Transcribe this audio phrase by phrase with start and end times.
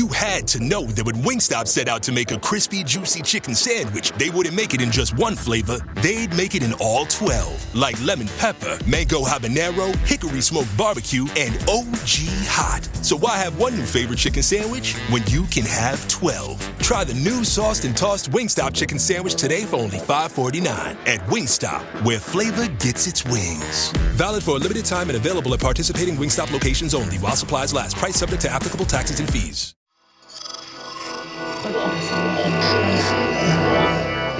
[0.00, 3.54] You had to know that when Wingstop set out to make a crispy, juicy chicken
[3.54, 5.76] sandwich, they wouldn't make it in just one flavor.
[5.96, 7.74] They'd make it in all 12.
[7.74, 12.08] Like lemon pepper, mango habanero, hickory smoked barbecue, and OG
[12.48, 12.88] hot.
[13.04, 16.78] So why have one new favorite chicken sandwich when you can have 12?
[16.78, 20.66] Try the new sauced and tossed Wingstop chicken sandwich today for only $5.49
[21.06, 23.92] at Wingstop, where flavor gets its wings.
[24.16, 27.98] Valid for a limited time and available at participating Wingstop locations only while supplies last.
[27.98, 29.74] Price subject to applicable taxes and fees.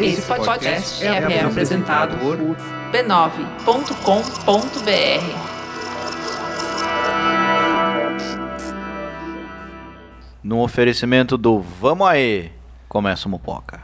[0.00, 2.36] Esse podcast é, é apresentado por
[2.90, 4.00] b9.com.br.
[10.42, 12.50] No oferecimento do Vamos Aê,
[12.88, 13.82] começa o Mupoca.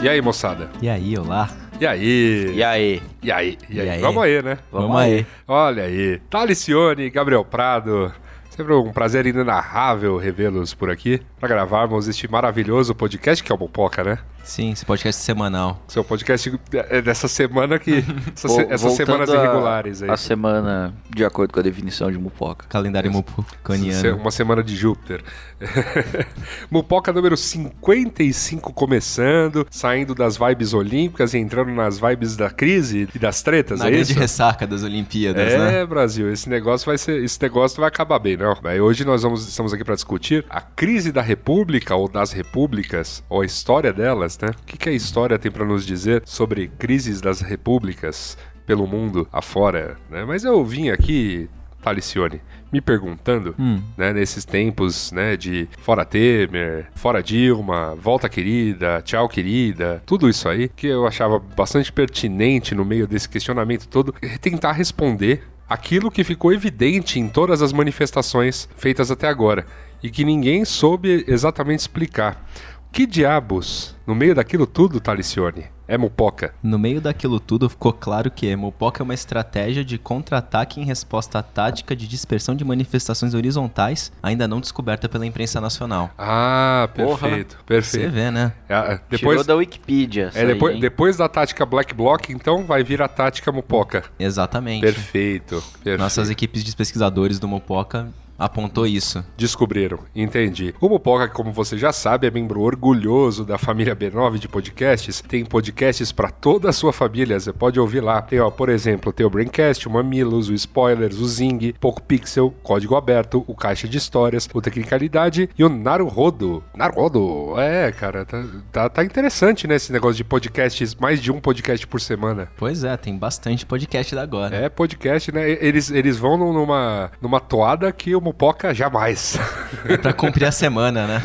[0.00, 0.70] E aí, moçada?
[0.80, 1.50] E aí, olá?
[1.80, 2.52] E aí?
[2.54, 3.02] E aí?
[3.22, 3.58] E aí?
[3.68, 3.86] E aí?
[3.86, 4.00] E aí?
[4.00, 4.58] Vamos aí, né?
[4.70, 5.26] Vamos aí.
[5.46, 6.18] Olha aí.
[6.30, 8.12] Talicione, Gabriel Prado.
[8.50, 13.58] Sempre um prazer inenarrável revê-los por aqui para gravarmos este maravilhoso podcast que é o
[13.58, 14.18] Mopoca, né?
[14.48, 15.78] Sim, esse podcast semanal.
[15.88, 18.02] Seu podcast é dessa semana que.
[18.70, 20.08] essas semanas irregulares aí.
[20.08, 22.64] A semana de acordo com a definição de Mupoca.
[22.66, 24.16] Calendário mupucaniano.
[24.16, 25.22] Uma semana de Júpiter.
[26.70, 33.18] Mupoca número 55 começando, saindo das vibes olímpicas e entrando nas vibes da crise e
[33.18, 34.18] das tretas, Na é grande isso?
[34.18, 35.86] ressaca das Olimpíadas, É, né?
[35.86, 38.56] Brasil, esse negócio vai ser, esse negócio vai acabar bem, não.
[38.62, 43.22] Mas hoje nós vamos, estamos aqui para discutir a crise da República ou das repúblicas,
[43.28, 44.50] ou a história delas, né?
[44.50, 48.36] O que, que a história tem para nos dizer sobre crises das repúblicas
[48.66, 50.24] pelo mundo afora, né?
[50.24, 51.48] Mas eu vim aqui,
[51.82, 53.80] Talicione, me perguntando, Hum.
[53.96, 60.48] né, nesses tempos, né, de fora Temer, fora Dilma, volta querida, tchau querida, tudo isso
[60.48, 66.10] aí, que eu achava bastante pertinente no meio desse questionamento todo, é tentar responder aquilo
[66.10, 69.64] que ficou evidente em todas as manifestações feitas até agora
[70.02, 72.46] e que ninguém soube exatamente explicar.
[72.90, 76.52] Que diabos, no meio daquilo tudo, Talicione, é mupoca?
[76.62, 81.38] No meio daquilo tudo, ficou claro que Mopoca é uma estratégia de contra-ataque em resposta
[81.38, 86.10] à tática de dispersão de manifestações horizontais, ainda não descoberta pela imprensa nacional.
[86.18, 87.18] Ah, Porra.
[87.28, 88.10] perfeito, Você perfeito.
[88.12, 88.52] vê, né?
[88.68, 90.30] É, Tirou depois, da Wikipedia.
[90.34, 94.04] É, depois, depois da tática Black Bloc, então vai vir a tática Mupoca.
[94.18, 94.80] Exatamente.
[94.82, 95.62] Perfeito.
[95.72, 95.98] perfeito.
[96.00, 99.24] Nossas equipes de pesquisadores do Mopoca apontou isso.
[99.36, 100.72] Descobriram, entendi.
[100.80, 105.20] O Mupoca, como você já sabe, é membro orgulhoso da família B9 de podcasts.
[105.20, 108.22] Tem podcasts pra toda a sua família, você pode ouvir lá.
[108.22, 112.54] Tem, ó, por exemplo, tem o Braincast, o Mamilos, o Spoilers, o Zing, Poco Pixel,
[112.62, 116.62] Código Aberto, o Caixa de Histórias, o Tecnicalidade e o Naruhodo.
[116.76, 121.40] Naruhodo, é, cara, tá, tá, tá interessante, né, esse negócio de podcasts, mais de um
[121.40, 122.48] podcast por semana.
[122.56, 124.54] Pois é, tem bastante podcast da agora.
[124.54, 125.50] É podcast, né?
[125.50, 129.38] Eles, eles vão numa, numa toada que o Mupoca jamais.
[129.86, 131.22] É pra cumprir a semana, né?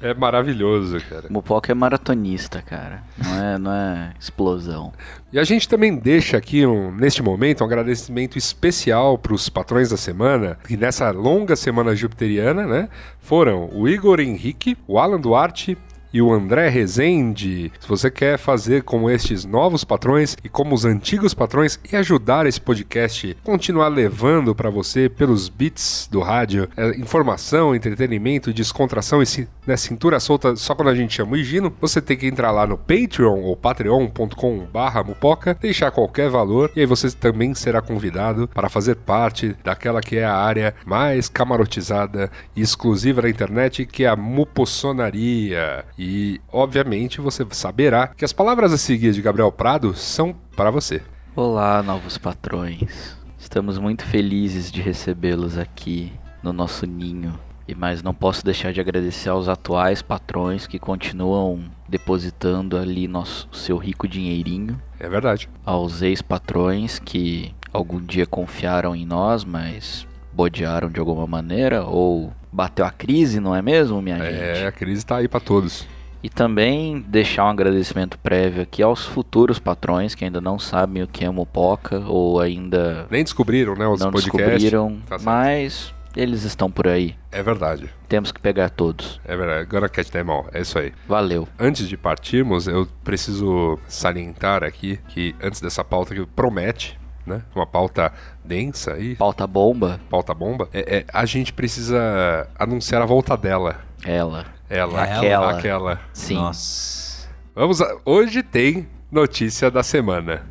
[0.00, 1.24] é, é maravilhoso, cara.
[1.28, 3.02] Mupoca é maratonista, cara.
[3.18, 4.90] Não é, não é explosão.
[5.30, 9.90] E a gente também deixa aqui, um, neste momento, um agradecimento especial para os patrões
[9.90, 12.88] da semana, que nessa longa semana jupiteriana, né,
[13.20, 15.76] foram o Igor Henrique, o Alan Duarte,
[16.14, 17.72] e o André Rezende.
[17.80, 22.46] Se você quer fazer como estes novos patrões e como os antigos patrões e ajudar
[22.46, 29.26] esse podcast continuar levando para você pelos bits do rádio é, informação, entretenimento, descontração e
[29.66, 32.64] né, cintura solta só quando a gente chama o Higino, você tem que entrar lá
[32.64, 38.46] no Patreon ou patreon.com barra mupoca, deixar qualquer valor e aí você também será convidado
[38.46, 44.04] para fazer parte daquela que é a área mais camarotizada e exclusiva da internet, que
[44.04, 45.84] é a mupossonaria.
[45.98, 46.03] E,
[46.52, 51.02] obviamente, você saberá que as palavras a seguir de Gabriel Prado são para você.
[51.36, 53.16] Olá, novos patrões.
[53.38, 57.38] Estamos muito felizes de recebê-los aqui no nosso ninho.
[57.66, 63.48] E mas não posso deixar de agradecer aos atuais patrões que continuam depositando ali nosso
[63.52, 65.48] seu rico dinheirinho, É verdade.
[65.64, 72.84] aos ex-patrões que algum dia confiaram em nós, mas bodearam de alguma maneira ou bateu
[72.84, 74.34] a crise, não é mesmo, minha gente?
[74.62, 75.86] É, a crise está aí para todos.
[76.24, 81.06] E também deixar um agradecimento prévio aqui aos futuros patrões que ainda não sabem o
[81.06, 84.40] que é Mupoca ou ainda Nem descobriram, né, os não podcasts.
[84.40, 87.14] descobriram, Tá mas eles estão por aí.
[87.30, 87.90] É verdade.
[88.08, 89.20] Temos que pegar todos.
[89.22, 89.68] É verdade.
[89.68, 90.46] Gonna catch them all.
[90.54, 90.94] É isso aí.
[91.06, 91.46] Valeu.
[91.58, 97.42] Antes de partirmos, eu preciso salientar aqui que antes dessa pauta que promete, né?
[97.54, 98.10] Uma pauta
[98.42, 103.80] densa aí, Pauta bomba, pauta bomba, é, é, a gente precisa anunciar a volta dela.
[104.06, 104.53] ela.
[104.68, 105.50] Ela, Aquela.
[105.50, 106.00] aquela.
[106.12, 106.34] Sim.
[106.34, 107.28] Nossa.
[107.54, 110.46] Vamos a- hoje tem notícia da semana.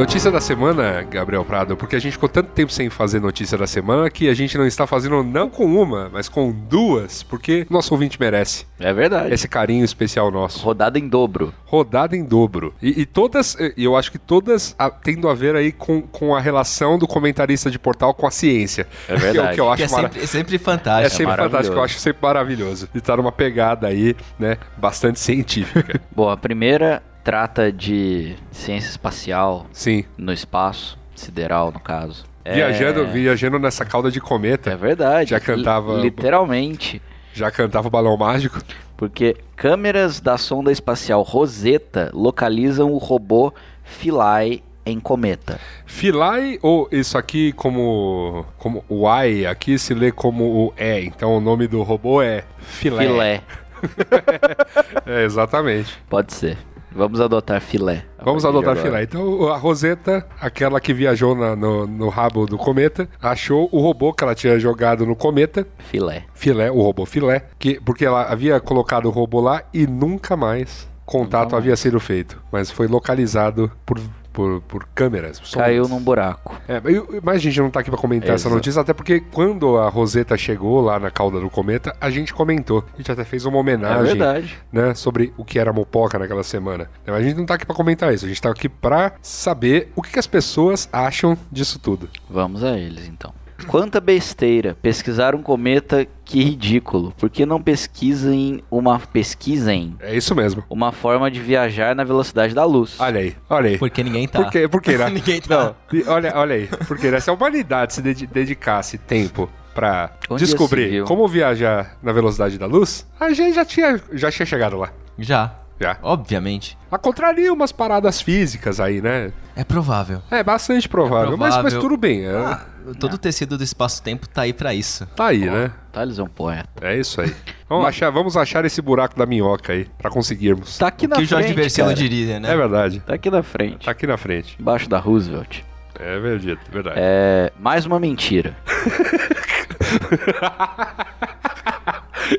[0.00, 3.66] Notícia da semana, Gabriel Prado, porque a gente ficou tanto tempo sem fazer notícia da
[3.66, 7.92] semana que a gente não está fazendo não com uma, mas com duas, porque nosso
[7.92, 9.34] ouvinte merece É verdade.
[9.34, 10.64] esse carinho especial nosso.
[10.64, 11.52] Rodada em dobro.
[11.66, 12.72] Rodada em dobro.
[12.80, 16.34] E, e todas, e eu acho que todas a- tendo a ver aí com, com
[16.34, 18.86] a relação do comentarista de portal com a ciência.
[19.06, 19.54] É Que é o verdade.
[19.54, 21.10] que eu Que acho é mara- sempre, é sempre É fantástico.
[21.10, 21.50] sempre maravilhoso.
[21.52, 22.88] fantástico, eu acho sempre maravilhoso.
[22.94, 26.00] E tá numa pegada aí, né, bastante científica.
[26.10, 30.04] Bom, a primeira trata de ciência espacial Sim.
[30.16, 32.24] no espaço, sideral no caso.
[32.44, 35.30] É- Viajando, viajando nessa cauda de É cometa, verdade.
[35.30, 37.00] Já cantava- Li- Literalmente.
[37.34, 38.58] já cantava o balão mágico.
[38.96, 43.52] Porque câmeras da sonda espacial Rosetta localizam o robô
[43.84, 45.60] Philae em cometa.
[45.86, 51.36] Philae ou isso aqui como como o I aqui se lê como o E, então
[51.36, 53.06] o nome do robô é Filé.
[53.06, 53.42] Filé.
[55.06, 55.96] É, exatamente.
[56.08, 56.58] Pode ser.
[56.94, 58.04] Vamos adotar filé.
[58.22, 58.84] Vamos adotar agora.
[58.86, 59.02] filé.
[59.04, 64.12] Então, a Rosetta, aquela que viajou na- no, no rabo do cometa, achou o robô
[64.12, 66.24] que ela tinha jogado no cometa, Filé.
[66.34, 70.88] filé, o robô filé, que, porque ela havia colocado o robô lá e nunca mais
[71.06, 72.40] contato havia sido feito.
[72.52, 73.98] Mas foi localizado por,
[74.32, 75.40] por, por câmeras.
[75.52, 76.54] Caiu num buraco.
[76.68, 76.80] É,
[77.22, 78.54] mas a gente não tá aqui pra comentar essa Exato.
[78.54, 82.84] notícia, até porque quando a Rosetta chegou lá na cauda do cometa, a gente comentou.
[82.94, 84.58] A gente até fez uma É homenagem verdade.
[84.72, 86.88] né, sobre o que era mopoca naquela semana.
[87.06, 89.92] Mas a gente não tá aqui pra comentar isso, a gente tá aqui pra saber
[89.96, 92.08] o que, que as pessoas acham disso tudo.
[92.28, 93.32] Vamos a eles então.
[93.66, 94.76] Quanta besteira.
[94.82, 97.12] Pesquisar um cometa, que ridículo.
[97.18, 98.98] Por que não pesquisem uma.
[98.98, 100.64] Pesquisem É isso mesmo.
[100.70, 102.96] uma forma de viajar na velocidade da luz?
[102.98, 103.78] Olha aí, olha aí.
[103.78, 104.42] Porque ninguém tá.
[104.42, 104.68] Por quê?
[104.68, 105.10] Por quê, né?
[105.10, 105.74] Ninguém tá.
[105.92, 106.68] Não, olha, olha aí.
[106.88, 111.26] Porque né, se a humanidade se dedi- dedicasse tempo pra Onde já se descobrir como
[111.28, 114.90] viajar na velocidade da luz, a gente já tinha, já tinha chegado lá.
[115.18, 115.54] Já.
[115.80, 115.96] Já.
[116.02, 116.76] Obviamente.
[116.90, 119.32] A contraria umas paradas físicas aí, né?
[119.56, 120.20] É provável.
[120.30, 121.80] É bastante provável, É Mas, mas provável.
[121.80, 122.26] tudo bem.
[122.26, 122.60] é- Ah,
[122.94, 125.06] todo o tecido do espaço-tempo tá aí pra isso.
[125.16, 125.72] tá aí, né?
[125.92, 126.68] Thales é um poeta.
[126.80, 127.34] É isso aí.
[127.68, 130.78] Vamos achar, vamos achar esse buraco da minhoca aí, pra conseguirmos.
[130.78, 132.52] Tá aqui O na que o Jorge frente, Versilo diria, né?
[132.52, 133.00] É verdade.
[133.00, 133.84] Tá aqui na frente.
[133.84, 134.56] Tá aqui na frente.
[134.60, 135.60] Embaixo da Roosevelt.
[135.98, 136.58] É verdade.
[136.72, 136.96] verdade.
[136.98, 137.52] É.
[137.58, 138.56] Mais uma mentira.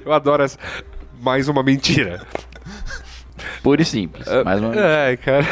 [0.06, 0.57] Eu adoro essa.
[1.21, 2.25] Mais uma mentira.
[3.62, 4.25] Pura e simples.
[4.44, 4.88] Mais uma mentira.
[5.12, 5.45] É, cara.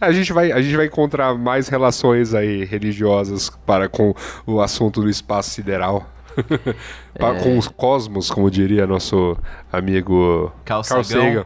[0.00, 4.14] A gente, vai, a gente vai encontrar mais relações aí religiosas para com
[4.46, 6.06] o assunto do espaço sideral.
[7.20, 7.42] É.
[7.42, 9.36] Com os cosmos, como diria nosso
[9.72, 11.44] amigo Carl Carl Sagan.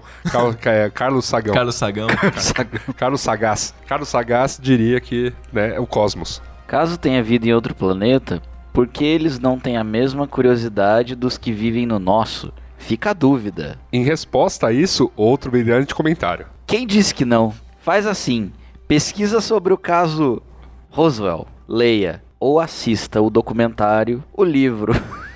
[0.66, 1.54] É, Carlos Sagão.
[1.54, 2.06] Carlos Sagão.
[2.94, 3.74] Carlos Sagaz.
[3.86, 6.42] Carlos Sagaz diria que né, é o cosmos.
[6.66, 11.38] Caso tenha vida em outro planeta, por que eles não têm a mesma curiosidade dos
[11.38, 12.52] que vivem no nosso?
[12.76, 13.78] Fica a dúvida.
[13.90, 16.46] Em resposta a isso, outro brilhante comentário.
[16.66, 17.54] Quem disse que não?
[17.82, 18.52] Faz assim:
[18.86, 20.40] pesquisa sobre o caso
[20.88, 24.92] Roswell, leia ou assista o documentário, o livro.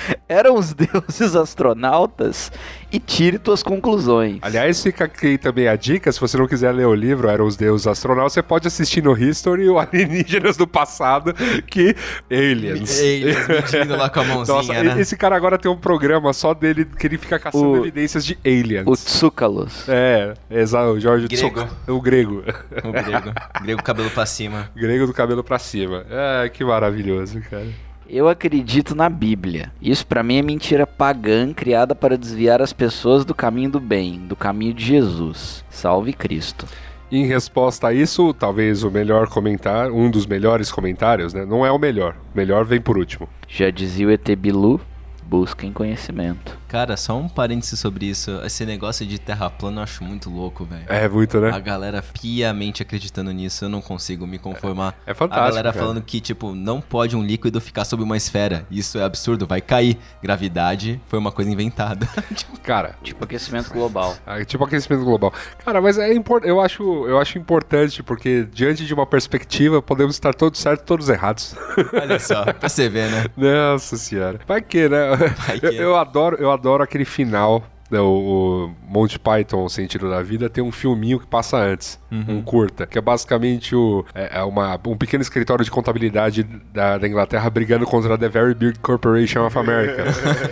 [0.28, 2.50] Eram os deuses astronautas
[2.90, 4.38] e tire tuas conclusões.
[4.42, 7.56] Aliás, fica aqui também a dica, se você não quiser ler o livro Eram os
[7.56, 11.32] Deuses Astronautas, você pode assistir no History o Alienígenas do Passado,
[11.66, 11.94] que...
[12.30, 13.00] Aliens.
[13.48, 15.00] Medindo lá com a mãozinha, Nossa, né?
[15.00, 18.38] esse cara agora tem um programa só dele, que ele fica caçando O- evidências de
[18.44, 18.84] aliens.
[18.86, 19.88] o Tsoukalos.
[19.88, 21.66] É, exato, o Jorge Grego.
[21.88, 22.42] O grego.
[22.84, 23.32] O grego.
[23.62, 24.70] grego cabelo pra cima.
[24.74, 26.04] grego do cabelo pra cima.
[26.10, 27.66] É, que maravilhoso, cara.
[28.12, 29.72] Eu acredito na Bíblia.
[29.80, 34.18] Isso pra mim é mentira pagã criada para desviar as pessoas do caminho do bem,
[34.18, 35.64] do caminho de Jesus.
[35.70, 36.66] Salve Cristo.
[37.10, 41.46] Em resposta a isso, talvez o melhor comentário, um dos melhores comentários, né?
[41.46, 42.14] Não é o melhor.
[42.34, 43.26] O melhor vem por último.
[43.48, 44.78] Já dizia o ET Bilu,
[45.22, 46.58] busquem conhecimento.
[46.72, 48.30] Cara, só um parêntese sobre isso.
[48.46, 50.84] Esse negócio de terra plana eu acho muito louco, velho.
[50.88, 51.50] É muito, né?
[51.52, 54.94] A galera piamente acreditando nisso, eu não consigo me conformar.
[55.06, 55.84] É fantástico, A galera cara.
[55.84, 58.66] falando que, tipo, não pode um líquido ficar sobre uma esfera.
[58.70, 59.98] Isso é absurdo, vai cair.
[60.22, 62.08] Gravidade foi uma coisa inventada.
[62.34, 64.16] Tipo, Cara, Tipo aquecimento global.
[64.24, 65.30] Ah, Tipo aquecimento global.
[65.62, 70.14] Cara, mas é impor- eu, acho, eu acho importante, porque diante de uma perspectiva, podemos
[70.14, 71.54] estar todos certos todos errados.
[71.92, 73.26] Olha só, pra você ver, né?
[73.36, 74.40] Nossa senhora.
[74.48, 75.14] Vai que, né?
[75.46, 75.66] Vai que.
[75.66, 80.22] Eu, eu adoro, eu adoro aquele final né, o, o Monty Python, o Sentido da
[80.22, 84.42] Vida, tem um filminho que passa antes, um curta, que é basicamente o, é, é
[84.42, 86.42] uma, um pequeno escritório de contabilidade
[86.72, 90.04] da, da Inglaterra brigando contra a The Very Big Corporation of America.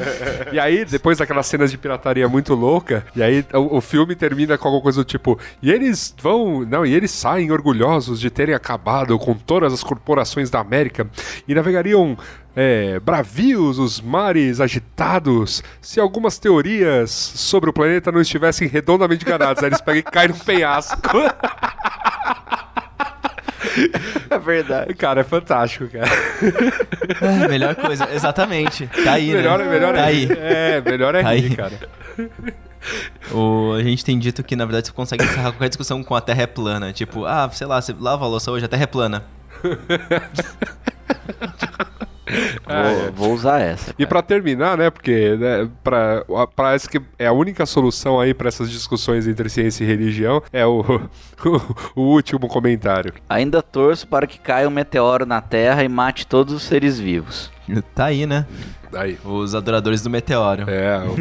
[0.52, 4.58] e aí, depois daquelas cenas de pirataria muito louca, e aí o, o filme termina
[4.58, 8.54] com alguma coisa do tipo, e eles vão, não, e eles saem orgulhosos de terem
[8.54, 11.08] acabado com todas as corporações da América
[11.48, 12.18] e navegariam
[12.54, 19.62] é, bravios os mares agitados se algumas teorias sobre o planeta não estivessem redondamente enganadas.
[19.62, 20.98] Aí eles pegam e caem num penhasco.
[24.28, 24.94] É verdade.
[24.94, 26.08] Cara, é fantástico, cara.
[27.20, 28.86] É, melhor coisa, exatamente.
[29.04, 29.64] Tá aí, melhor, né?
[29.66, 30.24] melhor tá é aí.
[30.26, 30.38] rir.
[30.38, 31.56] É, melhor é Tá rir, aí.
[31.56, 31.72] cara.
[33.32, 36.20] O, a gente tem dito que, na verdade, você consegue encerrar qualquer discussão com a
[36.20, 36.92] Terra é plana.
[36.92, 39.24] Tipo, ah, sei lá, você lava a louça hoje, a Terra é plana.
[42.66, 43.94] Vou, vou usar essa.
[43.98, 48.48] E pra terminar, né, porque né, pra, parece que é a única solução aí pra
[48.48, 50.82] essas discussões entre ciência e religião é o,
[51.94, 53.12] o, último comentário.
[53.28, 57.50] Ainda torço para que caia um meteoro na Terra e mate todos os seres vivos.
[57.94, 58.46] Tá aí, né?
[58.90, 59.18] Daí.
[59.24, 60.68] Os adoradores do meteoro.
[60.68, 61.14] É, o,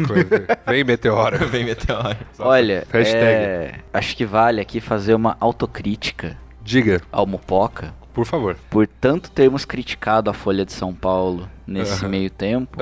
[0.66, 1.38] vem meteoro.
[1.48, 2.16] Vem meteoro.
[2.38, 8.56] Olha, é, acho que vale aqui fazer uma autocrítica Diga, ao Mupoca por favor.
[8.68, 12.76] por tanto termos criticado a Folha de São Paulo nesse meio tempo.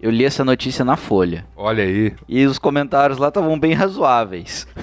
[0.00, 1.46] Eu li essa notícia na Folha.
[1.56, 2.12] Olha aí.
[2.28, 4.66] E os comentários lá estavam bem razoáveis.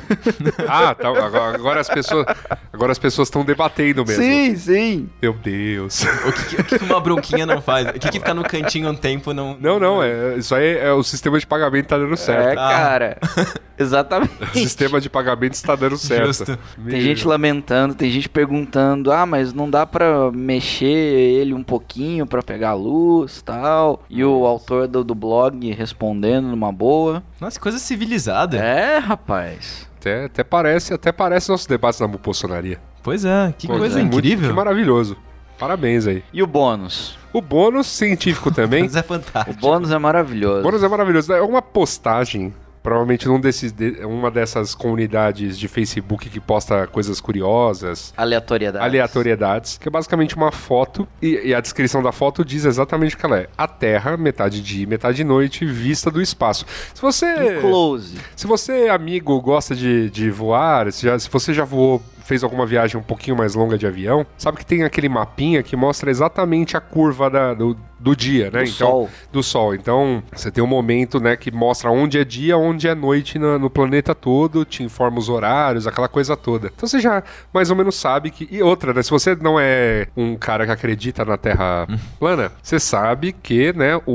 [0.68, 2.26] Ah, tá, agora, agora as pessoas
[2.72, 4.24] agora as pessoas estão debatendo mesmo.
[4.24, 5.10] Sim, sim.
[5.22, 6.04] Meu Deus.
[6.04, 7.88] O que, o que uma bronquinha não faz?
[7.90, 9.58] O que, que ficar no cantinho um tempo não.
[9.60, 12.56] Não, não, é, isso aí é o sistema de pagamento tá dando É, certo.
[12.56, 13.18] cara.
[13.78, 14.32] Exatamente.
[14.44, 16.28] O sistema de pagamento está dando certo.
[16.28, 16.60] Justo.
[16.88, 22.26] Tem gente lamentando, tem gente perguntando: "Ah, mas não dá pra mexer ele um pouquinho
[22.26, 27.24] pra pegar a luz, tal?" E o autor do, do blog respondendo numa boa.
[27.40, 28.58] Nossa, que coisa civilizada.
[28.58, 29.88] É, rapaz.
[30.00, 32.80] Até, até parece, até parece nossos debates na mupossonaria.
[33.02, 34.50] Pois é, que Pô, coisa é muito- incrível.
[34.50, 35.16] que maravilhoso.
[35.60, 36.24] Parabéns aí.
[36.34, 37.18] E o bônus?
[37.32, 38.84] O bônus científico também.
[38.84, 39.60] Mas é O fantástico.
[39.62, 40.64] bônus é O maravilhoso.
[40.64, 41.32] bônus é maravilhoso.
[41.34, 47.22] É uma postagem, provavelmente num desses, de- uma dessas comunidades de Facebook que posta coisas
[47.22, 48.84] curiosas, Aleatoriedade.
[48.86, 53.18] aleatoriedades, que é basicamente uma foto, e, e a descrição da foto diz exatamente o
[53.18, 53.48] que ela é.
[53.58, 56.66] A Terra, metade dia, metade noite, vista do espaço.
[56.94, 57.58] Se você...
[57.58, 58.18] Um close.
[58.36, 62.66] Se você, amigo, gosta de, de voar, se, já- se você já voou, fez alguma
[62.66, 66.76] viagem um pouquinho mais longa de avião, sabe que tem aquele mapinha que mostra exatamente
[66.78, 68.64] a curva da- do, do dia, né?
[68.64, 69.10] Do sol.
[69.32, 69.74] Do sol.
[69.76, 73.58] Então, você tem um momento, né, que mostra onde é dia, onde é noite no,
[73.58, 76.68] no planeta todo, te informa os horários, aquela coisa toda.
[76.76, 78.48] Então você já mais ou menos sabe que.
[78.52, 79.02] E outra, né?
[79.02, 81.88] Se você não é um cara que acredita na Terra
[82.20, 84.12] plana, você sabe que, né, o-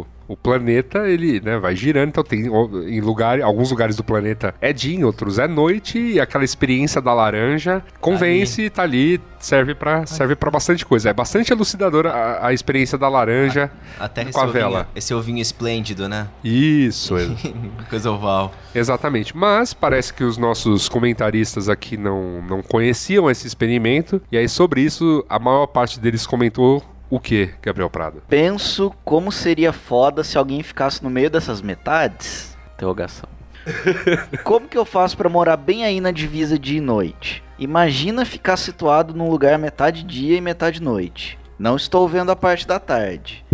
[0.00, 4.54] o o planeta, ele, né, vai girando, então tem em lugar, alguns lugares do planeta
[4.60, 9.74] é dia, em outros é noite, e aquela experiência da laranja convence, tá ali, serve
[9.74, 11.10] pra serve para bastante coisa.
[11.10, 14.88] É bastante elucidadora a, a experiência da laranja Até esse com a ovinho, vela.
[14.94, 16.28] esse ovinho esplêndido, né?
[16.42, 17.14] Isso,
[17.90, 18.52] Coisa oval.
[18.74, 19.36] exatamente.
[19.36, 24.80] Mas parece que os nossos comentaristas aqui não, não conheciam esse experimento, e aí sobre
[24.80, 26.82] isso a maior parte deles comentou
[27.14, 28.22] o que, Gabriel Prado?
[28.28, 32.56] Penso como seria foda se alguém ficasse no meio dessas metades?
[32.74, 33.28] Interrogação.
[34.42, 37.40] como que eu faço pra morar bem aí na divisa dia e noite?
[37.56, 41.38] Imagina ficar situado num lugar metade dia e metade noite.
[41.56, 43.44] Não estou vendo a parte da tarde.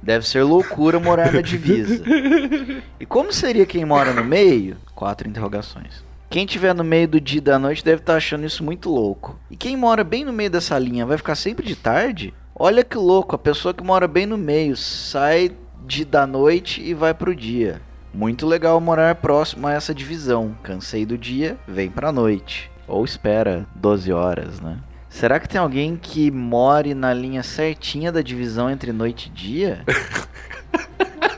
[0.00, 2.02] Deve ser loucura morar na divisa.
[2.98, 4.76] E como seria quem mora no meio?
[4.94, 6.04] Quatro interrogações.
[6.30, 9.36] Quem tiver no meio do dia e da noite deve estar achando isso muito louco.
[9.50, 12.32] E quem mora bem no meio dessa linha vai ficar sempre de tarde?
[12.64, 15.50] Olha que louco, a pessoa que mora bem no meio sai
[15.84, 17.82] de da noite e vai pro dia.
[18.14, 20.56] Muito legal morar próximo a essa divisão.
[20.62, 22.70] Cansei do dia, vem pra noite.
[22.86, 24.78] Ou espera 12 horas, né?
[25.08, 29.84] Será que tem alguém que more na linha certinha da divisão entre noite e dia?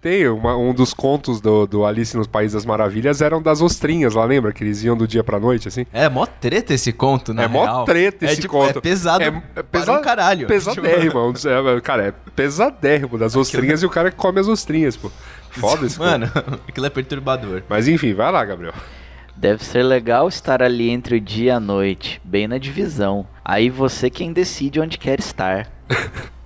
[0.00, 4.14] Tem uma- um dos contos do, do Alice nos Países das Maravilhas eram das ostrinhas,
[4.14, 4.50] lá lembra?
[4.50, 5.84] Que eles iam do dia pra noite, assim.
[5.92, 8.78] É mó treta esse conto, na é mó treta esse é, tipo, conto.
[8.78, 10.46] É pesado É, é para pesa- um caralho.
[10.46, 11.28] Pesadérrimo.
[11.28, 14.96] um dos- é, cara, é pesadérrimo das ostrinhas e o cara que come as ostrinhas,
[14.96, 15.10] pô.
[15.50, 16.06] Foda esse conto.
[16.08, 16.26] Mano,
[16.66, 17.62] aquilo é perturbador.
[17.68, 18.72] Mas enfim, vai lá, Gabriel.
[19.36, 23.26] Deve ser legal estar ali entre o dia e a noite, bem na divisão.
[23.44, 25.68] Aí você quem decide onde quer estar.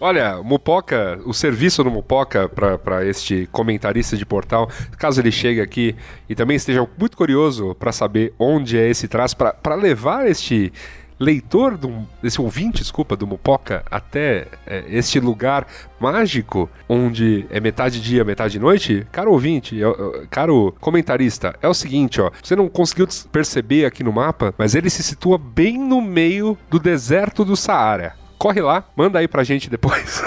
[0.00, 5.96] Olha, Mupoca, o serviço do Mupoca para este comentarista de portal, caso ele chegue aqui
[6.28, 10.72] e também esteja muito curioso para saber onde é esse traço, para levar este
[11.18, 15.66] leitor, do, esse ouvinte, desculpa, do Mupoca até é, este lugar
[15.98, 21.74] mágico, onde é metade dia, metade noite, caro ouvinte, é, é, caro comentarista, é o
[21.74, 22.30] seguinte, ó.
[22.42, 26.78] Você não conseguiu perceber aqui no mapa, mas ele se situa bem no meio do
[26.78, 30.22] deserto do Saara corre lá, manda aí pra gente depois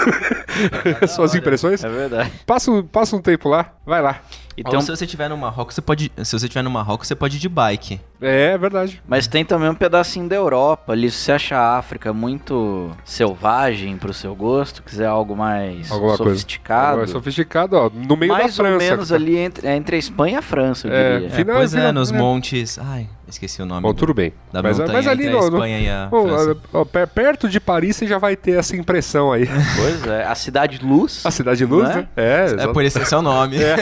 [1.08, 1.82] suas impressões.
[1.84, 2.32] É verdade.
[2.46, 4.20] Passa, um- passa um tempo lá, vai lá.
[4.56, 6.12] E Ou se você estiver no Marrocos, você pode.
[6.22, 8.00] Se você estiver no Marrocos, você pode ir de bike.
[8.20, 9.00] É, é verdade.
[9.08, 11.10] Mas tem também um pedacinho da Europa ali.
[11.10, 16.32] Se você acha a África muito selvagem pro seu gosto, quiser algo mais Alguma coisa.
[16.34, 18.72] sofisticado, Agora, sofisticado, ó, no meio mais da França.
[18.72, 21.26] ou menos tá- ali entre, é entre a Espanha e a França, eu É, diria.
[21.28, 22.16] É, Final- pois é, final- nos é.
[22.18, 22.78] montes.
[22.78, 23.82] Ai, esqueci o nome.
[23.82, 24.32] Bom, do- tudo bem.
[24.52, 26.56] Da Mas, montanha mas ali entre a no- Espanha e a Bom, França.
[26.74, 29.46] ó, per- perto de Paris você já vai ter essa impressão aí.
[29.76, 31.94] Pois é, a Cidade Luz, A Cidade de Luz, é?
[31.94, 32.08] né?
[32.16, 32.72] É, É exato.
[32.74, 33.56] por esse é seu nome.
[33.62, 33.76] é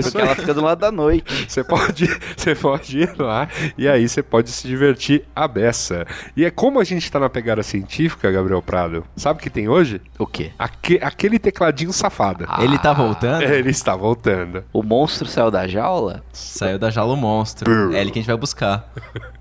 [0.00, 0.40] isso porque ela aí.
[0.40, 1.46] fica do lado da noite.
[1.48, 6.06] Você pode, você pode ir lá e aí você pode se divertir a beça.
[6.36, 9.04] E é como a gente tá na pegada científica, Gabriel Prado.
[9.16, 10.00] Sabe o que tem hoje?
[10.18, 10.52] O quê?
[10.58, 12.46] Aque- aquele tecladinho safado.
[12.58, 13.42] Ele tá voltando?
[13.42, 14.64] Ele está voltando.
[14.72, 16.22] O monstro saiu da jaula?
[16.32, 17.64] Saiu da jaula o monstro.
[17.70, 17.94] Brrr.
[17.96, 18.90] É ele que a gente vai buscar.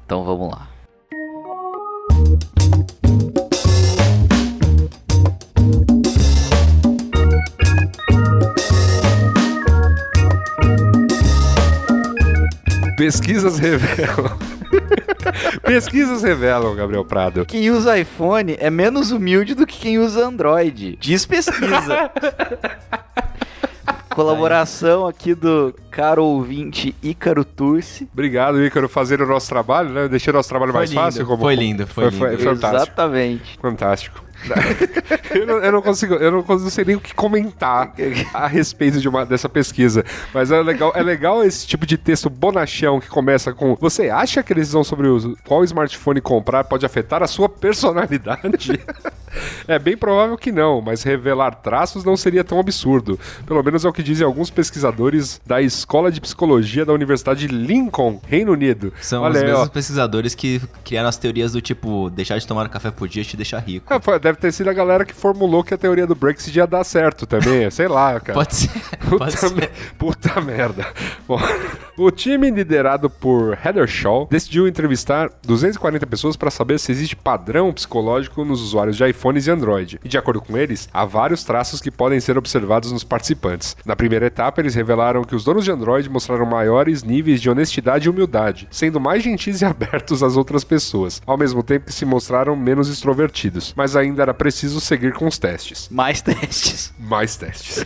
[0.06, 0.68] Então vamos lá.
[13.00, 14.38] Pesquisas revelam.
[15.64, 17.46] Pesquisas revelam, Gabriel Prado.
[17.46, 20.98] Quem usa iPhone é menos humilde do que quem usa Android.
[21.00, 22.12] Diz pesquisa.
[24.14, 28.06] Colaboração aqui do caro ouvinte Ícaro Turci.
[28.12, 30.10] Obrigado, Ícaro, fazer o nosso trabalho, né?
[30.10, 31.26] Deixei o nosso trabalho Foi mais lindo, fácil.
[31.26, 32.44] Como, foi lindo, foi Foi, lindo.
[32.44, 32.84] fantástico.
[32.84, 33.60] Exatamente.
[33.62, 34.29] Fantástico.
[35.36, 37.94] Eu, não, eu não consigo, eu não, consigo- não sei nem o que comentar
[38.34, 40.04] a respeito de uma, dessa pesquisa.
[40.34, 44.42] Mas é legal, é legal esse tipo de texto bonachão que começa com Você acha
[44.44, 48.80] que a decisão sobre o, qual smartphone comprar pode afetar a sua personalidade?
[49.68, 53.20] é bem provável que não, mas revelar traços não seria tão absurdo.
[53.46, 57.54] Pelo menos é o que dizem alguns pesquisadores da Escola de Psicologia da Universidade de
[57.54, 58.94] Lincoln, Reino Unido.
[59.02, 59.52] São Olha os aí, ó.
[59.54, 63.38] mesmos pesquisadores que criaram as teorias do tipo, deixar de tomar café por dia te
[63.38, 63.94] deixar rico.
[63.94, 66.68] É, foi- deve ter sido a galera que formulou que a teoria do Brexit ia
[66.68, 67.70] dar certo também.
[67.72, 68.38] Sei lá, cara.
[68.38, 68.70] Pode ser.
[69.10, 69.56] Puta, Pode ser.
[69.56, 70.86] me- puta merda.
[71.28, 71.40] Bom,
[71.98, 77.74] o time liderado por Heather Shaw decidiu entrevistar 240 pessoas para saber se existe padrão
[77.74, 80.00] psicológico nos usuários de iPhones e Android.
[80.04, 83.76] E de acordo com eles, há vários traços que podem ser observados nos participantes.
[83.84, 88.06] Na primeira etapa, eles revelaram que os donos de Android mostraram maiores níveis de honestidade
[88.06, 92.06] e humildade, sendo mais gentis e abertos às outras pessoas, ao mesmo tempo que se
[92.06, 93.74] mostraram menos extrovertidos.
[93.76, 95.88] Mas ainda era preciso seguir com os testes.
[95.90, 96.94] Mais testes.
[97.00, 97.86] Mais testes.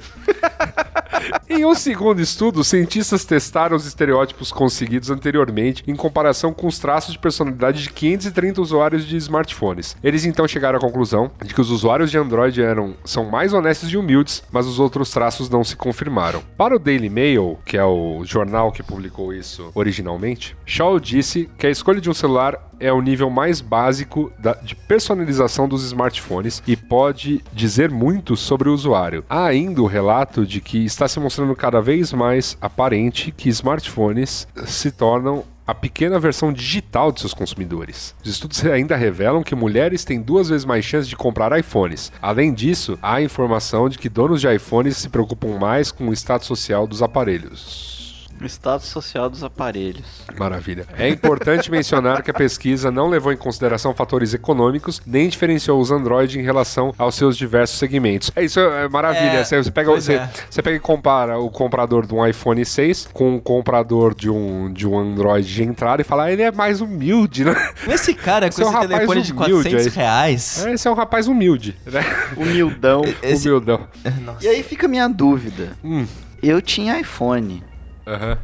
[1.50, 7.14] em um segundo estudo, cientistas testaram os estereótipos conseguidos anteriormente em comparação com os traços
[7.14, 9.96] de personalidade de 530 usuários de smartphones.
[10.04, 13.90] Eles então chegaram à conclusão de que os usuários de Android eram, são mais honestos
[13.90, 16.44] e humildes, mas os outros traços não se confirmaram.
[16.58, 21.68] Para o Daily Mail, que é o jornal que publicou isso originalmente, Shaw disse que
[21.68, 26.62] a escolha de um celular é o nível mais básico da- de personalização dos smartphones
[26.68, 29.24] e pode dizer muito sobre o usuário.
[29.30, 34.48] Há ainda o relato de que está se mostrando cada vez mais aparente que smartphones
[34.66, 38.14] se tornam a pequena versão digital de seus consumidores.
[38.22, 42.12] Os estudos ainda revelam que mulheres têm duas vezes mais chances de comprar iPhones.
[42.22, 46.48] Além disso, há informação de que donos de iPhones se preocupam mais com o status
[46.48, 48.03] social dos aparelhos.
[48.44, 50.06] O status social dos aparelhos.
[50.38, 50.86] Maravilha.
[50.98, 55.92] É importante mencionar que a pesquisa não levou em consideração fatores econômicos, nem diferenciou os
[55.92, 58.32] Android em relação aos seus diversos segmentos.
[58.36, 59.38] É isso, é maravilha.
[59.38, 60.30] É, você, pega, você, é.
[60.50, 64.72] você pega e compara o comprador de um iPhone 6 com o comprador de um,
[64.74, 67.56] de um Android de entrada e fala, "Ah, ele é mais humilde, né?
[67.88, 69.94] Esse cara Esse com é um esse rapaz telefone de humilde 400 aí.
[70.04, 70.66] reais.
[70.66, 72.04] Esse é um rapaz humilde, né?
[72.36, 73.04] Humildão.
[73.24, 73.88] Esse- Humildão.
[74.26, 74.44] Nossa.
[74.46, 75.78] E aí fica a minha dúvida.
[75.82, 76.06] Hum.
[76.42, 77.64] Eu tinha iPhone.
[78.06, 78.38] Aham,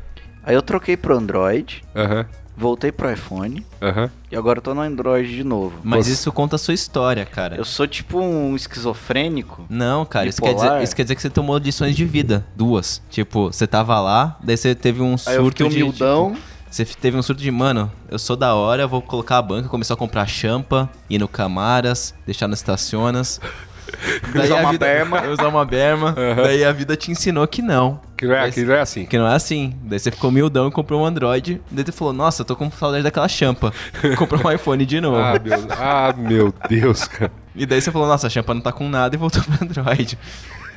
[0.43, 2.26] Aí eu troquei pro Android, aham,
[2.58, 4.10] voltei pro iPhone aham.
[4.32, 5.80] e agora eu tô no Android de novo.
[5.84, 7.56] Mas Você- isso conta a sua história, cara.
[7.58, 9.65] Eu sou tipo um esquizofrênico.
[9.69, 10.72] Não, cara, isso quer, Bipolar?
[10.74, 12.45] dizer, isso quer dizer que você tomou lições de vida.
[12.56, 13.02] Duas.
[13.10, 15.84] Tipo, você tava lá, daí você teve um Aí eu surto fiquei de.
[15.84, 16.34] humildão.
[16.34, 19.67] tipo, você teve um surto de, mano, eu sou da hora, vou colocar a banca,
[19.69, 23.39] começou a comprar champa, ir no Camaras, deixar nas estacionas.
[24.36, 25.28] Usar a uma vida, berma.
[25.30, 26.15] Usar uma berma.
[26.43, 28.00] Daí a vida te ensinou que não.
[28.19, 29.05] Que não é, que não é assim.
[29.05, 29.73] Que não é assim.
[29.82, 31.62] Daí você ficou humildão e comprou um Android.
[31.71, 33.73] Daí você falou, nossa, eu tô com saudade daquela champa.
[34.19, 35.15] Comprou um iPhone de novo.
[35.15, 37.32] Ah, meu, ah, meu Deus, cara.
[37.55, 40.19] E daí você falou, nossa, a champa não tá com nada e voltou pro Android.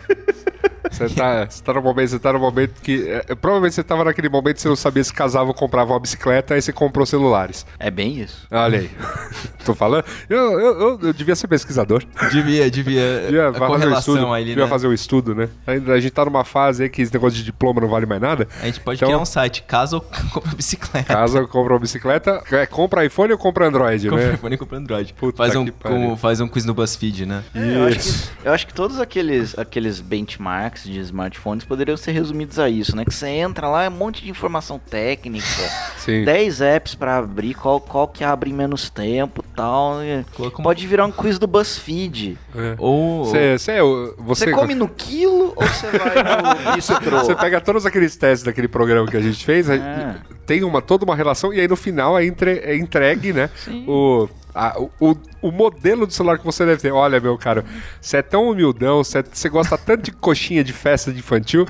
[0.91, 3.09] Você tá, você tá no momento, você tá no momento que.
[3.09, 6.01] é, provavelmente você tava naquele momento que você não sabia se casava ou comprava uma
[6.01, 7.65] bicicleta, aí você comprou celulares.
[7.79, 8.47] É bem isso.
[8.51, 8.91] Olha aí.
[9.65, 10.05] Tô falando?
[10.29, 12.03] Eu, eu, eu, eu devia ser pesquisador.
[12.31, 13.03] Devia, devia.
[13.33, 14.33] Devia a fazer um estudo.
[14.33, 14.69] ali, devia né?
[14.71, 15.49] fazer um estudo, né?
[15.67, 18.49] A gente tá numa fase aí que esse negócio de diploma não vale mais nada.
[18.61, 20.01] A gente pode Então- criar um site, caso eu
[20.33, 21.13] compre bicicleta.
[21.15, 24.35] Caso compra uma bicicleta, é, compra iPhone ou compra Android, Compra né?
[24.35, 25.15] iPhone e compra Android.
[25.15, 27.43] Puta Faz um, como, faz um quiz no BuzzFeed, né?
[27.55, 32.13] É, eu, acho que, eu acho que todos aqueles, aqueles benchmarks de smartphones poderiam ser
[32.13, 33.05] resumidos a isso, né?
[33.05, 35.45] Que você entra lá, é um monte de informação técnica,
[35.99, 36.25] Sim.
[36.25, 39.97] 10 apps pra abrir, qual, qual que abre em menos tempo e tal.
[40.35, 42.39] Coloca Pode virar um quiz do BuzzFeed.
[42.55, 42.75] É.
[42.79, 43.25] Ou.
[43.25, 46.15] Você, você, Você, você, come no quilo ou você vai
[46.77, 47.21] no?
[47.21, 50.17] Você pega todos aqueles testes daquele programa que a gente fez, É.
[50.47, 53.51] tem uma, toda uma relação, e aí no final é, entre, é entregue, né?
[53.87, 56.93] O, a- o, o, modelo do celular que você deve ter.
[56.93, 57.65] Olha, meu caro,
[58.01, 61.67] você é tão humildão, você, você gosta tanto de coxinha de festa de infantil,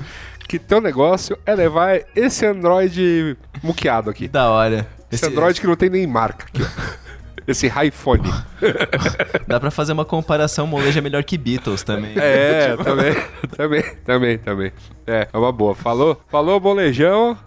[0.47, 4.27] que teu negócio é levar esse Android muqueado aqui.
[4.27, 4.87] Da hora.
[5.11, 7.03] Esse Android que não tem nem marca aqui, ó.
[7.45, 8.23] Esse iPhone.
[9.47, 12.13] Dá pra fazer uma comparação, molejo é melhor que Beatles também.
[12.15, 13.15] É, também,
[13.55, 14.71] também, também, também.
[15.05, 15.75] É, é uma boa.
[15.75, 17.37] Falou, falou molejão,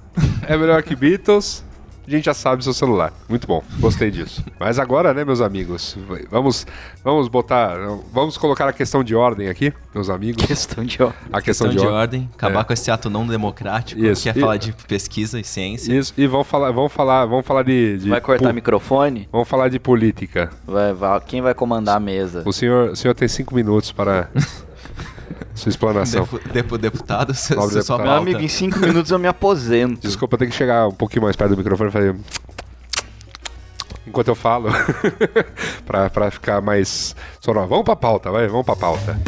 [0.47, 1.65] é melhor que Beatles.
[2.07, 3.13] A gente já sabe seu celular.
[3.29, 4.45] Muito bom, gostei disso.
[4.61, 5.97] Mas agora, né, meus amigos,
[6.31, 6.65] vamos,
[7.03, 7.77] vamos botar,
[8.13, 10.45] vamos colocar a questão de ordem aqui, meus amigos.
[10.47, 11.11] Questão de ó.
[11.33, 11.93] A questão, Questão de ordem.
[12.23, 12.65] ordem, acabar É.
[12.65, 14.23] com esse ato não democrático, Isso.
[14.23, 15.93] que é E- falar de pesquisa e ciência.
[15.93, 19.29] Isso, e vamos falar, vamos falar, vamos falar de, de Vai cortar microfone?
[19.33, 20.51] Vamos falar de política.
[20.65, 22.43] Vai, vai- quem vai comandar a mesa?
[22.47, 24.29] O senhor, o senhor tem cinco minutos para
[25.55, 26.23] sua explanação.
[26.25, 28.03] Depu, depu- deputado, você você só deputado.
[28.03, 30.01] Meu amigo, em 5 minutos eu me aposento.
[30.01, 32.17] Desculpa, eu tenho que chegar um pouquinho mais perto do microfone e fazer.
[34.07, 34.69] Enquanto eu falo,
[35.85, 37.67] pra, pra ficar mais sonoro.
[37.67, 39.19] Vamos pra pauta, vai, vamos pra pauta.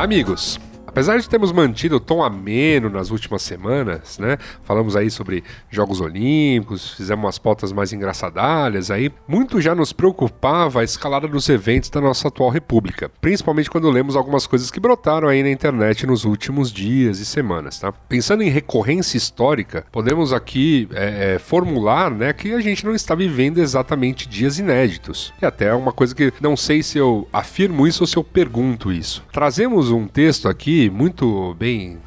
[0.00, 0.58] Amigos,
[0.90, 4.36] apesar de termos mantido o tom ameno nas últimas semanas, né?
[4.64, 9.12] Falamos aí sobre Jogos Olímpicos, fizemos umas pautas mais engraçadalhas aí.
[9.26, 14.16] Muito já nos preocupava a escalada dos eventos da nossa atual república, principalmente quando lemos
[14.16, 17.92] algumas coisas que brotaram aí na internet nos últimos dias e semanas, tá?
[17.92, 23.14] Pensando em recorrência histórica, podemos aqui é, é, formular, né, que a gente não está
[23.14, 25.32] vivendo exatamente dias inéditos.
[25.40, 28.90] E até uma coisa que não sei se eu afirmo isso ou se eu pergunto
[28.90, 29.24] isso.
[29.32, 31.98] Trazemos um texto aqui muito bem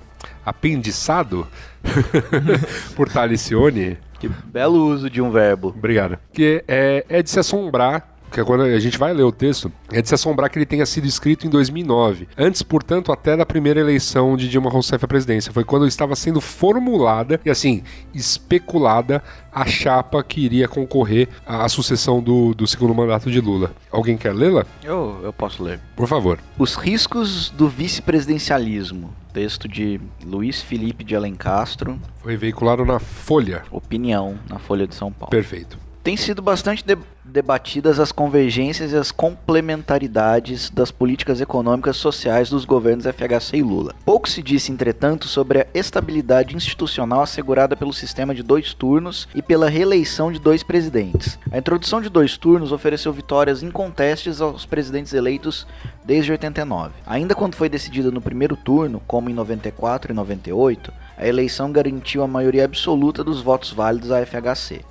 [0.46, 1.48] apendiçado
[2.96, 3.98] por Talicione.
[4.20, 5.68] Que belo uso de um verbo.
[5.68, 6.18] Obrigado.
[6.32, 8.13] Que é, é de se assombrar.
[8.34, 10.88] Que quando a gente vai ler o texto, é de se assombrar que ele tenha
[10.88, 12.28] sido escrito em 2009.
[12.36, 15.54] Antes, portanto, até da primeira eleição de Dilma Rousseff à presidência.
[15.54, 22.24] Foi quando estava sendo formulada e, assim, especulada a chapa que iria concorrer à sucessão
[22.24, 23.72] do, do segundo mandato de Lula.
[23.92, 24.66] Alguém quer lê-la?
[24.84, 25.80] Eu, eu posso ler.
[25.96, 26.40] Por favor.
[26.58, 29.14] Os riscos do vice-presidencialismo.
[29.32, 32.00] Texto de Luiz Felipe de Alencastro.
[32.24, 33.62] Foi veiculado na Folha.
[33.70, 35.30] Opinião na Folha de São Paulo.
[35.30, 35.83] Perfeito.
[36.04, 42.66] Tem sido bastante de- debatidas as convergências e as complementaridades das políticas econômicas sociais dos
[42.66, 43.96] governos FHC e Lula.
[44.04, 49.42] Pouco se disse, entretanto, sobre a estabilidade institucional assegurada pelo sistema de dois turnos e
[49.42, 51.40] pela reeleição de dois presidentes.
[51.50, 55.66] A introdução de dois turnos ofereceu vitórias incontestes aos presidentes eleitos
[56.04, 56.92] desde 89.
[57.08, 62.24] Ainda quando foi decidida no primeiro turno, como em 94 e 98, a eleição garantiu
[62.24, 64.82] a maioria absoluta dos votos válidos à FHC.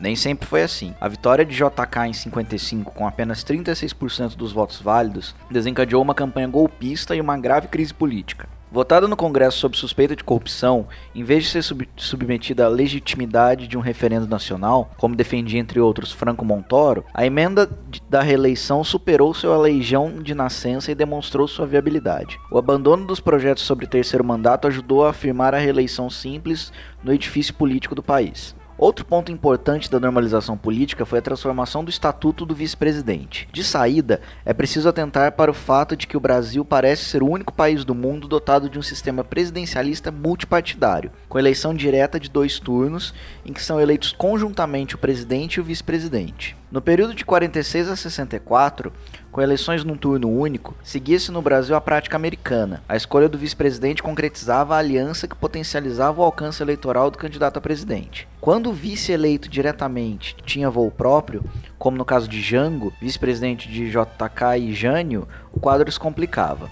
[0.00, 0.94] Nem sempre foi assim.
[1.00, 6.46] A vitória de JK em 55, com apenas 36% dos votos válidos, desencadeou uma campanha
[6.46, 8.48] golpista e uma grave crise política.
[8.70, 13.66] Votada no Congresso sob suspeita de corrupção, em vez de ser sub- submetida à legitimidade
[13.66, 17.68] de um referendo nacional, como defendia entre outros Franco Montoro, a emenda
[18.10, 22.38] da reeleição superou seu aleijão de nascença e demonstrou sua viabilidade.
[22.52, 26.70] O abandono dos projetos sobre terceiro mandato ajudou a afirmar a reeleição simples
[27.02, 28.54] no edifício político do país.
[28.78, 33.48] Outro ponto importante da normalização política foi a transformação do estatuto do vice-presidente.
[33.52, 37.28] De saída, é preciso atentar para o fato de que o Brasil parece ser o
[37.28, 42.58] único país do mundo dotado de um sistema presidencialista multipartidário, com eleição direta de dois
[42.58, 43.14] turnos,
[43.44, 46.56] em que são eleitos conjuntamente o presidente e o vice-presidente.
[46.70, 48.92] No período de 46 a 64,
[49.32, 52.82] com eleições num turno único, seguia-se no Brasil a prática americana.
[52.88, 57.60] A escolha do vice-presidente concretizava a aliança que potencializava o alcance eleitoral do candidato a
[57.60, 58.28] presidente.
[58.40, 61.44] Quando o vice eleito diretamente tinha voo próprio,
[61.78, 66.70] como no caso de Jango, vice-presidente de JK e Jânio, o quadro se complicava.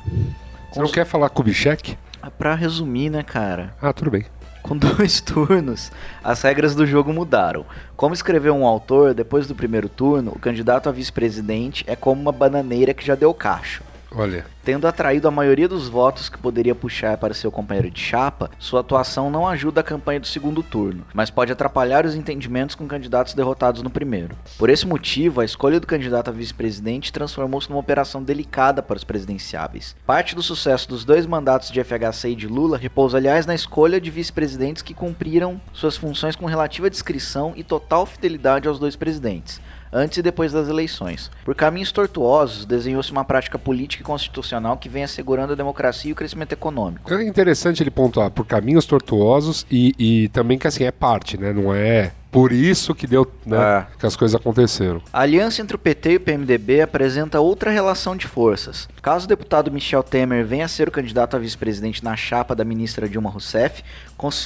[0.72, 1.96] Você não quer falar Kubitschek?
[2.36, 3.74] Pra resumir, né, cara?
[3.80, 4.26] Ah, tudo bem.
[4.66, 5.92] Com dois turnos,
[6.24, 7.64] as regras do jogo mudaram.
[7.96, 12.32] Como escreveu um autor, depois do primeiro turno, o candidato a vice-presidente é como uma
[12.32, 13.84] bananeira que já deu cacho.
[14.10, 14.46] Olha.
[14.64, 18.80] Tendo atraído a maioria dos votos que poderia puxar para seu companheiro de chapa, sua
[18.80, 23.34] atuação não ajuda a campanha do segundo turno, mas pode atrapalhar os entendimentos com candidatos
[23.34, 24.36] derrotados no primeiro.
[24.58, 29.04] Por esse motivo, a escolha do candidato a vice-presidente transformou-se numa operação delicada para os
[29.04, 29.94] presidenciáveis.
[30.06, 34.00] Parte do sucesso dos dois mandatos de FHC e de Lula repousa, aliás, na escolha
[34.00, 39.60] de vice-presidentes que cumpriram suas funções com relativa discrição e total fidelidade aos dois presidentes
[39.96, 41.30] antes e depois das eleições.
[41.44, 46.12] Por caminhos tortuosos, desenhou-se uma prática política e constitucional que vem assegurando a democracia e
[46.12, 47.12] o crescimento econômico.
[47.12, 51.52] É interessante ele pontuar por caminhos tortuosos e, e também que assim é parte, né?
[51.52, 53.86] Não é por isso que deu, né, é.
[53.98, 55.00] que as coisas aconteceram.
[55.10, 58.86] A aliança entre o PT e o PMDB apresenta outra relação de forças.
[59.00, 62.62] Caso o deputado Michel Temer venha a ser o candidato a vice-presidente na chapa da
[62.62, 63.82] ministra Dilma Rousseff,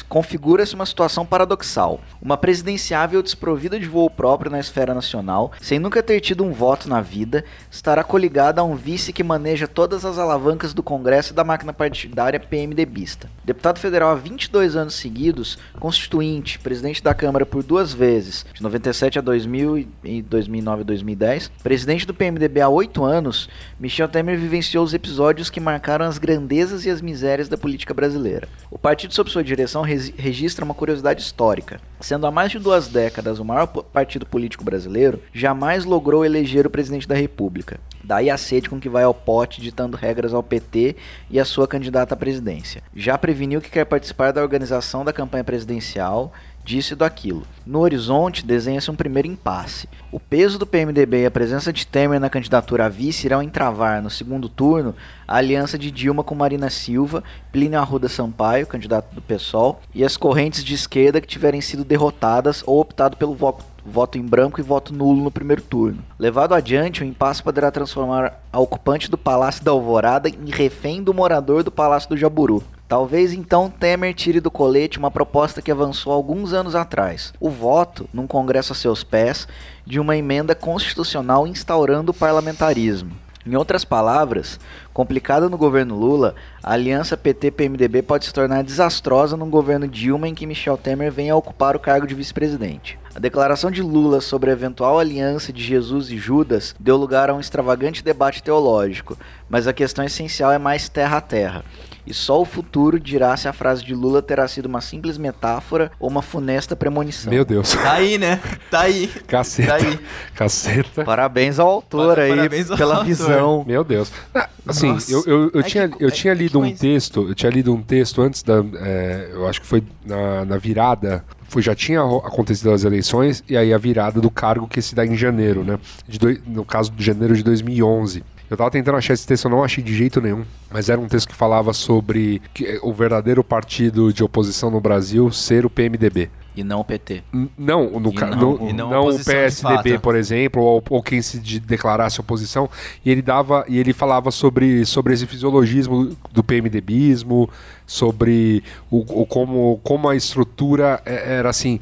[0.09, 2.01] configura-se uma situação paradoxal.
[2.23, 6.89] Uma presidenciável desprovida de voo próprio na esfera nacional, sem nunca ter tido um voto
[6.89, 11.37] na vida, estará coligada a um vice que maneja todas as alavancas do Congresso e
[11.37, 13.31] da máquina partidária PMDBista.
[13.45, 18.63] Deputado federal há 22 anos seguidos, constituinte, presidente da Câmara por duas duas vezes, de
[18.63, 21.51] 97 a 2000 e 2009 a 2010.
[21.63, 26.85] Presidente do PMDB há oito anos, Michel Temer vivenciou os episódios que marcaram as grandezas
[26.85, 28.47] e as misérias da política brasileira.
[28.71, 31.81] O partido sob sua direção registra uma curiosidade histórica.
[32.01, 36.71] Sendo há mais de duas décadas o maior partido político brasileiro, jamais logrou eleger o
[36.71, 37.81] presidente da República.
[38.03, 40.97] Daí a sede com que vai ao pote ditando regras ao PT
[41.31, 42.83] e a sua candidata à presidência.
[42.95, 46.33] Já preveniu que quer participar da organização da campanha presidencial
[46.71, 47.43] disso e daquilo.
[47.67, 49.89] No horizonte, desenha-se um primeiro impasse.
[50.13, 54.01] O peso do PMDB e a presença de Temer na candidatura a vice irão entravar,
[54.01, 54.95] no segundo turno,
[55.27, 60.17] a aliança de Dilma com Marina Silva, Plínio Arruda Sampaio, candidato do PSOL, e as
[60.17, 64.63] correntes de esquerda que tiverem sido derrotadas ou optado pelo voto voto em branco e
[64.63, 66.05] voto nulo no primeiro turno.
[66.19, 71.15] Levado adiante, o impasse poderá transformar a ocupante do Palácio da Alvorada em refém do
[71.15, 72.63] morador do Palácio do Jaburu.
[72.91, 78.09] Talvez então Temer tire do colete uma proposta que avançou alguns anos atrás: o voto,
[78.13, 79.47] num congresso a seus pés,
[79.87, 83.13] de uma emenda constitucional instaurando o parlamentarismo.
[83.47, 84.59] Em outras palavras,
[84.93, 90.35] complicada no governo Lula, a aliança PT-PMDB pode se tornar desastrosa num governo Dilma em
[90.35, 92.99] que Michel Temer venha a ocupar o cargo de vice-presidente.
[93.15, 97.35] A declaração de Lula sobre a eventual aliança de Jesus e Judas deu lugar a
[97.35, 99.17] um extravagante debate teológico,
[99.49, 101.65] mas a questão essencial é mais terra a terra
[102.07, 105.91] e só o futuro dirá se a frase de Lula terá sido uma simples metáfora
[105.99, 107.33] ou uma funesta premonição.
[107.33, 107.75] Meu Deus.
[107.75, 108.41] Tá aí, né?
[108.71, 109.09] Tá aí.
[109.27, 109.69] Caceta.
[109.69, 110.01] Tá aí.
[110.35, 111.05] Caceta.
[111.05, 113.07] Parabéns ao autor Para, aí parabéns ao pela autor.
[113.07, 113.65] visão.
[113.67, 114.13] Meu Deus.
[114.35, 117.75] Ah, assim, eu, eu, eu, tinha, que, eu tinha lido um texto, eu tinha lido
[117.75, 122.01] um texto antes da, é, eu acho que foi na, na virada foi, já tinha
[122.01, 125.81] acontecido as eleições e aí a virada do cargo que se dá em janeiro, né?
[126.07, 128.23] De no caso de janeiro de 2011.
[128.51, 130.45] Eu tava tentando achar esse texto, eu não achei de jeito nenhum.
[130.69, 134.81] Mas era um texto que falava sobre que, eh, o verdadeiro partido de oposição no
[134.81, 136.29] Brasil ser o PMDB.
[136.57, 137.23] E não o PT.
[137.57, 141.61] Não, no, não, no, não, não o PSDB, por exemplo, ou, ou, quem se de,
[141.61, 142.69] declarasse oposição.
[143.05, 147.49] E ele dava e ele falava sobre, sobre esse fisiologismo do PMDBismo,
[147.87, 151.79] sobre o, o como, como a estrutura eh, era assim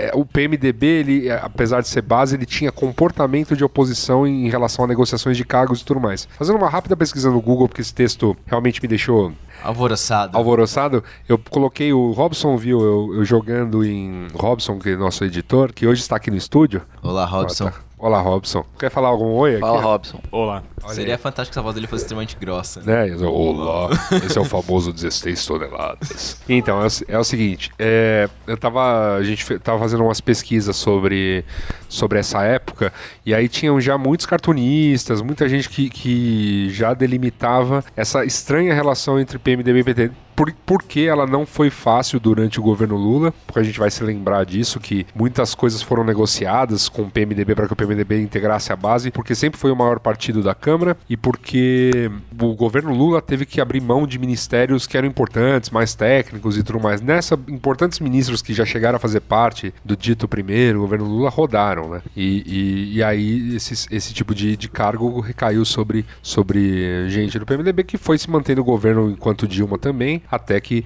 [0.00, 4.48] é, o PMDB, ele, é, apesar de ser base, ele tinha comportamento de oposição em
[4.48, 6.26] relação a negociações de cargos e tudo mais.
[6.38, 9.32] Fazendo uma rápida pesquisa no Google, porque esse texto realmente me deixou
[9.62, 10.36] Alvoroçado.
[10.36, 11.04] Alvoroçado.
[11.28, 15.86] Eu coloquei o Robson viu eu, eu, jogando em Robson, que é nosso editor, que
[15.86, 16.80] hoje está aqui no estúdio.
[17.02, 17.66] Olá, Robson.
[17.68, 17.89] Ah, tá.
[18.02, 18.64] Olá, Robson.
[18.78, 19.60] Quer falar algum oi aqui?
[19.60, 20.20] Fala, Robson.
[20.32, 20.62] Olá.
[20.82, 21.20] Olha Seria aí.
[21.20, 22.80] fantástico se a voz dele fosse extremamente grossa.
[22.80, 23.14] Né?
[23.26, 23.90] Olá.
[24.24, 26.40] Esse é o famoso 16 toneladas.
[26.48, 27.70] Então, é o, é o seguinte.
[27.78, 29.16] É, eu tava.
[29.16, 31.44] A gente tava fazendo umas pesquisas sobre,
[31.90, 32.90] sobre essa época.
[33.26, 39.20] E aí tinham já muitos cartunistas, muita gente que, que já delimitava essa estranha relação
[39.20, 40.10] entre PMDB e PT
[40.40, 43.90] por, por que ela não foi fácil durante o governo Lula, porque a gente vai
[43.90, 48.22] se lembrar disso, que muitas coisas foram negociadas com o PMDB para que o PMDB
[48.22, 52.94] integrasse a base, porque sempre foi o maior partido da Câmara e porque o governo
[52.94, 57.02] Lula teve que abrir mão de ministérios que eram importantes, mais técnicos e tudo mais.
[57.02, 61.90] Nessa, importantes ministros que já chegaram a fazer parte do dito primeiro, governo Lula rodaram,
[61.90, 62.02] né?
[62.16, 67.44] E, e, e aí esse, esse tipo de, de cargo recaiu sobre, sobre gente do
[67.44, 70.84] PMDB que foi se mantendo o governo enquanto Dilma também, até que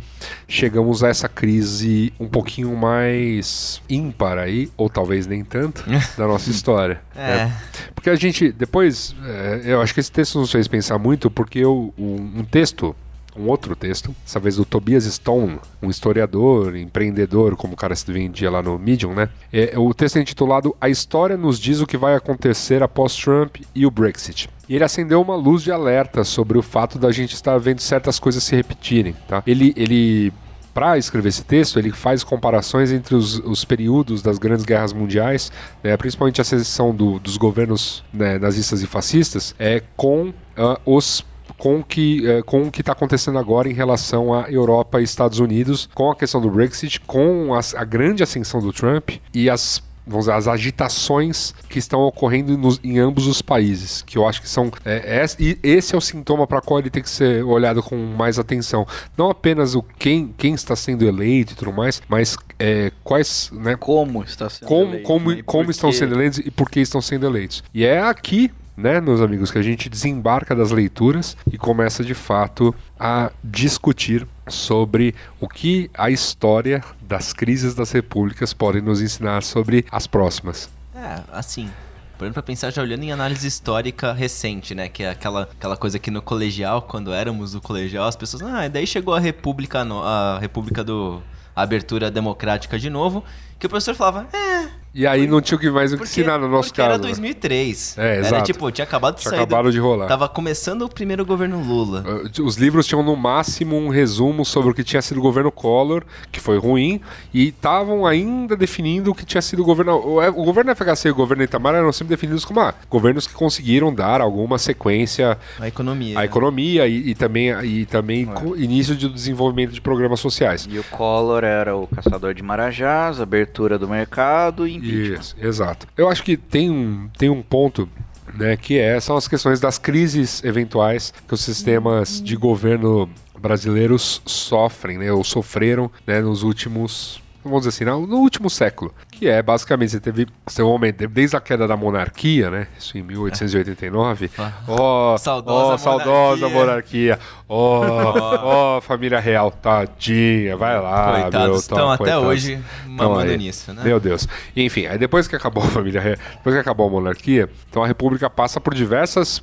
[0.49, 5.85] chegamos a essa crise um pouquinho mais ímpar aí, ou talvez nem tanto,
[6.17, 7.01] da nossa história.
[7.15, 7.45] É.
[7.45, 7.57] né?
[7.95, 11.59] Porque a gente, depois, é, eu acho que esse texto nos fez pensar muito, porque
[11.59, 12.95] eu, um, um texto
[13.37, 18.11] um outro texto, dessa vez do Tobias Stone, um historiador, empreendedor, como o cara se
[18.11, 19.29] vendia lá no Medium, né?
[19.53, 23.57] É, o texto é intitulado A História nos diz o que vai acontecer após Trump
[23.75, 24.49] e o Brexit.
[24.69, 28.19] E ele acendeu uma luz de alerta sobre o fato da gente estar vendo certas
[28.19, 29.43] coisas se repetirem, tá?
[29.47, 30.33] Ele, ele
[30.75, 35.53] para escrever esse texto, ele faz comparações entre os, os períodos das grandes guerras mundiais,
[35.83, 41.25] né, principalmente a sedição do, dos governos né, nazistas e fascistas, é, com ah, os
[41.59, 45.05] com o que eh, com o que está acontecendo agora em relação à Europa e
[45.05, 49.49] Estados Unidos, com a questão do Brexit, com as- a grande ascensão do Trump e
[49.51, 54.29] as vamos dizer, as agitações que estão ocorrendo nos- em ambos os países, que eu
[54.29, 57.09] acho que são é, é- e esse é o sintoma para qual ele tem que
[57.09, 61.73] ser olhado com mais atenção, não apenas o quem, quem está sendo eleito e tudo
[61.73, 65.43] mais, mas é, quais, né, Como está sendo como, eleito, como, né?
[65.45, 67.65] Como estão sendo eleitos e por que estão sendo eleitos.
[67.73, 72.15] E é aqui, né, meus amigos, que a gente desembarca das leituras e começa de
[72.15, 79.43] fato a discutir sobre o que a história das crises das repúblicas podem nos ensinar
[79.43, 80.69] sobre as próximas.
[80.95, 81.71] É, assim.
[82.19, 84.89] Parando pra pensar, já olhando em análise histórica recente, né?
[84.89, 88.43] Que é aquela, aquela coisa que no colegial, quando éramos no colegial, as pessoas.
[88.43, 91.21] Ah, daí chegou a República, a República do.
[91.57, 93.25] A abertura democrática de novo.
[93.59, 94.84] Que o professor falava, é.
[94.95, 96.95] E aí não tinha o que mais o que Porque, ensinar no nosso porque caso.
[96.95, 97.09] era né?
[97.09, 97.99] 2003.
[97.99, 98.45] É, Era exato.
[98.45, 99.41] tipo, tinha acabado de Tinha sair.
[99.41, 100.07] do- acabado de rolar.
[100.07, 102.05] Tava começando o primeiro governo Lula.
[102.39, 105.51] Uh, Os livros tinham no máximo um resumo sobre o que tinha sido o governo
[105.51, 107.01] Collor, que foi ruim,
[107.33, 109.97] e estavam ainda definindo o que tinha sido o governo.
[109.97, 113.35] O, o governo FHC e o governo Itamar eram sempre definidos como ah, governos que
[113.35, 116.19] conseguiram dar alguma sequência A economia.
[116.21, 120.69] à economia e, e também, e também co- início de desenvolvimento de programas sociais.
[120.71, 125.87] E o Collor era o caçador de marajás, abertura do mercado e Isso, exato.
[125.97, 127.89] Eu acho que tem um, tem um ponto.
[128.37, 134.23] Né, que é, são as questões das crises eventuais que os sistemas de governo brasileiros
[134.25, 138.93] sofrem, né, ou sofreram né, nos últimos, vamos dizer assim, no último século.
[139.19, 143.03] Que é basicamente, você teve seu momento, desde a queda da monarquia, né, isso em
[143.03, 144.31] 1889.
[144.67, 147.19] Ó, Saudosa ó, saudosa monarquia.
[147.49, 147.85] Ó,
[148.77, 151.13] ó, família real, tadinha, vai lá.
[151.13, 152.27] meu, Coitados, estão tá, até coitados.
[152.29, 153.83] hoje mamando nisso, né?
[153.85, 154.27] Meu Deus.
[154.57, 157.87] Enfim, aí depois que acabou a família, re- depois que acabou a monarquia, então a
[157.87, 159.43] república passa por diversas,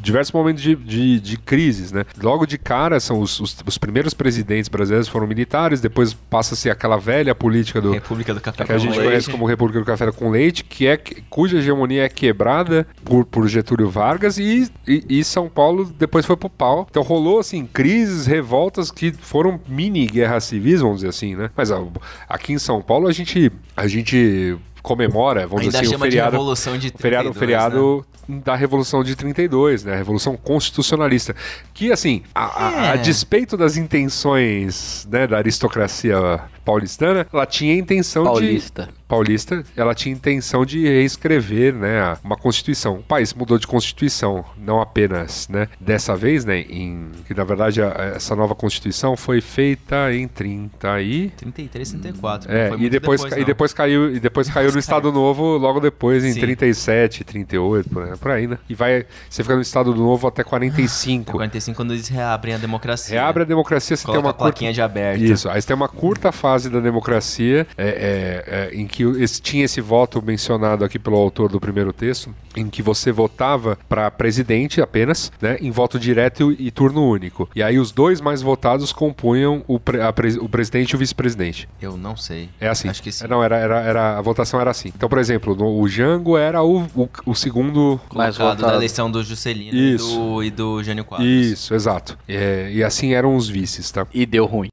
[0.00, 2.04] diversos momentos de, de, de crises, né?
[2.22, 6.96] Logo de cara, são os, os, os primeiros presidentes brasileiros foram militares, depois passa-se aquela
[6.96, 9.10] velha política do, República do Café que a gente Leite.
[9.10, 10.96] conhece como República do Café com Leite, que é
[11.30, 16.36] cuja hegemonia é quebrada por, por Getúlio Vargas e, e, e São Paulo depois foi
[16.36, 16.86] pro pau.
[16.90, 21.50] Então rolou assim crises, revoltas que foram mini guerras civis, vamos dizer assim, né?
[21.56, 21.86] Mas ó,
[22.28, 26.06] aqui em São Paulo a gente a gente comemora, vamos Ainda dizer assim, o chama
[26.06, 28.06] de feriado Revolução de o feriado, o 32, feriado
[28.44, 29.92] da Revolução de 32, né?
[29.92, 31.36] A Revolução Constitucionalista.
[31.72, 32.96] Que, assim, a, a- a É.
[32.96, 38.86] despeito das intenções né, da aristocracia paulistana, ela tinha a intenção Paulista.
[38.86, 39.02] de...
[39.12, 42.94] Paulista, ela tinha intenção de reescrever, né, uma constituição.
[42.96, 47.82] O país mudou de constituição, não apenas, né, dessa vez, né, em que na verdade
[47.82, 52.50] a- essa nova constituição foi feita em 30 e 33, 34.
[52.50, 55.12] não é, foi e muito depois, depois, e depois caiu e depois caiu no Estado
[55.12, 56.40] Novo logo depois em Sim.
[56.40, 58.58] 37, 38, por aí, por aí, né?
[58.68, 61.32] E vai você fica no Estado Novo até 45.
[61.32, 63.20] 45 quando eles reabrem a democracia.
[63.20, 64.74] Reabre a democracia, você tem Coloca uma a plaquinha curta...
[64.74, 65.22] de aberto.
[65.22, 69.40] Isso, aí você tem uma curta fase da democracia é, é, é, em que esse-
[69.40, 74.10] tinha esse voto mencionado aqui pelo autor do primeiro texto, em que você votava para
[74.10, 77.48] presidente apenas, né, em voto direto e, e turno único.
[77.54, 79.98] E aí os dois mais votados compunham o, pre-
[80.40, 81.68] o presidente e o vice-presidente.
[81.80, 82.48] Eu não sei.
[82.60, 82.88] É assim.
[82.88, 83.26] Acho que sim.
[83.26, 84.92] Não, era, era, era, a votação era assim.
[84.94, 88.00] Então, por exemplo, no- o Jango era o, o, o segundo.
[88.14, 88.78] Mais Colocado da votado.
[88.78, 90.12] eleição do Juscelino Isso.
[90.12, 91.28] E, do, e do Jânio Quadros.
[91.28, 92.18] Isso, exato.
[92.28, 94.06] É, e assim eram os vices, tá?
[94.12, 94.68] E deu ruim.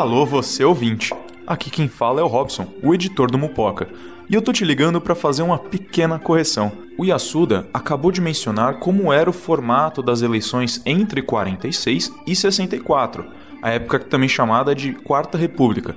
[0.00, 1.12] Alô, você ouvinte.
[1.46, 3.86] Aqui quem fala é o Robson, o editor do Mupoca.
[4.30, 6.72] E eu tô te ligando para fazer uma pequena correção.
[6.96, 13.26] O Yasuda acabou de mencionar como era o formato das eleições entre 46 e 64.
[13.60, 15.94] a época também chamada de Quarta República.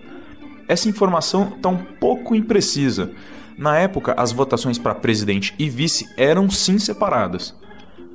[0.67, 3.09] Essa informação está um pouco imprecisa.
[3.57, 7.55] Na época, as votações para presidente e vice eram sim separadas.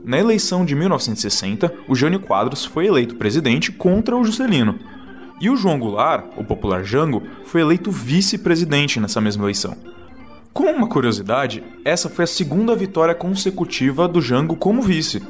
[0.04, 4.78] Na eleição de 1960, o Jânio Quadros foi eleito presidente contra o Juscelino.
[5.40, 9.76] E o João Goulart, o popular Jango, foi eleito vice-presidente nessa mesma eleição.
[10.52, 15.22] Como uma curiosidade, essa foi a segunda vitória consecutiva do Jango como vice.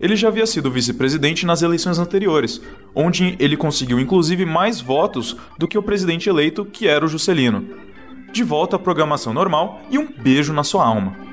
[0.00, 2.62] Ele já havia sido vice-presidente nas eleições anteriores,
[2.94, 7.66] onde ele conseguiu inclusive mais votos do que o presidente eleito, que era o Juscelino.
[8.32, 11.29] De volta à programação normal e um beijo na sua alma.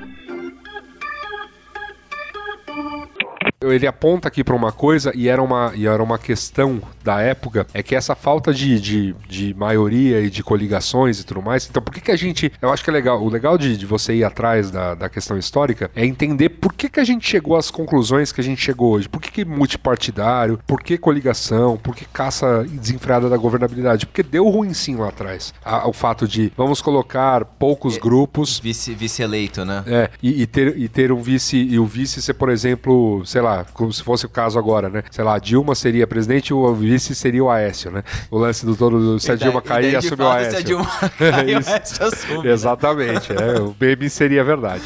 [3.62, 7.66] Ele aponta aqui para uma coisa e era uma, e era uma questão da época,
[7.72, 11.66] é que essa falta de, de, de maioria e de coligações e tudo mais.
[11.68, 12.52] Então, por que, que a gente.
[12.60, 13.22] Eu acho que é legal.
[13.22, 16.88] O legal de, de você ir atrás da, da questão histórica é entender por que,
[16.88, 19.08] que a gente chegou às conclusões que a gente chegou hoje.
[19.08, 20.60] Por que, que multipartidário?
[20.66, 21.76] Por que coligação?
[21.78, 24.06] Por que caça desenfreada da governabilidade?
[24.06, 25.54] Porque deu ruim sim lá atrás.
[25.64, 28.60] A, o fato de vamos colocar poucos é, grupos.
[28.60, 29.84] Vice-eleito, vice né?
[29.86, 31.56] É, e, e, ter, e ter um vice.
[31.56, 35.02] E o vice ser, por exemplo, sei lá, como se fosse o caso agora, né?
[35.10, 38.02] Sei lá, Dilma seria presidente e o vice seria o Aécio, né?
[38.30, 40.50] O lance do todo, se a Dilma cair, assume o Aécio.
[40.52, 40.86] Se a Dilma
[41.18, 42.44] cair, o Aécio assume.
[42.44, 42.52] Né?
[42.52, 44.82] Exatamente, é, o baby seria verdade.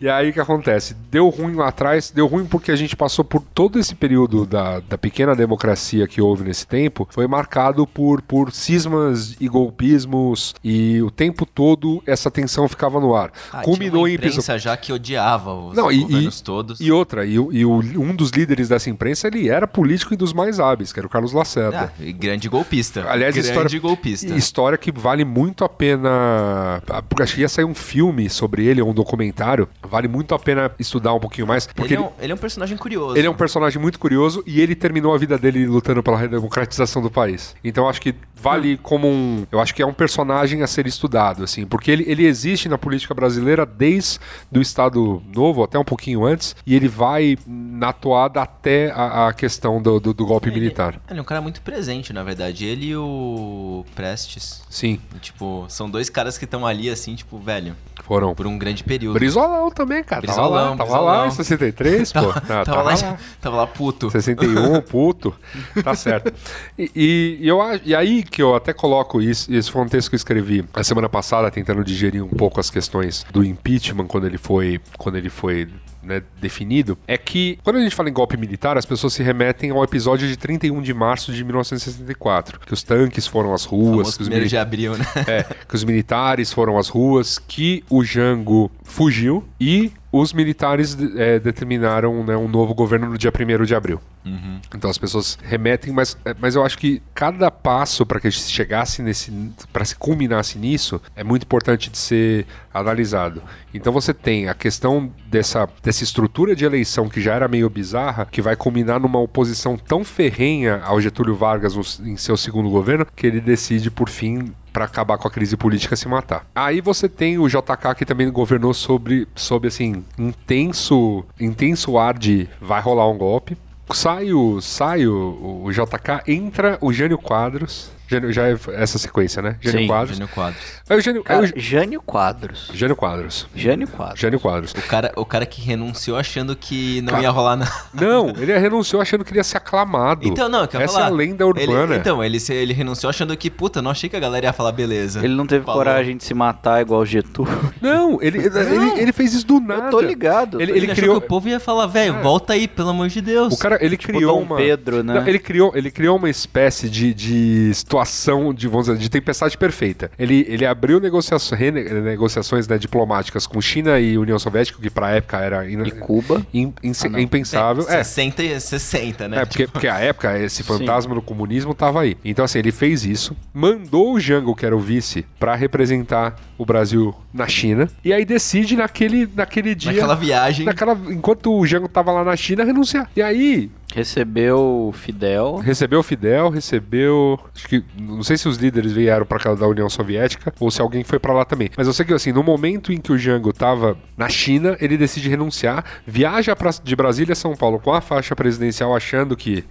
[0.00, 0.94] E aí o que acontece?
[1.10, 4.80] Deu ruim lá atrás, deu ruim porque a gente passou por todo esse período da,
[4.80, 11.00] da pequena democracia que houve nesse tempo, foi marcado por, por cismas e golpismos e
[11.02, 13.32] o tempo todo essa tensão ficava no ar.
[13.52, 14.16] Ah, Culminou em
[14.58, 16.80] já que odiava os Não, governos e, todos.
[16.80, 20.32] E outra, e, e o, um dos líderes dessa imprensa, ele era político e dos
[20.32, 21.92] mais hábeis, que era o Carlos Lacerda.
[21.98, 23.06] Ah, grande golpista.
[23.08, 24.34] Aliás, grande história, golpista.
[24.34, 26.82] História que vale muito a pena.
[27.08, 29.68] Porque acho que ia sair um filme sobre ele, um documentário.
[29.82, 31.66] Vale muito a pena estudar um pouquinho mais.
[31.66, 33.16] Porque ele é um, ele é um personagem curioso.
[33.16, 37.02] Ele é um personagem muito curioso e ele terminou a vida dele lutando pela redemocratização
[37.02, 37.54] do país.
[37.64, 39.46] Então acho que vale como um.
[39.50, 42.78] Eu acho que é um personagem a ser estudado, assim, porque ele, ele existe na
[42.78, 44.18] política brasileira desde
[44.50, 49.32] do Estado Novo, até um pouquinho antes, e ele vai na toada até a, a
[49.32, 51.00] questão do, do, do golpe ele, militar.
[51.08, 52.64] Ele é um cara muito presente, na verdade.
[52.64, 54.62] Ele e o Prestes.
[54.70, 55.00] Sim.
[55.20, 57.74] Tipo, são dois caras que estão ali, assim, tipo, velho.
[58.04, 58.34] Foram.
[58.34, 59.14] Por um grande período.
[59.14, 60.20] Brizolão também, cara.
[60.22, 62.20] Brizolão, tava lá, tava lá em 63, pô.
[62.20, 64.10] tava, Não, tava, lá, lá, tava lá puto.
[64.10, 65.34] 61, puto.
[65.82, 66.32] tá certo.
[66.78, 70.08] E, e, e, eu, e aí que eu até coloco isso, esse foi um texto
[70.08, 74.26] que eu escrevi a semana passada, tentando digerir um pouco as questões do impeachment quando
[74.26, 75.68] ele foi, quando ele foi
[76.06, 79.70] né, definido, é que quando a gente fala em golpe militar, as pessoas se remetem
[79.70, 84.22] ao episódio de 31 de março de 1964, que os tanques foram às ruas, que
[84.22, 85.04] os, de abril, né?
[85.26, 91.38] é, que os militares foram às ruas, que o Jango fugiu e os militares é,
[91.38, 94.00] determinaram né, um novo governo no dia 1 de abril.
[94.24, 94.60] Uhum.
[94.74, 98.30] Então as pessoas remetem, mas, é, mas eu acho que cada passo para que a
[98.30, 99.30] gente chegasse nesse.
[99.72, 103.42] para se culminasse nisso, é muito importante de ser analisado.
[103.72, 108.26] Então você tem a questão dessa, dessa estrutura de eleição que já era meio bizarra,
[108.26, 113.06] que vai culminar numa oposição tão ferrenha ao Getúlio Vargas no, em seu segundo governo,
[113.14, 116.44] que ele decide, por fim, para acabar com a crise política se matar.
[116.54, 122.46] Aí você tem o JK que também governou sobre, sobre assim, intenso, intenso ar de
[122.60, 123.56] vai rolar um golpe.
[123.94, 129.42] Sai o, sai o, o JK, entra o Jânio Quadros, Gênio, já é essa sequência,
[129.42, 129.56] né?
[129.60, 130.16] Gênio Sim, Quadros.
[130.16, 130.62] Gênio Quadros.
[130.88, 131.60] Aí o Gênio, Cara, aí o...
[131.60, 132.70] Jânio Quadros.
[132.72, 133.46] Gênio Quadros.
[133.54, 134.20] Jânio Quadros.
[134.20, 134.72] Gênio Quadros.
[134.72, 137.72] O cara, o cara que renunciou achando que não Cara, ia rolar nada.
[137.92, 140.26] Não, ele renunciou achando que ia ser aclamado.
[140.26, 141.06] Então, não, que Essa falar.
[141.06, 141.94] é a lenda urbana.
[141.94, 144.72] Ele, então, ele, ele renunciou achando que, puta, não achei que a galera ia falar
[144.72, 145.24] beleza.
[145.24, 145.80] Ele não teve Falou.
[145.80, 147.72] coragem de se matar igual o Getúlio.
[147.80, 148.60] Não, ele, não.
[148.60, 149.86] Ele, ele fez isso do nada.
[149.86, 150.60] Eu tô ligado.
[150.60, 151.20] Ele, ele, ele criou...
[151.20, 152.22] que o povo ia falar, velho, é.
[152.22, 153.54] volta aí, pelo amor de Deus.
[153.54, 154.56] O cara, ele tipo criou Dom uma...
[154.56, 155.14] Pedro, né?
[155.14, 157.70] Não, ele, criou, ele criou uma espécie de, de
[158.04, 160.10] situação de vamos dizer, de tempestade perfeita.
[160.18, 165.38] Ele, ele abriu negociações, negociações né, diplomáticas com China e União Soviética, que pra época
[165.38, 166.46] era in, e Cuba.
[166.52, 167.84] In, in, ah, impensável.
[167.88, 169.42] É, 60 e 60, né?
[169.42, 171.20] É, porque, porque a época, esse fantasma Sim.
[171.20, 172.16] do comunismo tava aí.
[172.24, 176.64] Então, assim, ele fez isso, mandou o Jango, que era o vice, para representar o
[176.64, 179.92] Brasil na China, e aí decide naquele, naquele dia.
[179.92, 180.66] Naquela viagem.
[180.66, 183.10] Naquela, enquanto o Jango tava lá na China, renunciar.
[183.14, 185.56] E aí, Recebeu Fidel.
[185.56, 187.40] Recebeu Fidel, recebeu.
[187.54, 187.82] Acho que.
[187.98, 191.18] Não sei se os líderes vieram para cá da União Soviética ou se alguém foi
[191.18, 191.70] para lá também.
[191.74, 194.98] Mas eu sei que, assim, no momento em que o Jango tava na China, ele
[194.98, 199.64] decide renunciar, viaja pra, de Brasília a São Paulo com a faixa presidencial, achando que.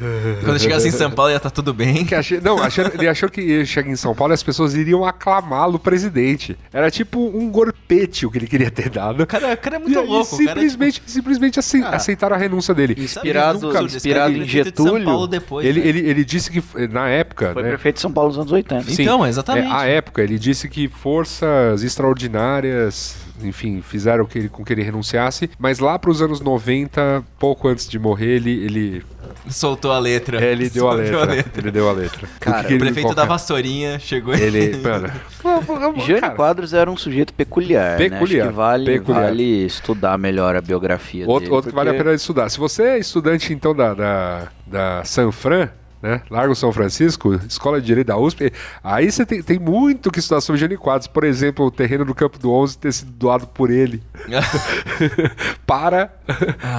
[0.44, 2.06] Quando chegasse em São Paulo ia estar tá tudo bem.
[2.12, 5.06] Achei, não, achando, ele achou que ia chegar em São Paulo e as pessoas iriam
[5.06, 6.54] aclamá-lo presidente.
[6.70, 9.22] Era tipo um gorpete o que ele queria ter dado.
[9.22, 10.34] O cara, cara é muito e, louco.
[10.34, 11.10] E simplesmente, cara, tipo...
[11.10, 11.96] simplesmente ah.
[11.96, 12.94] aceitaram a renúncia dele.
[12.98, 15.04] Inspirado inspirado Esse cara em foi prefeito de São Getúlio.
[15.04, 15.86] Paulo depois, Ele, né?
[15.86, 17.52] ele, ele disse que na época.
[17.52, 18.82] Foi né, prefeito de São Paulo nos anos 80.
[18.90, 19.02] Sim.
[19.02, 19.68] Então, exatamente.
[19.68, 24.82] É, a época, ele disse que forças extraordinárias, enfim, fizeram que ele, com que ele
[24.82, 29.02] renunciasse, mas lá para os anos 90, pouco antes de morrer, ele, ele,
[29.48, 30.42] Soltou a letra.
[30.44, 31.52] ele deu a Soltou letra.
[31.60, 32.28] Ele deu a letra.
[32.40, 33.26] Cara, O que que prefeito da é?
[33.26, 35.10] vassourinha chegou Ele, mano,
[36.06, 37.98] Jânio Quadros era um sujeito peculiar.
[37.98, 38.06] Né?
[38.06, 39.22] Acho Peculiar, que vale, peculiar.
[39.24, 41.54] vale estudar melhor a biografia Outro, dele.
[41.54, 42.48] outro que vale a porque- pena estudar.
[42.48, 45.68] Se você é estudante, então, da, da, da San Fran,
[46.02, 46.22] né?
[46.30, 50.40] Largo São Francisco, Escola de Direito da USP, aí você tem, tem muito que estudar
[50.40, 51.06] sobre Jânio Quadros.
[51.06, 54.02] Por exemplo, o terreno do Campo do 11 ter sido doado por ele
[55.66, 56.10] para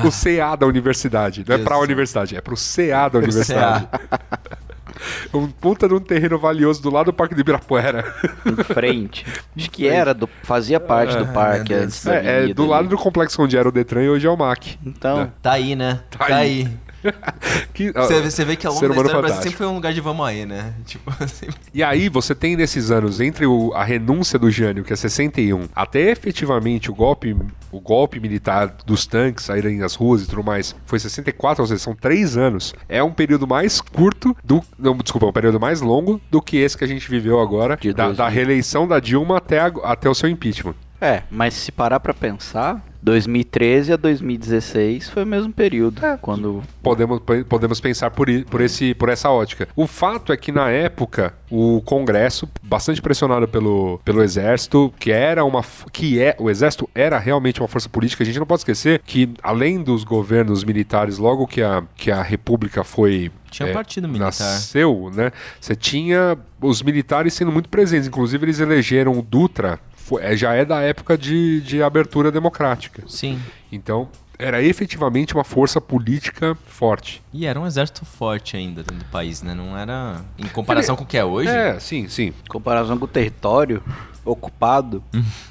[0.05, 1.43] o CA da universidade.
[1.47, 1.87] Não é para a Jesus.
[1.87, 3.87] universidade, é para o CA da universidade.
[5.33, 8.13] um puta de um terreno valioso do lado do Parque do Ibirapuera.
[8.45, 9.25] em frente.
[9.55, 11.83] Acho que era, do, fazia parte do parque Deus.
[11.85, 12.71] antes da É, é do ali.
[12.71, 14.77] lado do complexo onde era o Detran e hoje é o MAC.
[14.85, 16.01] Então, Tá aí, né?
[16.11, 16.67] Tá Tá, aí.
[16.67, 16.77] aí.
[17.73, 20.01] Que- Você, você vê que ao longo da história Brasil sempre foi um lugar de
[20.01, 20.73] vamos aí, né?
[20.85, 21.47] Tipo, assim.
[21.73, 25.67] E aí você tem nesses anos, entre o- a renúncia do Jânio, que é 61,
[25.75, 27.35] até efetivamente o golpe,
[27.71, 31.79] o golpe militar dos tanques saírem às ruas e tudo mais, foi 64, ou seja,
[31.79, 32.73] são três anos.
[32.87, 34.61] É um período mais curto do.
[34.77, 37.77] Não, desculpa, é um período mais longo do que esse que a gente viveu agora,
[37.77, 38.17] De da, 2000.
[38.25, 40.75] da reeleição da Dilma até, a- até o seu impeachment.
[40.99, 46.05] é, mas se parar pra pensar, 2013 a 2016 foi o mesmo período.
[46.05, 46.17] É.
[46.17, 49.67] Quando Podemos, podemos pensar por, por, esse, por essa ótica.
[49.75, 55.43] O fato é que, na época, o Congresso, bastante pressionado pelo, pelo Exército, que era
[55.43, 55.63] uma.
[55.91, 56.35] que é.
[56.39, 58.23] O Exército era realmente uma força política.
[58.23, 62.21] A gente não pode esquecer que, além dos governos militares, logo que a, que a
[62.21, 63.31] República foi.
[63.51, 64.27] Tinha é, partido militar.
[64.27, 65.31] Nasceu, né?
[65.59, 68.07] Você tinha os militares sendo muito presentes.
[68.07, 69.79] Inclusive, eles elegeram o Dutra.
[70.11, 73.03] Foi- é, já é da época de, de abertura democrática.
[73.07, 73.39] Sim.
[73.71, 77.21] Então, era efetivamente uma força política forte.
[77.31, 79.53] E era um exército forte ainda dentro do país, né?
[79.53, 80.21] Não era.
[80.37, 81.49] Em comparação com o que é hoje.
[81.49, 82.27] É, sim, sim.
[82.43, 83.83] em comparação com o território
[84.25, 85.03] ocupado,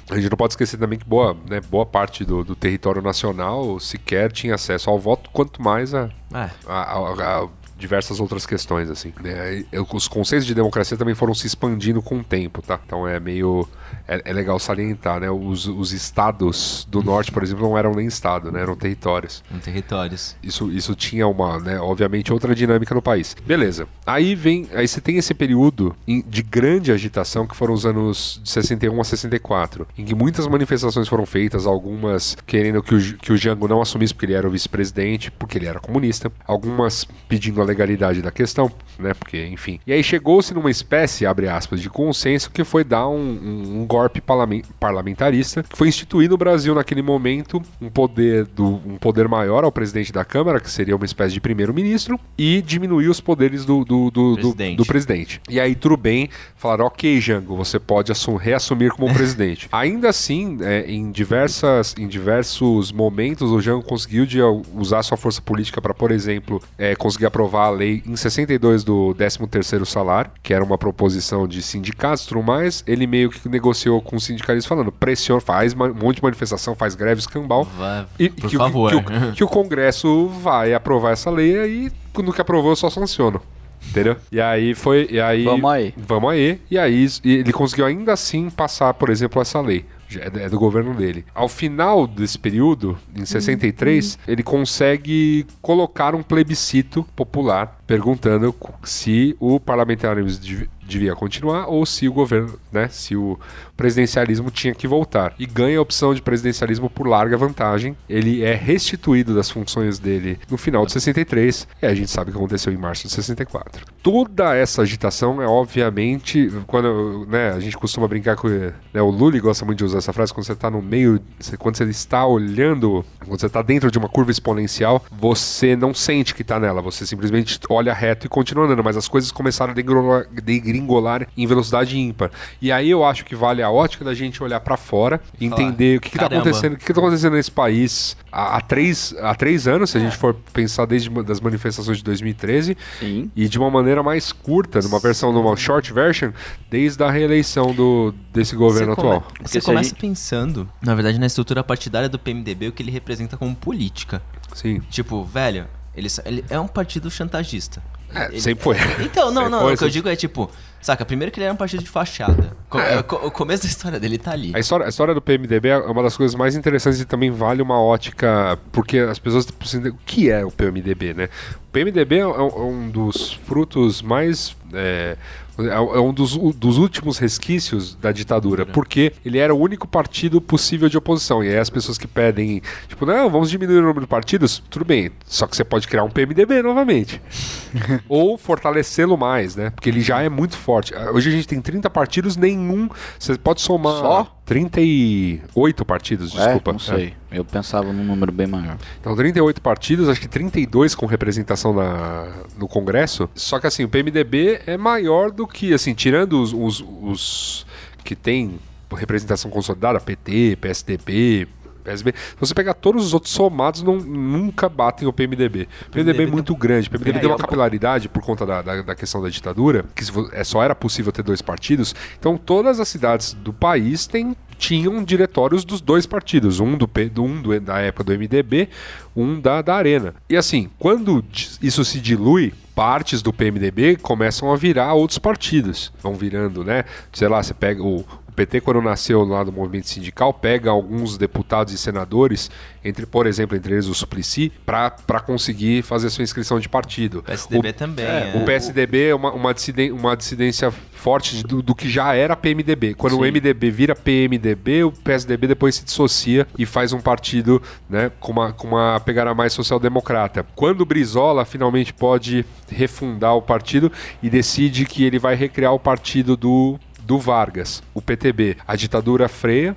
[0.09, 3.77] A gente não pode esquecer também que boa, né, boa parte do, do território nacional
[3.79, 6.49] sequer tinha acesso ao voto, quanto mais a, É.
[6.65, 7.47] a- a- a
[7.81, 9.11] diversas outras questões, assim.
[9.21, 9.65] né?
[9.91, 12.79] Os conceitos de democracia também foram se expandindo com o tempo, tá?
[12.85, 13.67] Então é meio...
[14.07, 15.29] É, é legal salientar, né?
[15.29, 18.61] Os, os estados do norte, por exemplo, não eram nem estado, né?
[18.61, 19.43] Eram territórios.
[19.53, 20.35] Em territórios.
[20.41, 23.35] Isso, isso tinha uma, né, obviamente, outra dinâmica no país.
[23.45, 23.87] Beleza.
[24.05, 28.49] Aí vem, aí você tem esse período de grande agitação que foram os anos de
[28.49, 33.37] 61 a 64, em que muitas manifestações foram feitas, algumas querendo que o, que o
[33.37, 37.65] Jango não assumisse porque ele era o vice-presidente, porque ele era comunista, algumas pedindo a
[37.71, 39.79] legalidade da questão, né, porque, enfim.
[39.87, 43.85] E aí chegou-se numa espécie, abre aspas, de consenso que foi dar um, um- um
[43.87, 49.27] golpe parlamen- parlamentarista, que foi instituir no Brasil naquele momento um poder do um poder
[49.27, 53.65] maior ao presidente da Câmara, que seria uma espécie de primeiro-ministro, e diminuir os poderes
[53.65, 54.77] do, do, do, do- Presidente.
[54.77, 55.41] do presidente.
[55.49, 59.67] E aí, tudo bem, falaram, ok, Jango, você pode assu- reassumir como presidente.
[59.71, 65.17] Ainda assim, é, em, diversas, em diversos momentos, o Jango conseguiu de, uh, usar sua
[65.17, 70.31] força política para, por exemplo, é, conseguir aprovar a lei em 62 do 13º salário,
[70.43, 72.83] que era uma proposição de sindicatos e tudo mais.
[72.87, 76.95] Ele meio que negociou com os sindicalistas falando, pressiona, faz um monte de manifestação, faz
[76.95, 77.63] greve, escambau.
[77.63, 78.89] Vá, E, por que, o- favor.
[78.91, 82.89] Que, o, que o Congresso vai aprovar essa lei aí, no que aprovou, eu só
[82.89, 83.41] sanciono.
[83.89, 84.15] Entendeu?
[84.31, 85.07] E aí foi.
[85.09, 85.93] E aí, Vamos aí.
[85.97, 86.61] Vamos aí.
[86.69, 89.83] E aí e ele conseguiu ainda assim passar, por exemplo, essa lei.
[90.19, 91.25] É é do governo dele.
[91.35, 99.59] Ao final desse período, em 63, ele consegue colocar um plebiscito popular perguntando se o
[99.59, 103.37] parlamentarismo dev- devia continuar ou se o governo, né, se o
[103.77, 105.33] presidencialismo tinha que voltar.
[105.39, 107.95] E ganha a opção de presidencialismo por larga vantagem.
[108.09, 112.33] Ele é restituído das funções dele no final de 63, e a gente sabe o
[112.33, 113.85] que aconteceu em março de 64.
[114.03, 119.39] Toda essa agitação é obviamente, quando né, a gente costuma brincar com né, o Lully
[119.39, 121.21] gosta muito de usar essa frase, quando você está no meio,
[121.57, 126.35] quando você está olhando, quando você está dentro de uma curva exponencial, você não sente
[126.35, 129.75] que está nela, você simplesmente olha reto e continua andando, mas as coisas começaram a
[129.75, 132.31] degringolar, degringolar em velocidade ímpar.
[132.61, 136.01] E aí eu acho que vale a ótica da gente olhar para fora, entender o
[136.01, 139.89] que está acontecendo, o que está acontecendo nesse país há, há três, há três anos,
[139.89, 143.31] se a gente for pensar desde das manifestações de 2013, sim.
[143.35, 146.31] e de uma maneira mais curta, numa versão, numa short version,
[146.69, 149.31] desde a reeleição do, desse governo Você come- atual.
[149.43, 153.35] Você começa gente- pensando, na verdade, na estrutura partidária do PMDB, o que ele representa
[153.37, 154.21] como política.
[154.53, 154.79] Sim.
[154.89, 157.83] Tipo, velho, Ele, ele é um partido chantagista.
[158.13, 158.75] É, Ele- sempre foi.
[158.99, 159.59] Então, não, Sempre não.
[159.61, 160.51] foi, o que eu sempre- digo é tipo,
[160.81, 162.55] saca, primeiro que ele era um partido de fachada.
[162.75, 162.99] É.
[163.25, 164.51] O começo da história dele tá ali.
[164.55, 167.61] A história, a história do PMDB é uma das coisas mais interessantes e também vale
[167.61, 171.29] uma ótica, porque as pessoas precisam entender o que é o PMDB, né?
[171.67, 174.55] O PMDB é um, é um dos frutos mais.
[174.73, 175.17] É,
[175.57, 180.89] é um dos, dos últimos resquícios da ditadura, porque ele era o único partido possível
[180.89, 181.43] de oposição.
[181.43, 184.85] E aí as pessoas que pedem, tipo, não, vamos diminuir o número de partidos, tudo
[184.85, 187.21] bem, só que você pode criar um PMDB novamente.
[188.09, 189.69] Ou fortalecê-lo mais, né?
[189.69, 190.93] Porque ele já é muito forte.
[190.95, 192.89] Ah, Hoje a gente tem 30 partidos, nenhum.
[193.19, 194.35] Você pode somar Só?
[194.45, 196.71] 38 partidos, desculpa.
[196.71, 197.13] É, não sei.
[197.31, 198.77] Eu pensava num número bem maior.
[198.99, 202.27] Então, 38 partidos, acho que 32 com representação na,
[202.57, 203.29] no Congresso.
[203.33, 207.65] Só que assim, o PMDB é maior do que, assim, tirando os, os, os
[208.03, 208.59] que tem
[208.91, 211.47] representação consolidada, PT, PSDB,
[211.81, 212.13] PSB.
[212.15, 215.67] Se você pegar todos os outros somados, não, nunca batem o PMDB.
[215.87, 216.87] O PMDB é muito grande.
[216.87, 220.03] O PMDB É, tem uma capilaridade por conta da, da, da questão da ditadura, que
[220.33, 221.95] é, só era possível ter dois partidos.
[222.19, 227.09] Então, todas as cidades do país têm tinham diretórios dos dois partidos, um do, P,
[227.09, 228.69] do um do, da época do MDB,
[229.15, 230.13] um da, da Arena.
[230.29, 231.25] E assim, quando
[231.59, 235.91] isso se dilui, partes do PMDB começam a virar outros partidos.
[236.01, 236.85] Vão virando, né?
[237.11, 238.05] Sei lá, você pega o,
[238.45, 242.49] PT quando nasceu lá do movimento sindical, pega alguns deputados e senadores,
[242.83, 247.19] entre, por exemplo, entre eles o Suplicy, para conseguir fazer sua inscrição de partido.
[247.19, 248.05] O PSDB O- também.
[248.05, 248.37] é, é.
[248.41, 252.93] O PSDB é uma, uma, dissiden- uma dissidência forte do, do que já era PMDB.
[252.95, 253.31] Quando o Sim.
[253.31, 258.51] MDB vira PMDB, o PSDB depois se dissocia e faz um partido né, com, uma,
[258.53, 260.45] com uma pegada mais social-democrata.
[260.55, 263.91] Quando o Brizola finalmente pode refundar o partido
[264.23, 266.79] e decide que ele vai recriar o partido do,
[267.11, 268.55] do Vargas, o PTB.
[268.65, 269.75] A ditadura freia,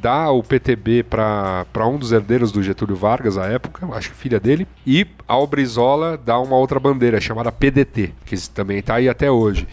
[0.00, 4.40] dá o PTB para um dos herdeiros do Getúlio Vargas à época, acho que filha
[4.40, 9.30] dele, e ao Brizola dá uma outra bandeira chamada PDT, que também está aí até
[9.30, 9.68] hoje.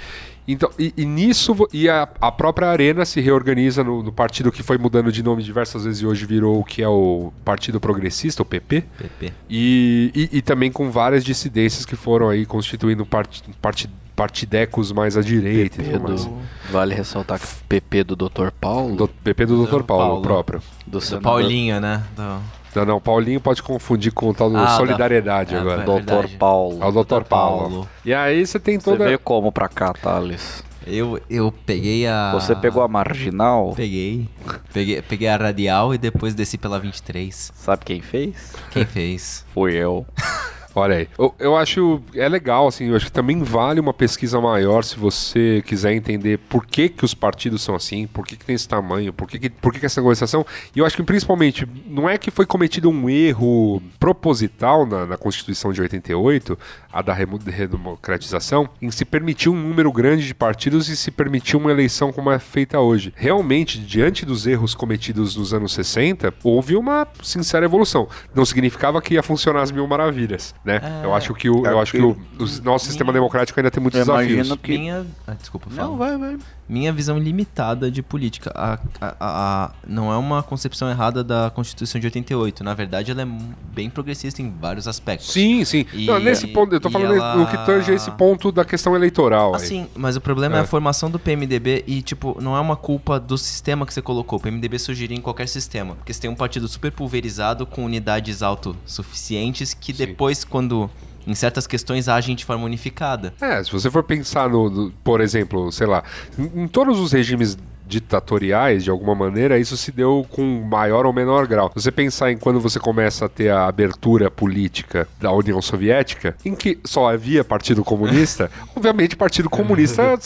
[0.45, 4.61] Então, e, e nisso, e a, a própria Arena se reorganiza no, no partido que
[4.61, 8.41] foi mudando de nome diversas vezes e hoje virou o que é o Partido Progressista,
[8.41, 8.83] o PP.
[8.97, 9.33] PP.
[9.49, 15.17] E, e, e também com várias dissidências que foram aí constituindo part, part, partidecos mais
[15.17, 16.37] à direita PP do,
[16.71, 18.49] vale ressaltar que PP do Dr.
[18.59, 18.95] Paulo.
[18.95, 19.83] Do, PP do Dr.
[19.83, 20.21] Paulo, Paulo.
[20.21, 20.61] próprio.
[20.85, 22.03] do Do Paulinho, né?
[22.15, 22.39] Do...
[22.75, 25.85] Não, não, Paulinho pode confundir com o tal do Ah, da- Solidariedade Ah, agora.
[25.85, 26.01] vai.
[26.01, 26.37] Dr.
[26.39, 26.79] Paulo.
[26.81, 27.23] É o Dr.
[27.23, 27.69] Paulo.
[27.69, 27.89] Paulo.
[28.03, 29.05] E aí você tem Você toda.
[29.05, 30.63] veio como pra cá, Thales?
[30.85, 32.31] Eu, eu peguei a.
[32.33, 33.73] Você pegou a marginal?
[33.75, 34.27] Peguei.
[34.73, 35.01] peguei.
[35.01, 37.53] Peguei a radial e depois desci pela 23.
[37.55, 38.53] Sabe quem fez?
[38.71, 39.45] Quem fez?
[39.53, 40.05] Fui eu.
[40.75, 41.07] Olha aí.
[41.17, 42.01] Eu, eu acho.
[42.15, 42.89] É legal, assim.
[42.89, 47.05] Eu acho que também vale uma pesquisa maior se você quiser entender por que, que
[47.05, 49.79] os partidos são assim, por que, que tem esse tamanho, por que, que, por que,
[49.79, 50.45] que essa negociação.
[50.75, 55.17] E eu acho que principalmente, não é que foi cometido um erro proposital na, na
[55.17, 56.57] Constituição de 88,
[56.91, 61.71] a da redemocratização, em se permitir um número grande de partidos e se permitir uma
[61.71, 63.13] eleição como é feita hoje.
[63.15, 68.07] Realmente, diante dos erros cometidos nos anos 60, houve uma sincera evolução.
[68.33, 70.81] Não significava que ia funcionar as mil maravilhas, né?
[71.03, 73.99] Eu acho que o, eu acho que o, o nosso sistema democrático ainda tem muitos
[73.99, 74.33] Eu desafios.
[74.33, 75.05] imagino que- Minha.
[75.27, 75.87] Ah, desculpa, fala.
[75.89, 76.37] Não, vai, vai.
[76.67, 78.51] Minha visão limitada de política.
[78.55, 82.63] A, a- a- não é uma concepção errada da Constituição de 88.
[82.63, 83.27] Na verdade, ela é
[83.73, 85.31] bem progressista em vários aspectos.
[85.31, 85.85] Sim, sim.
[85.93, 88.95] E- Não, nesse ponto, eu tô falando ela- no que tange esse ponto da questão
[88.95, 89.53] eleitoral.
[89.53, 90.59] Assim, mas o problema é.
[90.59, 90.61] É.
[90.61, 94.39] a formação do PMDB e, tipo, não é uma culpa do sistema que você colocou.
[94.39, 95.95] O PMDB surgiria em qualquer sistema.
[95.95, 100.05] Porque você tem um partido super pulverizado com unidades autossuficientes que Sim.
[100.05, 100.89] depois, quando
[101.27, 103.33] em certas questões, agem de forma unificada.
[103.41, 106.03] É, se você for pensar no, no- por exemplo, sei lá,
[106.37, 111.13] em, em todos os regimes ditatoriais, de alguma maneira, isso se deu com maior ou
[111.13, 111.69] menor grau.
[111.75, 116.35] Se você pensar em quando você começa a ter a abertura política da União Soviética,
[116.43, 120.17] em que só havia Partido Comunista, obviamente Partido Comunista,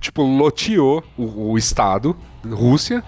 [0.00, 2.16] tipo, loteou o, o Estado,
[2.52, 3.02] Rússia,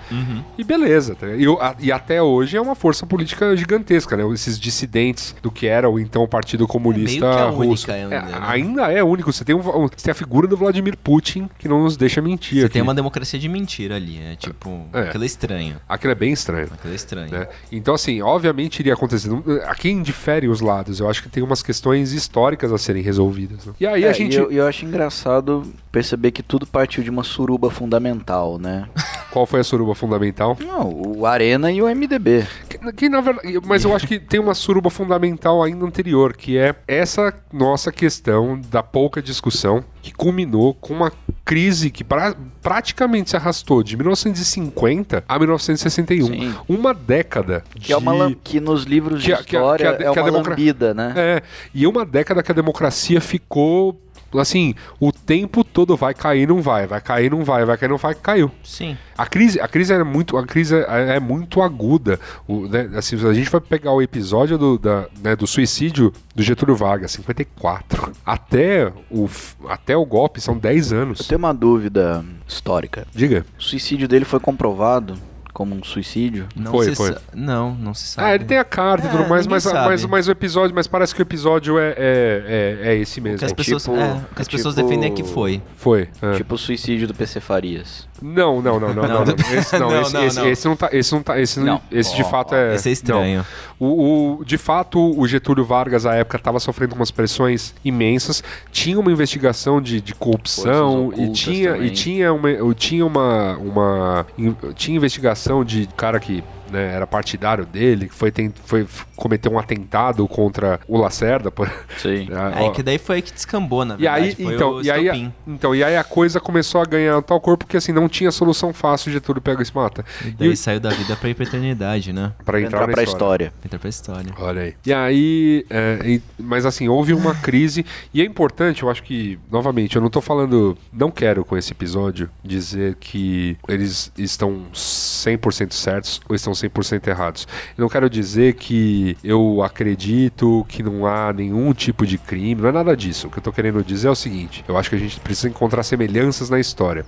[0.57, 1.14] e beleza.
[1.14, 1.26] tá?
[1.28, 4.24] E, a- e até hoje é uma força política gigantesca, né?
[4.32, 7.91] Esses dissidentes do que era o então Partido Comunista É meio que a russo.
[7.91, 8.39] única É, ainda, né?
[8.43, 9.32] ainda é único.
[9.32, 12.61] Você tem, um- você tem a figura do Vladimir Putin que não nos deixa mentir.
[12.61, 12.72] Você aqui.
[12.74, 14.18] tem uma democracia de mentira ali.
[14.20, 14.87] É tipo.
[14.93, 15.01] É.
[15.03, 15.76] Aquilo é estranho.
[15.89, 16.68] Aquilo é bem estranho.
[16.72, 17.30] Aquilo é estranho.
[17.30, 17.49] né?
[17.72, 19.28] Então, assim, obviamente iria acontecer.
[19.28, 21.01] Não- A quem difere os lados?
[21.01, 23.66] Eu acho que tem umas questões históricas a serem resolvidas.
[23.66, 23.72] né?
[23.80, 24.34] E aí É, a gente.
[24.34, 28.87] E eu, e eu acho engraçado perceber que tudo partiu de uma suruba fundamental, né?
[29.37, 30.57] Qual foi a suruba fundamental?
[30.59, 32.47] Não, o Arena e o MDB.
[32.70, 36.57] Que, que, na verdade, mas eu acho que tem uma suruba fundamental ainda anterior, que
[36.57, 41.12] é essa nossa questão da pouca discussão que culminou com uma
[41.45, 46.26] crise que pra, praticamente se arrastou de 1950 a 1961.
[46.28, 46.55] Sim.
[46.66, 50.18] Uma década Que, é uma, que nos livros de que história que a- é que
[50.18, 51.12] a uma democra- lambida, né?
[51.14, 51.43] É,
[51.74, 54.01] e uma década que a democracia ficou
[54.39, 57.97] assim, o tempo todo vai cair, não vai, vai cair, não vai, vai cair, não
[57.97, 58.51] vai, caiu.
[58.62, 58.97] Sim.
[59.16, 62.20] A crise, a crise é muito, a crise é, é muito aguda.
[62.47, 66.12] O, né, assim, se a gente vai pegar o episódio do, da, né, do suicídio
[66.34, 69.28] do Getúlio Vargas, 54, até o,
[69.68, 71.18] até o golpe são 10 Eu anos.
[71.26, 73.07] tenho uma dúvida histórica.
[73.14, 73.45] Diga.
[73.59, 75.16] O suicídio dele foi comprovado
[75.57, 76.47] como um suicídio?
[76.55, 77.13] Não Foi, se foi.
[77.15, 78.29] sa- Não, não se sabe.
[78.29, 79.89] Ah, ele tem a carta e É, tudo mais, mas, sabe.
[79.89, 83.23] mas, mas o episódio, mas parece que o episódio é, é, é, é esse O
[83.23, 83.47] que mesmo.
[83.47, 85.63] as É pessoas, tipo- é, o que as é pessoas tipo- defendem é que foi.
[85.75, 86.09] Foi.
[86.21, 86.33] é.
[86.35, 88.07] Tipo o suicídio do PC Farias.
[88.23, 89.23] Não, não, não, não, não.
[89.55, 90.49] Esse não, esse, não, esse, não.
[90.49, 92.75] esse não tá, esse não tá, esse, não, esse de fato é.
[92.75, 93.45] Esse é estranho.
[93.79, 98.43] O, o- de fato, o Getúlio Vargas, à época, estava sofrendo umas pressões imensas.
[98.73, 104.57] Tinha uma investigação de, de corrupção e tinha, e tinha uma, tinha uma, uma, in-
[104.75, 108.33] tinha investigação de cara que né, era partidário dele, que foi,
[108.64, 111.51] foi cometer um atentado contra o Lacerda.
[111.51, 112.29] Por, Sim.
[112.57, 112.71] É, ó.
[112.71, 114.25] que daí foi aí que descambou, na E verdade.
[114.25, 115.33] aí, foi então, o e aí, estopim.
[115.47, 118.73] então, e aí a coisa começou a ganhar tal corpo porque assim não tinha solução
[118.73, 119.11] fácil.
[119.12, 120.05] Getúlio pega e se mata.
[120.25, 122.33] E daí E- saiu da vida pra ir pra eternidade, né?
[122.45, 123.45] Pra Entrar, entrar, pra história.
[123.47, 123.53] história.
[123.64, 124.33] Entra pra história.
[124.39, 124.75] Olha aí.
[124.85, 127.85] E aí, é, e- mas assim, houve uma crise.
[128.12, 130.77] E é importante, eu acho que, novamente, eu não tô falando.
[130.93, 137.47] Não quero com esse episódio dizer que eles estão 100% certos ou estão 100% errados.
[137.77, 142.69] Eu não quero dizer que eu acredito que não há nenhum tipo de crime, não
[142.69, 143.27] é nada disso.
[143.27, 145.49] O que eu tô querendo dizer é o seguinte: eu acho que a gente precisa
[145.49, 147.05] encontrar semelhanças na história.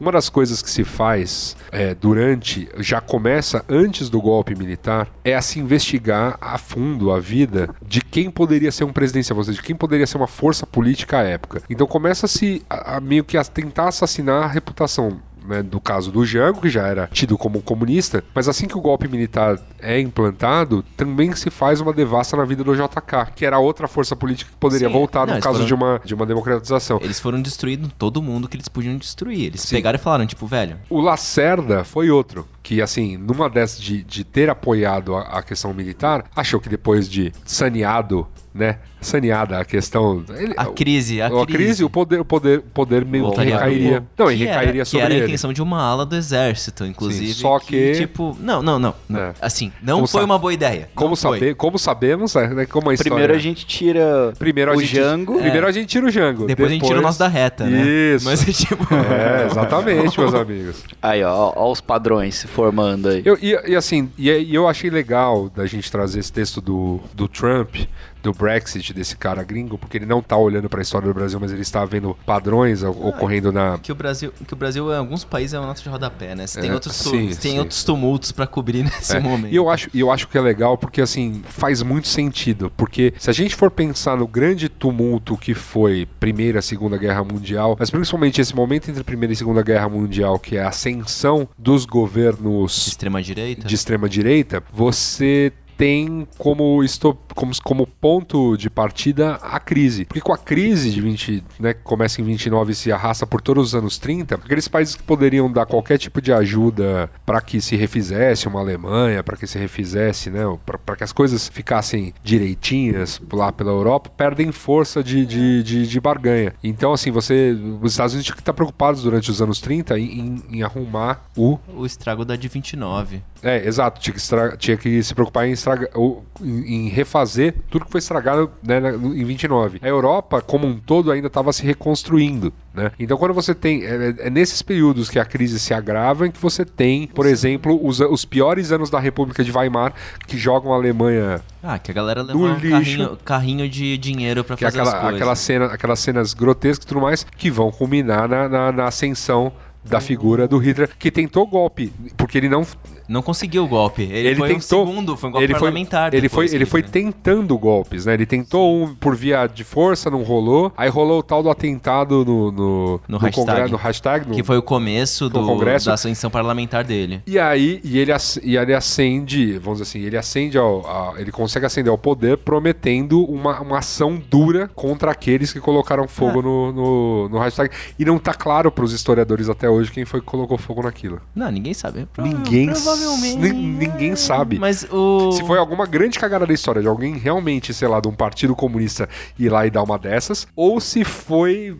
[0.00, 5.34] Uma das coisas que se faz é, durante, já começa antes do golpe militar, é
[5.34, 9.56] a se investigar a fundo a vida de quem poderia ser um presidencial, ou seja,
[9.56, 11.62] de quem poderia ser uma força política à época.
[11.68, 16.24] Então começa-se a, a meio que a tentar assassinar a reputação né, do caso do
[16.24, 20.84] Jango, que já era tido como comunista, mas assim que o golpe militar é implantado,
[20.96, 24.56] também se faz uma devassa na vida do JK, que era outra força política que
[24.56, 24.92] poderia Sim.
[24.94, 26.98] voltar Não, no caso foram- de, uma, de uma democratização.
[27.02, 29.46] Eles foram destruindo todo mundo que eles podiam destruir.
[29.46, 29.76] Eles Sim.
[29.76, 34.24] pegaram e falaram, tipo, velho, O Lacerda foi outro, que assim, numa dessas de, de
[34.24, 40.24] ter apoiado a, a questão militar, achou que depois de saneado, né, saneada a questão...
[40.36, 44.00] ele- a crise, a, a crise, o poder, o poder, o poder meio que recairia.
[44.14, 45.26] pro- Não, e que recairia era, sobre que era a ele.
[45.26, 47.28] intenção de uma ala do exército, inclusive.
[47.32, 48.94] Sim, só que- tipo, não, não, não.
[49.14, 49.32] É.
[49.40, 50.88] Assim, não Como foi sa- uma boa ideia.
[50.94, 51.38] Como, não foi.
[51.38, 53.10] saber, como sabemos, né, como a história...
[53.12, 55.38] Primeiro a gente tira Primeiro a o gente, Jango.
[55.38, 56.46] Primeiro a gente tira o Jango.
[56.46, 57.84] Depois, a gente tira o nosso da reta, né?
[58.14, 58.24] Isso.
[58.24, 58.86] Mas é tipo.
[58.94, 60.84] É, exatamente, meus amigos.
[61.00, 63.22] Aí, ó, ó os padrões se formando aí.
[63.24, 67.00] Eu, e, e assim, e, e eu achei legal da gente trazer esse texto do,
[67.14, 67.76] do Trump,
[68.22, 71.52] do Brexit, desse cara gringo, porque ele não tá olhando pra história do Brasil, mas
[71.52, 73.78] ele está vendo padrões o- ocorrendo na.
[73.78, 76.46] Que o Brasil, que o Brasil em alguns países é uma nota de rodapé, né?
[76.46, 77.58] Você tem, É, outros, tu- sim, tem sim.
[77.58, 79.52] outros tumultos pra cobrir nesse É, momento.
[79.52, 82.72] E eu acho, eu acho que é legal porque, assim, faz muito sentido.
[82.76, 87.22] Porque se a gente for pensar no grande tumulto que foi Primeira e Segunda Guerra
[87.22, 91.48] Mundial, mas principalmente esse momento entre Primeira e Segunda Guerra Mundial, que é a ascensão
[91.58, 93.66] dos governos Extrema direita.
[93.66, 100.04] de extrema direita, você tem como, esto- como, como ponto de partida a crise.
[100.04, 103.40] Porque com a crise de 20, né, que começa em 29 e se arrasta por
[103.40, 107.60] todos os anos 30, aqueles países que poderiam dar qualquer tipo de ajuda para que
[107.60, 110.42] se refizesse uma Alemanha, para que se refizesse, né,
[110.84, 116.00] para que as coisas ficassem direitinhas lá pela Europa, perdem força de, de, de, de
[116.00, 116.54] barganha.
[116.62, 117.56] Então, assim, você.
[117.82, 121.24] Os Estados Unidos tinham que estar preocupados durante os anos 30 em, em- em arrumar
[121.36, 123.22] o O estrago da de 29.
[123.48, 124.00] É, exato.
[124.00, 125.54] Tinha que, tinha que se preocupar em,
[125.94, 129.78] ou em, em refazer tudo que foi estragado né, em 29.
[129.82, 132.52] A Europa, como um todo, ainda estava se reconstruindo.
[132.74, 132.90] Né?
[132.98, 133.84] Então, quando você tem.
[133.84, 137.78] É, é nesses períodos que a crise se agrava, em que você tem, por exemplo,
[137.86, 139.94] os, os piores anos da República de Weimar,
[140.26, 142.70] que jogam a Alemanha Ah, que a galera um lixo.
[142.70, 145.14] carrinho, carrinho de dinheiro que é fazer aquela, as coisas.
[145.16, 149.52] aquela cena, aquelas cenas grotescas e tudo mais, que vão culminar na, na- na ascensão
[149.84, 152.66] da figura do Hitler, que tentou golpe, porque ele não
[153.08, 154.02] Não conseguiu o golpe.
[154.02, 156.12] Ele, ele foi tentou um segundo, foi um golpe ele foi, parlamentar.
[156.14, 156.88] ele depois foi ele foi né?
[156.90, 161.22] tentando golpes né ele tentou um por via de força não rolou aí rolou o
[161.22, 163.34] tal do atentado no no, No hashtag.
[163.46, 165.86] congresso no hashtag no- Que foi o começo no do, Congresso.
[165.86, 167.22] da ascensão parlamentar dele.
[167.26, 171.30] e aí e ele, e ele acende vamos dizer assim ele acende ao, a- ele
[171.32, 176.72] consegue acender ao poder prometendo uma, uma ação dura contra aqueles que colocaram fogo no,
[176.72, 180.26] no, no hashtag e não tá claro para os historiadores até hoje quem foi que
[180.26, 181.20] colocou fogo naquilo.
[181.34, 182.06] Não, ninguém sabe.
[182.12, 182.66] Prova- Ninguém,
[182.96, 183.36] provavelmente.
[183.36, 184.58] nin- ninguém sabe.
[184.58, 185.32] Mas o.
[185.32, 188.54] Se foi alguma grande cagada da história de alguém realmente, sei lá, de um partido
[188.54, 191.76] comunista ir lá e dar uma dessas, ou se foi,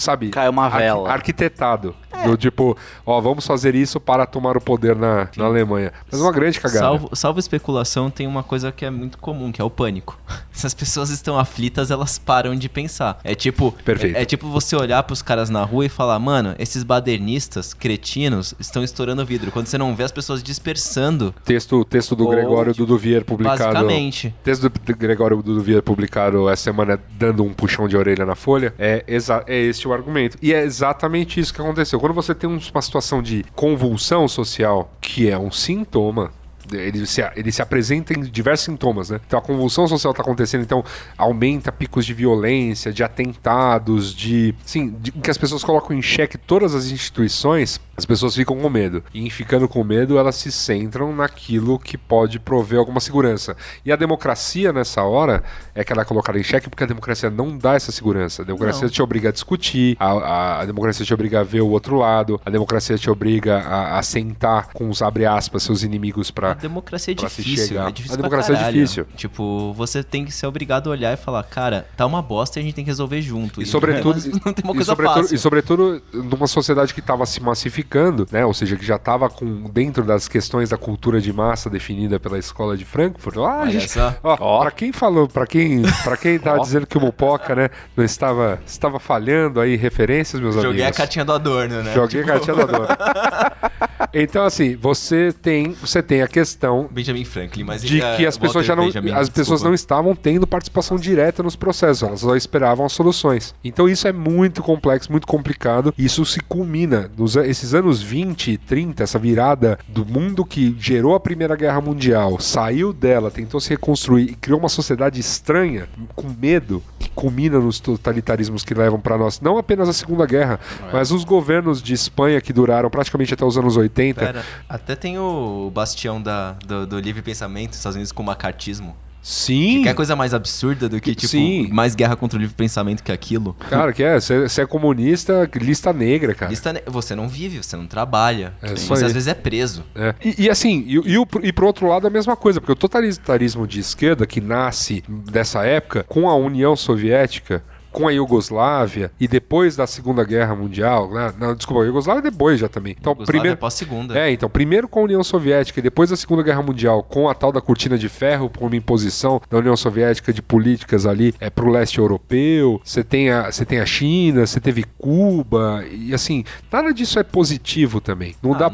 [0.00, 1.10] sabe, Caiu uma vela.
[1.10, 1.94] arquitetado.
[2.24, 2.76] Do tipo,
[3.06, 5.92] ó, vamos fazer isso para tomar o poder na, na Alemanha.
[6.10, 6.80] Mas uma grande cagada.
[6.80, 10.18] Salvo, salvo especulação, tem uma coisa que é muito comum, que é o pânico.
[10.52, 13.18] Se as pessoas estão aflitas, elas param de pensar.
[13.24, 14.16] É tipo, Perfeito.
[14.16, 18.54] É, é tipo você olhar pros caras na rua e falar, mano, esses badernistas, cretinos,
[18.58, 19.50] estão estourando vidro.
[19.50, 23.58] Quando você não vê as pessoas dispersando, Texto, texto do Ou, Gregório tipo, Duduvier publicado.
[23.64, 24.34] basicamente.
[24.42, 28.74] Texto do Gregório Duduvier publicado essa semana dando um puxão de orelha na folha.
[28.78, 30.36] É, exa é este argumento.
[30.42, 31.98] E é exatamente isso que aconteceu.
[32.00, 36.30] Quando você tem um- uma situação de convulsão social, que é um sintoma.
[36.72, 39.20] Ele se, ele se apresenta em diversos sintomas, né?
[39.26, 40.84] Então a convulsão social está acontecendo, então
[41.16, 44.54] aumenta picos de violência, de atentados, de.
[44.64, 48.68] Sim, de, que as pessoas colocam em xeque todas as instituições, as pessoas ficam com
[48.70, 49.02] medo.
[49.12, 53.56] E em ficando com medo, elas se centram naquilo que pode prover alguma segurança.
[53.84, 55.42] E a democracia, nessa hora,
[55.74, 58.42] é que ela é colocada em xeque porque a democracia não dá essa segurança.
[58.42, 58.88] A democracia Não.
[58.90, 62.40] te obriga a discutir, a, a- a democracia te obriga a ver o outro lado,
[62.44, 67.12] a democracia te obriga a, a sentar com os, abre aspas, seus inimigos para democracia
[67.12, 67.68] é pra se difícil.
[67.68, 67.88] chegar.
[67.88, 69.06] É difícil A pra democracia é difícil.
[69.16, 72.60] Tipo, você tem que ser obrigado a olhar e falar, cara, tá uma bosta e
[72.60, 73.60] a gente tem que resolver junto.
[73.62, 75.34] E sobretudo, Mas não tem uma e coisa sobretudo, fácil.
[75.34, 78.44] e sobretudo numa sociedade que estava se massificando, né?
[78.44, 82.38] Ou seja, que já estava com dentro das questões da cultura de massa definida pela
[82.38, 83.36] escola de Frankfurt.
[83.38, 84.14] Ah, a Olha gente, só.
[84.22, 84.60] ó, Ó.
[84.60, 88.60] para quem falou, para quem, para quem tava dizendo que o Mupoca, né, não estava
[88.66, 90.96] estava falhando aí referências, meus Joguei a amigos.
[90.96, 91.94] cartinha do Adorno, né?
[91.94, 92.88] Joguei a cartinha da dona.
[94.12, 96.49] Então assim, você tem, você tem a questão
[96.90, 99.68] Benjamin Franklin, mas de é, que as pessoas já não Benjamin, as pessoas desculpa.
[99.68, 103.54] não estavam tendo participação direta nos processos, elas só esperavam as soluções.
[103.64, 105.94] Então isso é muito complexo, muito complicado.
[105.96, 110.76] e Isso se culmina nos esses anos 20 e 30, essa virada do mundo que
[110.78, 115.88] gerou a Primeira Guerra Mundial, saiu dela, tentou se reconstruir e criou uma sociedade estranha,
[116.14, 120.58] com medo, que culmina nos totalitarismos que levam para nós, não apenas a Segunda Guerra,
[120.92, 124.20] mas os governos de Espanha que duraram praticamente até os anos 80.
[124.20, 128.26] Pera, até tem o bastião da, do, do livre pensamento dos Estados Unidos com o
[128.26, 128.96] macartismo.
[129.22, 129.82] Sim.
[129.82, 131.68] Que é coisa mais absurda do que, tipo, Sim.
[131.70, 133.54] mais guerra contra o livre pensamento que aquilo.
[133.68, 134.18] Cara, que é?
[134.18, 136.50] Você é comunista, lista negra, cara.
[136.50, 138.54] Lista ne- Você não vive, você não trabalha.
[138.62, 139.84] É você às vezes é preso.
[139.94, 140.14] É.
[140.24, 142.76] E, e assim, e, e, o- e pro outro lado a mesma coisa, porque o
[142.76, 147.62] totalitarismo de esquerda, que nasce dessa época, com a União Soviética,
[147.92, 151.32] com a Iugoslávia, e depois da Segunda Guerra Mundial, né?
[151.38, 152.96] não, desculpa, a Iugoslávia depois já também.
[152.98, 154.18] Então, Yugoslávia primeiro, é pós-segunda.
[154.18, 157.34] é, então, primeiro com a União Soviética e depois da Segunda Guerra Mundial, com a
[157.34, 161.50] tal da cortina de ferro, por uma imposição da União Soviética de políticas ali é,
[161.50, 166.44] pro leste europeu, você tem, a, você tem a China, você teve Cuba, e assim,
[166.72, 168.34] nada disso é positivo também.
[168.42, 168.70] Não Ah, dá não.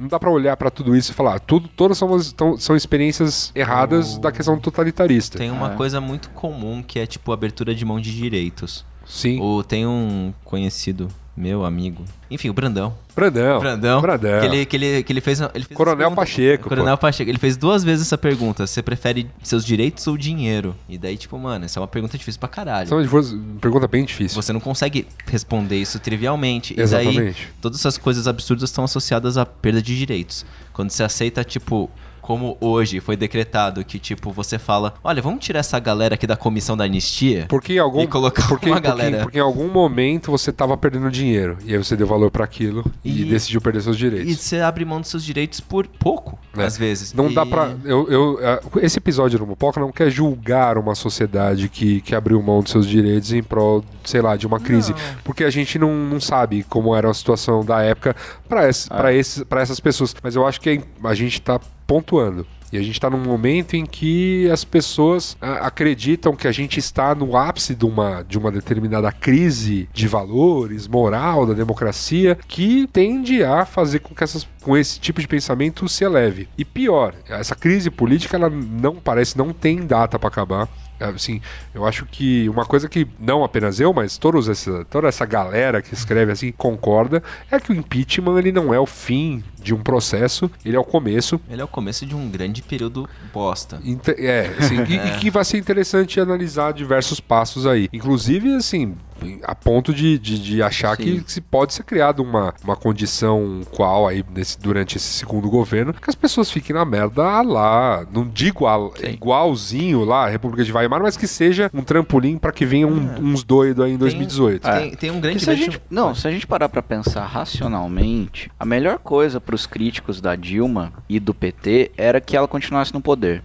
[0.00, 3.52] Não dá pra olhar pra tudo isso e falar, tudo, todas são, tão- são experiências
[3.54, 5.36] erradas O- da questão totalitarista.
[5.36, 5.76] Tem uma É.
[5.76, 8.84] coisa muito comum que é, tipo, abertura de mão de direitos.
[9.06, 9.38] Sim.
[9.40, 11.08] Ou tem um conhecido,
[11.40, 12.04] meu amigo.
[12.30, 12.94] Enfim, o Brandão.
[13.16, 13.58] Brandão.
[13.60, 14.00] Brandão.
[14.00, 14.40] Brandão.
[14.40, 15.40] Que ele, que ele, que ele fez.
[15.40, 17.30] Ele fez Coronel essa Pacheco, Coronel Pacheco.
[17.30, 18.66] Ele fez duas vezes essa pergunta.
[18.66, 20.76] Você prefere seus direitos ou dinheiro?
[20.88, 22.88] E daí, tipo, mano, essa é uma pergunta difícil pra caralho.
[22.88, 24.40] São uma pergunta bem difícil.
[24.40, 26.74] Você não consegue responder isso trivialmente.
[26.74, 27.48] E daí, Exatamente.
[27.60, 30.44] todas essas coisas absurdas estão associadas à perda de direitos.
[30.72, 31.90] Quando você aceita, tipo,
[32.30, 36.36] como hoje foi decretado que, tipo, você fala: olha, vamos tirar essa galera aqui da
[36.36, 37.46] comissão da anistia.
[37.48, 39.22] Porque em algum, E colocar porque, uma porque- galera.
[39.24, 41.58] porque em algum momento você tava perdendo dinheiro.
[41.64, 44.36] E aí você deu valor pra aquilo e, E- decidiu perder seus E direitos.
[44.40, 46.62] você abre mão dos seus direitos por pouco, É.
[46.62, 47.12] às vezes.
[47.12, 47.74] Não E- dá pra.
[47.84, 48.38] Eu, eu,
[48.80, 52.86] esse episódio do Mupoca não quer julgar uma sociedade que, que abriu mão dos seus
[52.86, 54.94] direitos em prol, sei lá, de uma crise.
[55.24, 58.14] Porque a gente não, não sabe como era a situação da época
[58.48, 60.14] pra esse, pra esses, pra essas pessoas.
[60.22, 61.58] Mas eu acho que é- a gente tá
[61.90, 62.46] pontuando.
[62.72, 66.78] E a gente está num momento em que as pessoas ah, acreditam que a gente
[66.78, 72.86] está no ápice de uma, de uma determinada crise de valores, moral da democracia, que
[72.92, 76.48] tende a fazer com que essas, com esse tipo de pensamento se eleve.
[76.56, 80.68] E pior, essa crise política ela não parece não tem data para acabar.
[81.00, 81.40] Assim,
[81.74, 85.80] eu acho que uma coisa que não apenas eu, mas todos essa, toda essa galera
[85.80, 89.78] que escreve assim concorda é que o impeachment ele não é o fim de um
[89.82, 91.40] processo, ele é o começo.
[91.50, 93.80] Ele é o começo de um grande período bosta.
[93.84, 97.88] Inte- É, assim, e, e que vai ser interessante analisar diversos passos aí.
[97.92, 98.94] Inclusive, assim,
[99.42, 101.02] a ponto de, de, de achar Sim.
[101.20, 105.92] que se pode ser criado uma, uma condição qual aí nesse, durante esse segundo governo
[105.92, 110.72] que as pessoas fiquem na merda lá, não digo a- igualzinho lá, a República de
[110.72, 114.62] Weimar, mas que seja um trampolim para que venham um- uns doidos aí em 2018.
[114.62, 118.64] Tem, tem um grande se gente, não, se a gente parar pra pensar racionalmente, a
[118.64, 123.42] melhor coisa pros críticos da Dilma e do PT era que ela continuasse no poder.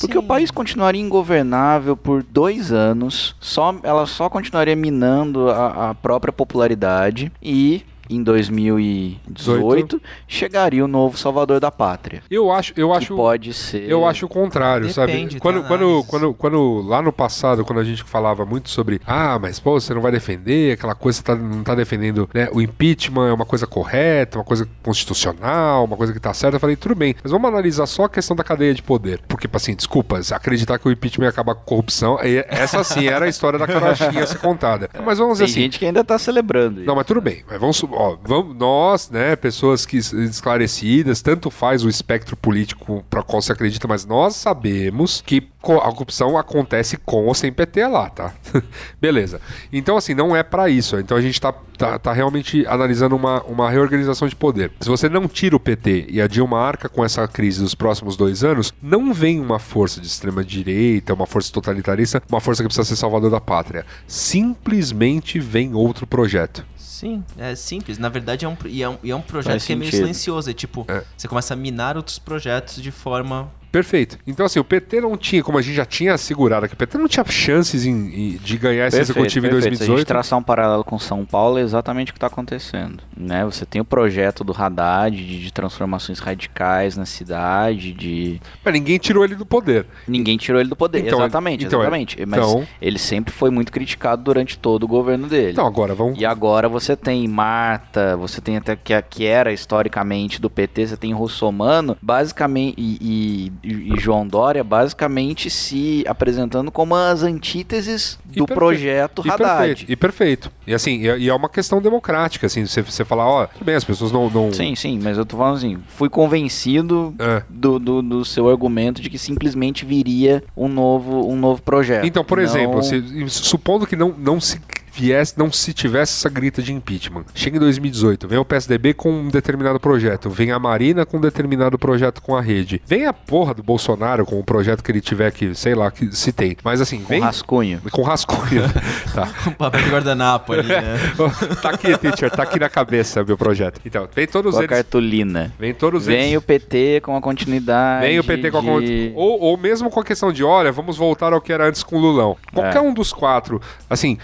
[0.00, 0.26] Porque o Sim.
[0.28, 7.32] país continuaria ingovernável por dois anos, só, ela só continuaria minando a, a própria popularidade
[7.42, 7.84] e
[8.14, 12.22] em 2018 chegaria o novo salvador da pátria.
[12.30, 13.88] Eu acho, eu acho, pode ser.
[13.88, 15.12] Eu acho o contrário, Depende, sabe?
[15.12, 19.38] tem Quando, quando, quando, quando lá no passado, quando a gente falava muito sobre, ah,
[19.40, 22.48] mas pô, você não vai defender aquela coisa, você tá, não tá defendendo, né?
[22.52, 26.56] O impeachment é uma coisa correta, uma coisa constitucional, uma coisa que tá certa.
[26.56, 29.20] Eu falei, tudo bem, mas vamos analisar só a questão da cadeia de poder.
[29.28, 33.28] Porque, assim, desculpa, acreditar que o impeachment ia acabar com corrupção, essa sim era a
[33.28, 34.88] história da carochinha a ser contada.
[35.04, 36.80] Mas vamos dizer Tem assim, gente que ainda tá celebrando.
[36.80, 36.86] isso.
[36.86, 37.42] não, mas tudo bem.
[37.48, 43.22] Mas vamos, ó, vamos nós, né, pessoas que esclarecidas, tanto faz o espectro político para
[43.22, 48.10] qual se acredita, mas nós sabemos que a corrupção acontece com ou sem PT lá,
[48.10, 48.32] tá?
[49.00, 49.40] Beleza.
[49.72, 50.98] Então, assim, não é para isso.
[50.98, 54.72] Então a gente tá, tá, tá realmente analisando uma, uma reorganização de poder.
[54.80, 58.16] Se você não tira o PT e a Dilma arca com essa crise dos próximos
[58.16, 62.68] dois anos, não vem uma força de extrema direita, uma força totalitarista, uma força que
[62.68, 63.86] precisa ser salvador da pátria.
[64.08, 66.66] Simplesmente vem outro projeto.
[67.02, 67.98] Sim, é simples.
[67.98, 69.90] Na verdade, é um, e é um, e é um projeto Faz que é meio
[69.90, 70.02] sentido.
[70.04, 70.48] silencioso.
[70.50, 71.02] É tipo, É.
[71.16, 73.50] você começa a minar outros projetos de forma.
[73.72, 74.18] Perfeito.
[74.26, 76.98] Então, assim, o PT não tinha, como a gente já tinha assegurado que o PT
[76.98, 77.90] não tinha chances em-
[78.34, 79.62] em- de ganhar esse Perfeito, executivo em perfeito.
[79.62, 80.06] Se a gente 2018.
[80.06, 83.02] traçar um paralelo com São Paulo, é exatamente o que está acontecendo.
[83.16, 83.44] Né?
[83.46, 88.40] Você tem o projeto do Haddad de, de transformações radicais na cidade, de.
[88.62, 89.86] Mas ninguém tirou ele do poder.
[90.06, 90.98] Ninguém tirou ele do poder.
[91.00, 92.26] Então, exatamente, então, exatamente.
[92.26, 95.52] Mas então- ele sempre foi muito criticado durante todo o governo dele.
[95.52, 96.20] Então, agora vamos.
[96.20, 100.96] E agora você tem Marta, você tem até que, que era historicamente do PT, você
[100.96, 108.36] tem Russomano, basicamente, e, e- e João Dória, basicamente se apresentando como as antíteses E
[108.38, 108.54] do perfeito.
[108.58, 109.58] projeto E Haddad.
[109.66, 110.52] perfeito, e perfeito.
[110.66, 113.74] E assim, e, e é uma questão democrática, assim, você, você falar, ó, tudo bem,
[113.74, 114.28] as pessoas não.
[114.30, 117.42] não Sim, sim, mas eu tô falando assim, fui convencido É.
[117.48, 122.04] do, do, do seu argumento de que simplesmente viria um novo, um novo projeto.
[122.06, 124.60] Então, por Não- exemplo, se- supondo que não, não se
[124.92, 127.24] viesse, não se tivesse essa grita de impeachment.
[127.34, 131.20] Chega em 2018, vem o PSDB com um determinado projeto, vem a Marina com um
[131.20, 135.00] determinado projeto com a rede, vem a porra do Bolsonaro com o projeto que ele
[135.00, 136.56] tiver que, sei lá, que se tem.
[136.62, 137.80] Mas assim, com vem rascunho.
[137.90, 138.62] com rascunho.
[139.14, 139.28] tá.
[139.46, 140.82] Um papel de guardanapo ali, né?
[141.60, 143.80] tá aqui, teacher, tá aqui na cabeça meu projeto.
[143.84, 144.70] Então, vem todos Com a eles.
[144.76, 145.52] cartolina.
[145.58, 146.38] Vem todos Vem eles.
[146.38, 148.06] o PT com a continuidade.
[148.06, 150.70] Vem o PT com a con- de- ou, ou mesmo com a questão de, olha,
[150.72, 152.36] vamos voltar ao que era antes com o Lulão.
[152.52, 152.80] Qualquer É.
[152.80, 154.18] um dos quatro, assim,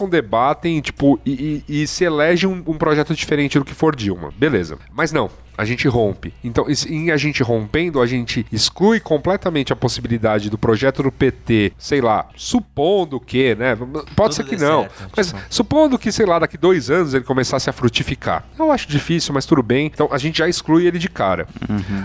[0.00, 3.94] sentam, debatem, tipo, e, e- e se elege um, um projeto diferente do que for
[3.94, 4.32] Dilma.
[4.36, 4.78] Beleza.
[4.92, 5.30] Mas não.
[5.56, 6.32] A gente rompe.
[6.42, 11.72] Então, em a gente rompendo, a gente exclui completamente a possibilidade do projeto do PT,
[11.78, 13.76] sei lá, supondo que, né?
[13.76, 14.82] Pode Tudo ser que não.
[14.82, 15.40] certo, mas tipo.
[15.50, 18.44] supondo que, sei lá, daqui dois anos ele começasse a frutificar.
[18.58, 19.86] Eu acho difícil, mas tudo bem.
[19.86, 21.46] Então a gente já exclui ele de cara.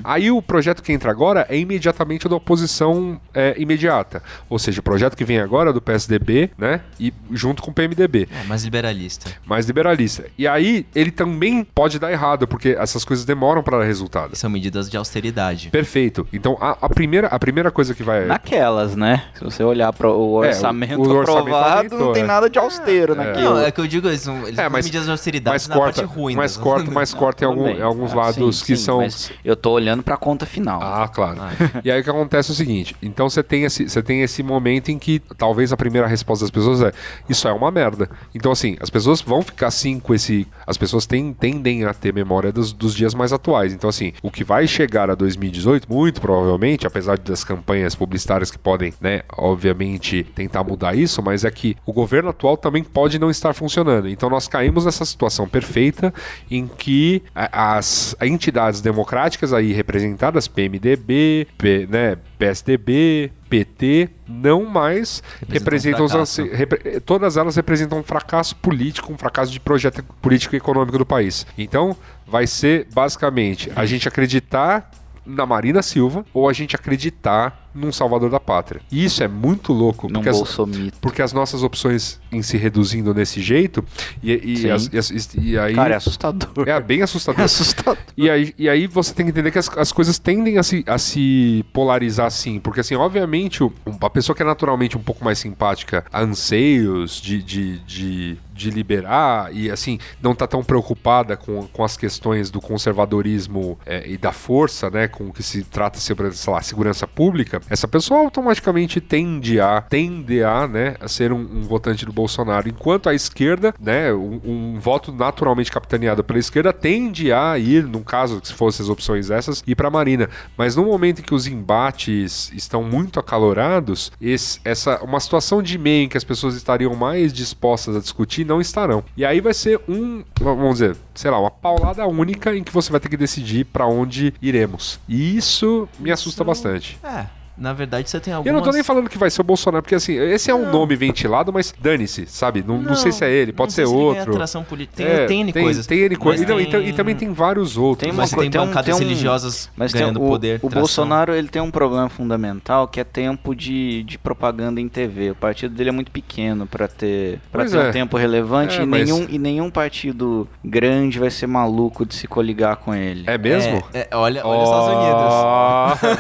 [0.04, 4.22] Aí o projeto que entra agora é imediatamente da oposição é, imediata.
[4.50, 6.82] Ou seja, o projeto que vem agora é do PSDB, né?
[7.00, 9.32] E junto com o PMDB, É, mais liberalista.
[9.46, 10.26] mais liberalista.
[10.38, 14.36] E aí ele também pode dar errado, porque essas coisas demoram para dar resultado.
[14.36, 15.70] São medidas de austeridade.
[15.70, 16.28] Perfeito.
[16.34, 18.26] Então a, a primeira, a primeira coisa que vai.
[18.26, 19.24] Naquelas, né?
[19.36, 22.26] Se você olhar para o É, orçamento o- o orçamento aprovado, aumentou, não tem é.
[22.26, 23.56] nada de austero naquilo.
[23.56, 25.68] Não, é que eu digo, eles, são- eles É, são mas- medidas de austeridade Mas
[25.68, 26.36] na corta, parte ruim.
[26.36, 28.98] mas corta, mas corta em, algum- em alguns Ah, lados sim, que sim, são.
[29.00, 30.82] mas eu tô olhando pra conta final.
[30.82, 31.40] Ah, claro.
[31.84, 34.42] E aí o que acontece é o seguinte: então você tem, esse, você tem esse
[34.44, 36.92] momento em que talvez a primeira resposta das pessoas é:
[37.30, 38.10] isso é uma merda.
[38.34, 40.48] Então, assim, as pessoas vão ficar assim com esse.
[40.66, 43.74] As pessoas têm, tendem a ter memória dos, dos dias mais atuais.
[43.74, 48.58] Então, assim, o que vai chegar a 2018, muito provavelmente, apesar das campanhas publicitárias que
[48.58, 53.30] podem, né, obviamente, tentar mudar isso, mas é que o governo atual também pode não
[53.30, 54.08] estar funcionando.
[54.10, 56.14] Então, nós caímos nessa situação perfeita
[56.50, 66.02] em que as entidades democráticas aí representadas, PMDB, P- né, PSDB, PT, não mais representam,
[66.02, 66.42] um os fracasso.
[66.42, 70.98] anse- repre- todas elas representam um fracasso político, um fracasso de projeto político e econômico
[70.98, 71.46] do país.
[71.58, 71.96] Então,
[72.28, 74.90] vai ser basicamente a gente acreditar
[75.26, 78.82] na Marina Silva ou a gente acreditar num salvador da pátria.
[78.92, 80.58] E isso é muito louco, Num porque as,
[81.02, 83.84] porque as nossas opções em se reduzindo desse jeito.
[84.22, 84.70] E, e, Sim.
[84.72, 85.74] as- e as- e aí.
[85.76, 86.68] Cara, é assustador.
[86.68, 87.42] é bem É assustador.
[87.44, 87.98] assustador.
[88.18, 90.84] E aí, e aí você tem que entender que as, as coisas tendem a se,
[90.88, 92.60] a se polarizar assim.
[92.60, 93.60] Porque, assim, obviamente,
[94.02, 98.70] a pessoa que é naturalmente um pouco mais simpática a anseios de, de, de, de
[98.70, 102.60] liberar e, assim, não tá tão preocupada com, com as questões do
[103.06, 107.08] conservadorismo é, e da força, né, com o que se trata sobre, sei lá, segurança
[107.08, 112.12] pública, essa pessoa automaticamente tende a, tende a, né, a ser um, um votante do
[112.14, 112.25] Bolsonaro.
[112.70, 118.02] Enquanto a esquerda, né, um, um voto naturalmente capitaneado pela esquerda tende a ir, no
[118.02, 120.30] caso, se fossem as opções essas, ir para a Marina.
[120.58, 125.78] Mas no momento em que os embates estão muito acalorados, esse, essa uma situação de
[125.78, 129.04] meio em que as pessoas estariam mais dispostas a discutir não estarão.
[129.16, 132.92] E aí vai ser um, vamos dizer, sei lá, uma paulada única em que você
[132.92, 135.00] vai ter que decidir para onde iremos.
[135.08, 136.98] E isso me assusta bastante.
[137.04, 137.26] É,
[137.58, 138.56] na verdade você tem Eu algumas...
[138.58, 140.96] não tô nem falando que vai ser o Bolsonaro, porque assim, esse é um nome
[140.96, 142.64] ventilado, mas dane-se, sabe?
[142.66, 144.32] Não, não sei se é ele, pode não sei ser se ele outro.
[144.34, 144.98] atração política.
[144.98, 145.86] Tem, É, tem N tem, coisas.
[145.88, 146.42] Tem N coisas.
[146.42, 148.04] mas E, não, e tem- tam- também tem vários outros.
[148.06, 150.56] Tem uma Mas tem tem bancadas tem um- religiosas Mas tem ganhando o, poder.
[150.58, 150.80] o tração.
[150.80, 155.32] Bolsonaro ele tem um problema fundamental que é tempo de, de propaganda em TV.
[155.32, 157.90] O partido dele é muito pequeno para ter para Pois ter é.
[157.90, 162.16] um tempo relevante É, e, mas- nenhum, e nenhum partido grande vai ser maluco de
[162.16, 163.24] se coligar com ele.
[163.28, 163.84] É mesmo?
[163.94, 165.06] É, é, olha, olha os Estados Unidos.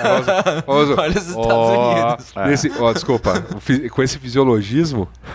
[0.06, 0.66] Unidos.
[0.98, 2.34] Olha os Estados Unidos.
[2.48, 3.46] Nesse, ó, desculpa,
[3.92, 5.08] com esse fisiologismo.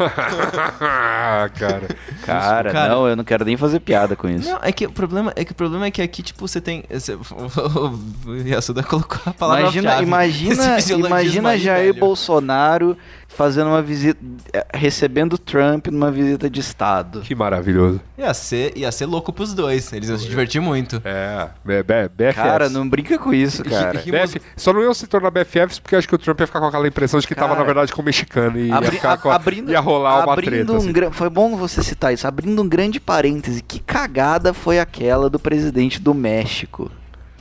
[1.58, 1.88] cara.
[2.24, 4.48] Cara, Cara- não, eu não quero nem fazer piada com isso.
[4.48, 6.84] Não, é que o problema é que o problema é que aqui tipo você tem
[6.90, 7.14] você,
[8.26, 12.96] o Yasuda colocou a palavra Imagina, imagina, imagina Jair Bolsonaro
[13.34, 14.18] fazendo uma visita,
[14.52, 17.20] eh, recebendo Trump numa visita de estado.
[17.22, 18.00] Que maravilhoso.
[18.18, 19.92] Ia ser, ia ser louco pros dois.
[19.92, 21.00] Eles iam se divertir muito.
[21.04, 22.34] É, B- B- BFFs.
[22.42, 23.98] Cara, não brinca com isso, cara.
[24.04, 26.66] BF, só não iam se tornar BFFs porque acho que o Trump ia ficar com
[26.66, 29.16] aquela impressão de que tava, Cara, na verdade, com o mexicano e ia, Abri- ficar
[29.16, 30.72] com a- abrindo, ia rolar uma abrindo treta.
[30.72, 31.12] um assim.
[31.12, 32.26] Foi bom você citar isso.
[32.26, 36.90] Abrindo um grande parêntese, que cagada foi aquela do presidente do México?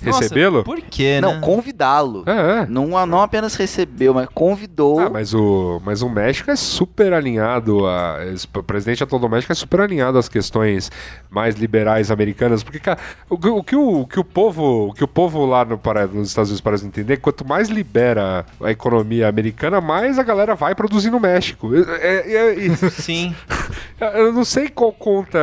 [0.02, 0.64] Recebê-lo?
[0.64, 1.40] Por quê, Não, né?
[1.42, 2.24] convidá-lo.
[2.26, 2.66] É, é.
[2.68, 5.00] Não, não apenas recebeu, mas convidou.
[5.00, 8.18] Ah, mas o, mas o México é super alinhado, a,
[8.56, 10.92] o presidente atual do México é super alinhado às questões
[11.30, 14.94] mais liberais americanas, porque, cara, o, que- o que, o, o que o povo, o
[14.94, 18.72] que o povo lá no, para, nos Estados Unidos parece entender, quanto mais libera a
[18.72, 21.70] economia americana, mais a galera vai produzir no México.
[21.76, 23.36] É- é- é- e- Sim.
[24.16, 25.40] eu não sei qual conta,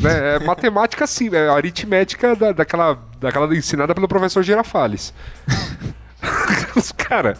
[0.00, 5.12] né, é matemática sim, é aritmética da, daquela, daquela ensinada pelo professor Girafales.
[6.96, 7.38] Cara,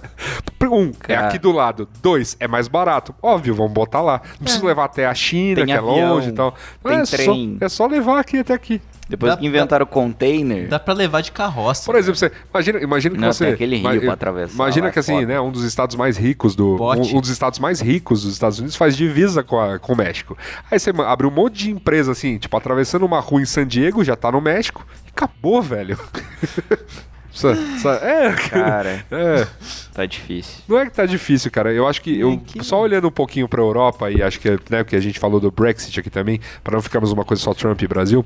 [0.63, 1.29] um, é Cara.
[1.29, 1.89] aqui do lado.
[2.03, 3.15] Dois, é mais barato.
[3.23, 4.21] Óbvio, vamos botar lá.
[4.39, 6.55] Não precisa levar até a China, Tem que é avião, longe e tal.
[6.83, 7.57] Tem é, trem.
[7.59, 8.81] Só, é só levar aqui até aqui.
[9.09, 10.69] Depois Dá- que inventaram o container.
[10.69, 11.85] Dá pra levar de carroça.
[11.87, 14.93] Por exemplo, você imagina, imagina que Não, você tem aquele rio pra atravessar Imagina lá,
[14.93, 15.27] que é assim, foda.
[15.27, 18.59] né, um dos estados mais ricos do um, um dos estados mais ricos dos Estados
[18.59, 20.37] Unidos faz divisa com, a- com o México.
[20.71, 24.03] Aí você abre um monte de empresa assim, tipo atravessando uma rua em San Diego,
[24.03, 25.97] já tá no México e acabou, velho.
[28.03, 29.47] É, Cara, é.
[29.93, 30.63] tá difícil.
[30.69, 31.73] Não é que tá difícil, cara.
[31.73, 34.97] Eu acho que eu só olhando um pouquinho pra Europa e acho que né, que
[34.97, 37.87] a gente falou do Brexit aqui também, para não ficarmos uma coisa só Trump e
[37.89, 38.25] Brasil,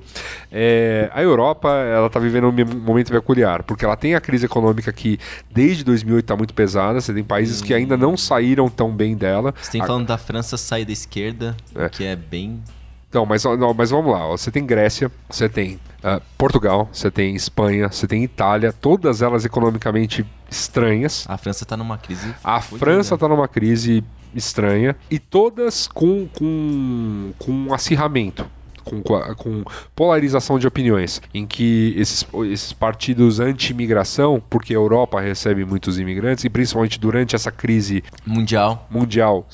[0.52, 4.92] é, a Europa ela tá vivendo um momento peculiar, porque ela tem a crise econômica
[4.92, 5.18] que
[5.50, 7.00] desde 2008 tá muito pesada.
[7.00, 9.54] Você tem países que ainda não saíram tão bem dela.
[9.60, 11.88] Você tem A- falando da França sair da esquerda, É.
[11.88, 12.60] que é bem.
[13.10, 14.24] Então, mas, não, mas vamos lá.
[14.24, 14.36] ó.
[14.36, 19.44] Você tem Grécia, você tem ah, Portugal, você tem Espanha, você tem Itália, todas elas
[19.44, 21.26] economicamente estranhas.
[21.28, 22.32] A França tá numa crise.
[22.42, 22.60] A.
[22.60, 28.46] França está numa crise estranha e todas com, com, com acirramento.
[28.82, 29.62] Com, com
[29.94, 36.44] polarização de opiniões, em que esses, esses partidos anti-imigração, porque a Europa recebe muitos imigrantes,
[36.44, 38.88] e principalmente durante essa crise Mundial.
[38.90, 39.46] mundial,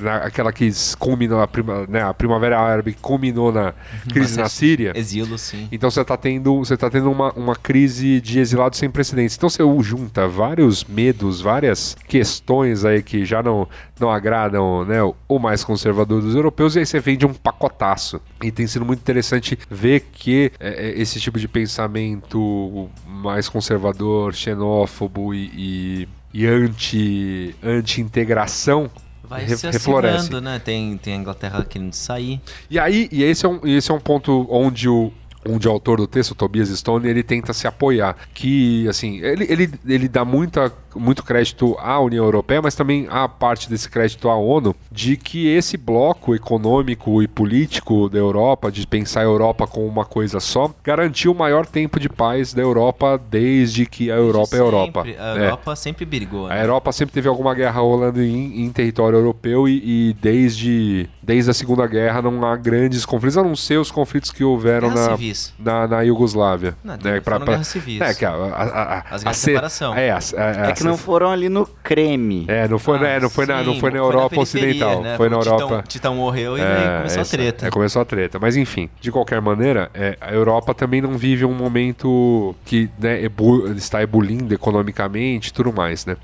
[0.00, 3.74] na- aquela que culminou, a, prima, né, a Primavera Árabe culminou na
[4.12, 5.68] crise na Mas é- Síria, Exilo, sim.
[5.70, 9.36] então você está tendo, você tá tendo uma, uma crise de exilados sem precedentes.
[9.36, 13.68] Então você junta vários medos, várias questões aí que já não,
[14.00, 18.20] não agradam né, o- o mais conservador dos europeus, e aí você vende um pacotaço.
[18.42, 24.34] E tem sido muito interessante ver que é, é, esse tipo de pensamento mais conservador,
[24.34, 28.90] xenófobo e, e, e anti, anti-integração
[29.28, 30.40] Vai re- se refloresce.
[30.40, 30.58] né?
[30.58, 32.40] Tem, tem a Inglaterra querendo sair.
[32.70, 35.12] E aí, e esse é um, e esse é um ponto onde o,
[35.48, 38.16] onde o autor do texto, Tobias Stone, ele tenta se apoiar.
[38.34, 43.28] Que, assim, ele, ele, ele dá muita, muito crédito à União Europeia, mas também a
[43.28, 48.86] parte desse crédito à ONU, de que esse bloco econômico e político da Europa, de
[48.86, 53.20] pensar a Europa como uma coisa só, garantiu o maior tempo de paz da Europa
[53.30, 55.02] desde que a Europa é Europa.
[55.02, 55.46] A É.
[55.46, 56.62] Europa sempre brigou, A né?
[56.62, 61.54] Europa sempre teve alguma guerra rolando em, em território europeu e, e desde, desde a
[61.54, 65.16] Segunda Guerra não há grandes conflitos, a não ser os conflitos que houveram Guerras na,
[65.16, 65.37] civis.
[65.58, 66.76] Na, na Iugoslávia.
[66.84, 68.00] Não, né, foram guerras civis.
[68.00, 69.94] É, que a, a, a, As guerras a de separação.
[69.94, 72.44] É, a- a- É que não foram ali no creme.
[72.48, 75.02] é, não foi, Ah, né, não foi, na, não sim, foi na Europa periferia, Ocidental,
[75.02, 75.16] né?
[75.16, 75.84] foi na O Titão- Europa.
[75.88, 77.66] Titão morreu e É, aí começou essa- a treta.
[77.66, 78.38] É, começou a treta.
[78.38, 83.22] Mas enfim, de qualquer maneira, é, a Europa também não vive um momento que né,
[83.22, 86.16] ebu- está ebulindo economicamente e tudo mais, né?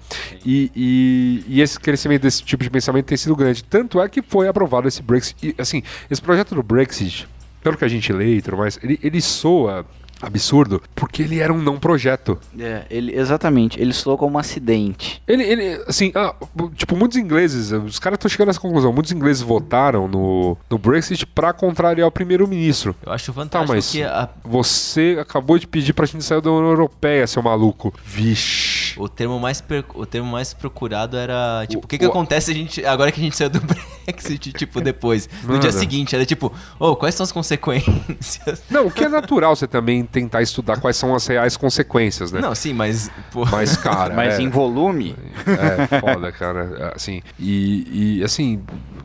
[0.44, 3.62] E, e- e esse crescimento desse tipo de pensamento tem sido grande.
[3.64, 5.34] Tanto é que foi aprovado esse Brexit.
[5.48, 7.28] E, assim, esse projeto do Brexit,
[7.64, 9.84] pelo que a gente lê e tudo mais, ele, ele soa
[10.22, 12.38] absurdo porque ele era um não projeto.
[12.58, 15.20] É, ele, exatamente, ele soou como um acidente.
[15.26, 16.34] Ele, ele assim, ah,
[16.76, 20.78] tipo, muitos ingleses, os caras estão chegando a essa conclusão, muitos ingleses votaram no, no
[20.78, 22.94] Brexit pra contrariar o primeiro-ministro.
[23.04, 26.50] Eu acho Tá, fantástico mas que a- você acabou de pedir pra gente sair da
[26.50, 27.92] União Europeia, seu maluco.
[28.04, 28.73] Vixe.
[28.96, 32.50] O, termo mais per- o termo mais procurado era, tipo, O- que que o- acontece
[32.50, 33.60] a gente, agora que a gente saiu do
[34.06, 35.28] Brexit, tipo, depois?
[35.42, 35.60] No Mano.
[35.60, 38.62] dia seguinte, era tipo, ô, quais são as consequências?
[38.70, 42.40] Não, o que é natural você também tentar estudar quais são as reais consequências, né?
[42.40, 43.44] Não, sim, mas, pô...
[43.46, 44.14] Mas, cara.
[44.16, 45.16] Mas é, em volume,
[45.46, 46.92] É foda, cara.
[46.94, 48.62] Assim, e, e, assim,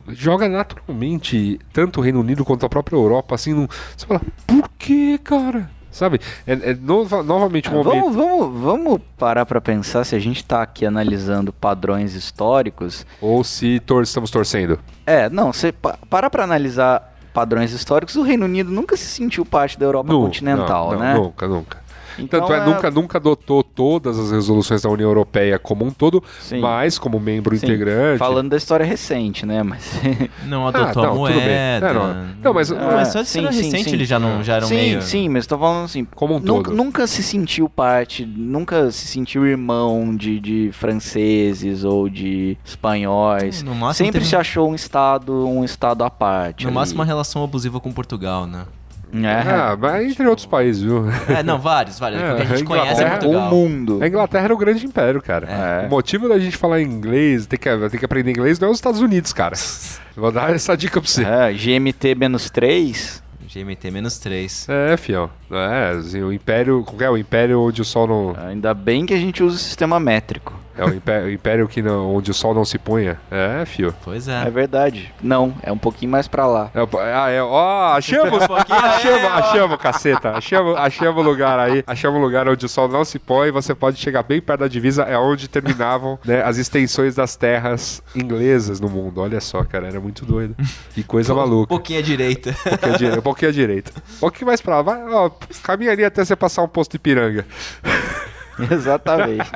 [0.08, 4.68] joga naturalmente tanto o Reino Unido quanto a própria Europa, assim, não, você fala, por
[4.78, 5.70] que, cara?
[5.90, 6.20] Sabe?
[6.46, 8.12] É, é nova- novamente um momento.
[8.12, 13.04] vamos, vamos, vamos parar pra pensar se a gente tá aqui analisando padrões históricos.
[13.20, 14.78] Ou se tor- estamos torcendo.
[15.04, 19.44] É, não, você pa parar pra analisar padrões históricos, o Reino Unido nunca se sentiu
[19.44, 21.14] parte da Europa Nu- continental, não, não, né?
[21.14, 21.78] Nunca, nunca.
[22.18, 26.22] Então, Tanto é, nunca, nunca adotou todas as resoluções da União Europeia como um todo,
[26.40, 26.60] Sim.
[26.60, 28.18] mas como membro Sim, integrante.
[28.18, 29.62] Falando da história recente, né?
[29.62, 29.90] Mas
[30.46, 31.40] Não Ah, adotou não, a moeda.
[31.40, 32.26] É, não.
[32.42, 33.92] Não, mas- Não, mas só de sim, sim, recente sim.
[33.96, 35.02] eles já não já eram sim, meio...
[35.02, 36.76] sim, mas tô falando assim, Como um nunca, todo.
[36.76, 43.62] nunca se sentiu parte, nunca se sentiu irmão de, de franceses ou de espanhóis.
[43.62, 46.64] No máximo Sempre teve- se achou um estado, um estado à parte.
[46.64, 46.74] No ali.
[46.74, 48.64] máximo uma relação abusiva com Portugal, né?
[49.12, 51.04] É, Ah, mas entre outros países, viu?
[51.28, 52.20] É, não, vários, vários.
[52.20, 53.50] É, porque a gente a conhece é Inglaterra- o Portugal.
[53.50, 53.98] mundo.
[54.02, 55.46] A Inglaterra era o grande império, cara.
[55.82, 55.86] É.
[55.86, 58.76] O motivo da gente falar inglês, ter que, ter que aprender inglês, não é os
[58.78, 59.54] Estados Unidos, cara.
[60.16, 61.22] Vou dar essa dica pra você.
[61.24, 63.20] É, GMT-3.
[63.52, 64.66] GMT menos 3.
[64.68, 65.28] É, fião.
[65.50, 66.84] É, assim, o império.
[66.84, 67.10] Qual que é?
[67.10, 68.36] O império onde o sol não.
[68.46, 70.52] Ainda bem que a gente usa o sistema métrico.
[70.76, 73.18] É o império, o império que não, onde o sol não se punha.
[73.30, 73.94] É, fio.
[74.04, 74.50] Pois É, é.
[74.50, 75.12] verdade.
[75.22, 76.70] Não, é um pouquinho mais pra lá.
[76.74, 76.80] É,
[77.14, 82.48] ah, é, ó, achamos, achamos, achamos, caceta, achamos, achamos o lugar aí, achamos o lugar
[82.48, 85.48] onde o sol não se põe, você pode chegar bem perto da divisa, é onde
[85.48, 90.54] terminavam né, as extensões das terras inglesas no mundo, olha só, cara, era muito doido,
[90.94, 92.50] que coisa Um maluca, pouquinho à direita.
[92.50, 95.30] um pouquinho, à direita, um pouquinho à direita, um pouquinho mais pra lá, vai, ó,
[95.62, 97.44] caminha ali até você passar um posto de piranga,
[98.70, 99.50] Exatamente.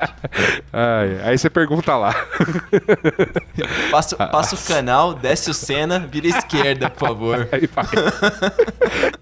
[0.73, 2.15] Ai, aí você pergunta lá,
[3.91, 7.49] Passa, passa o canal, desce o Senna, vira esquerda, por favor.
[7.53, 7.87] aí vai,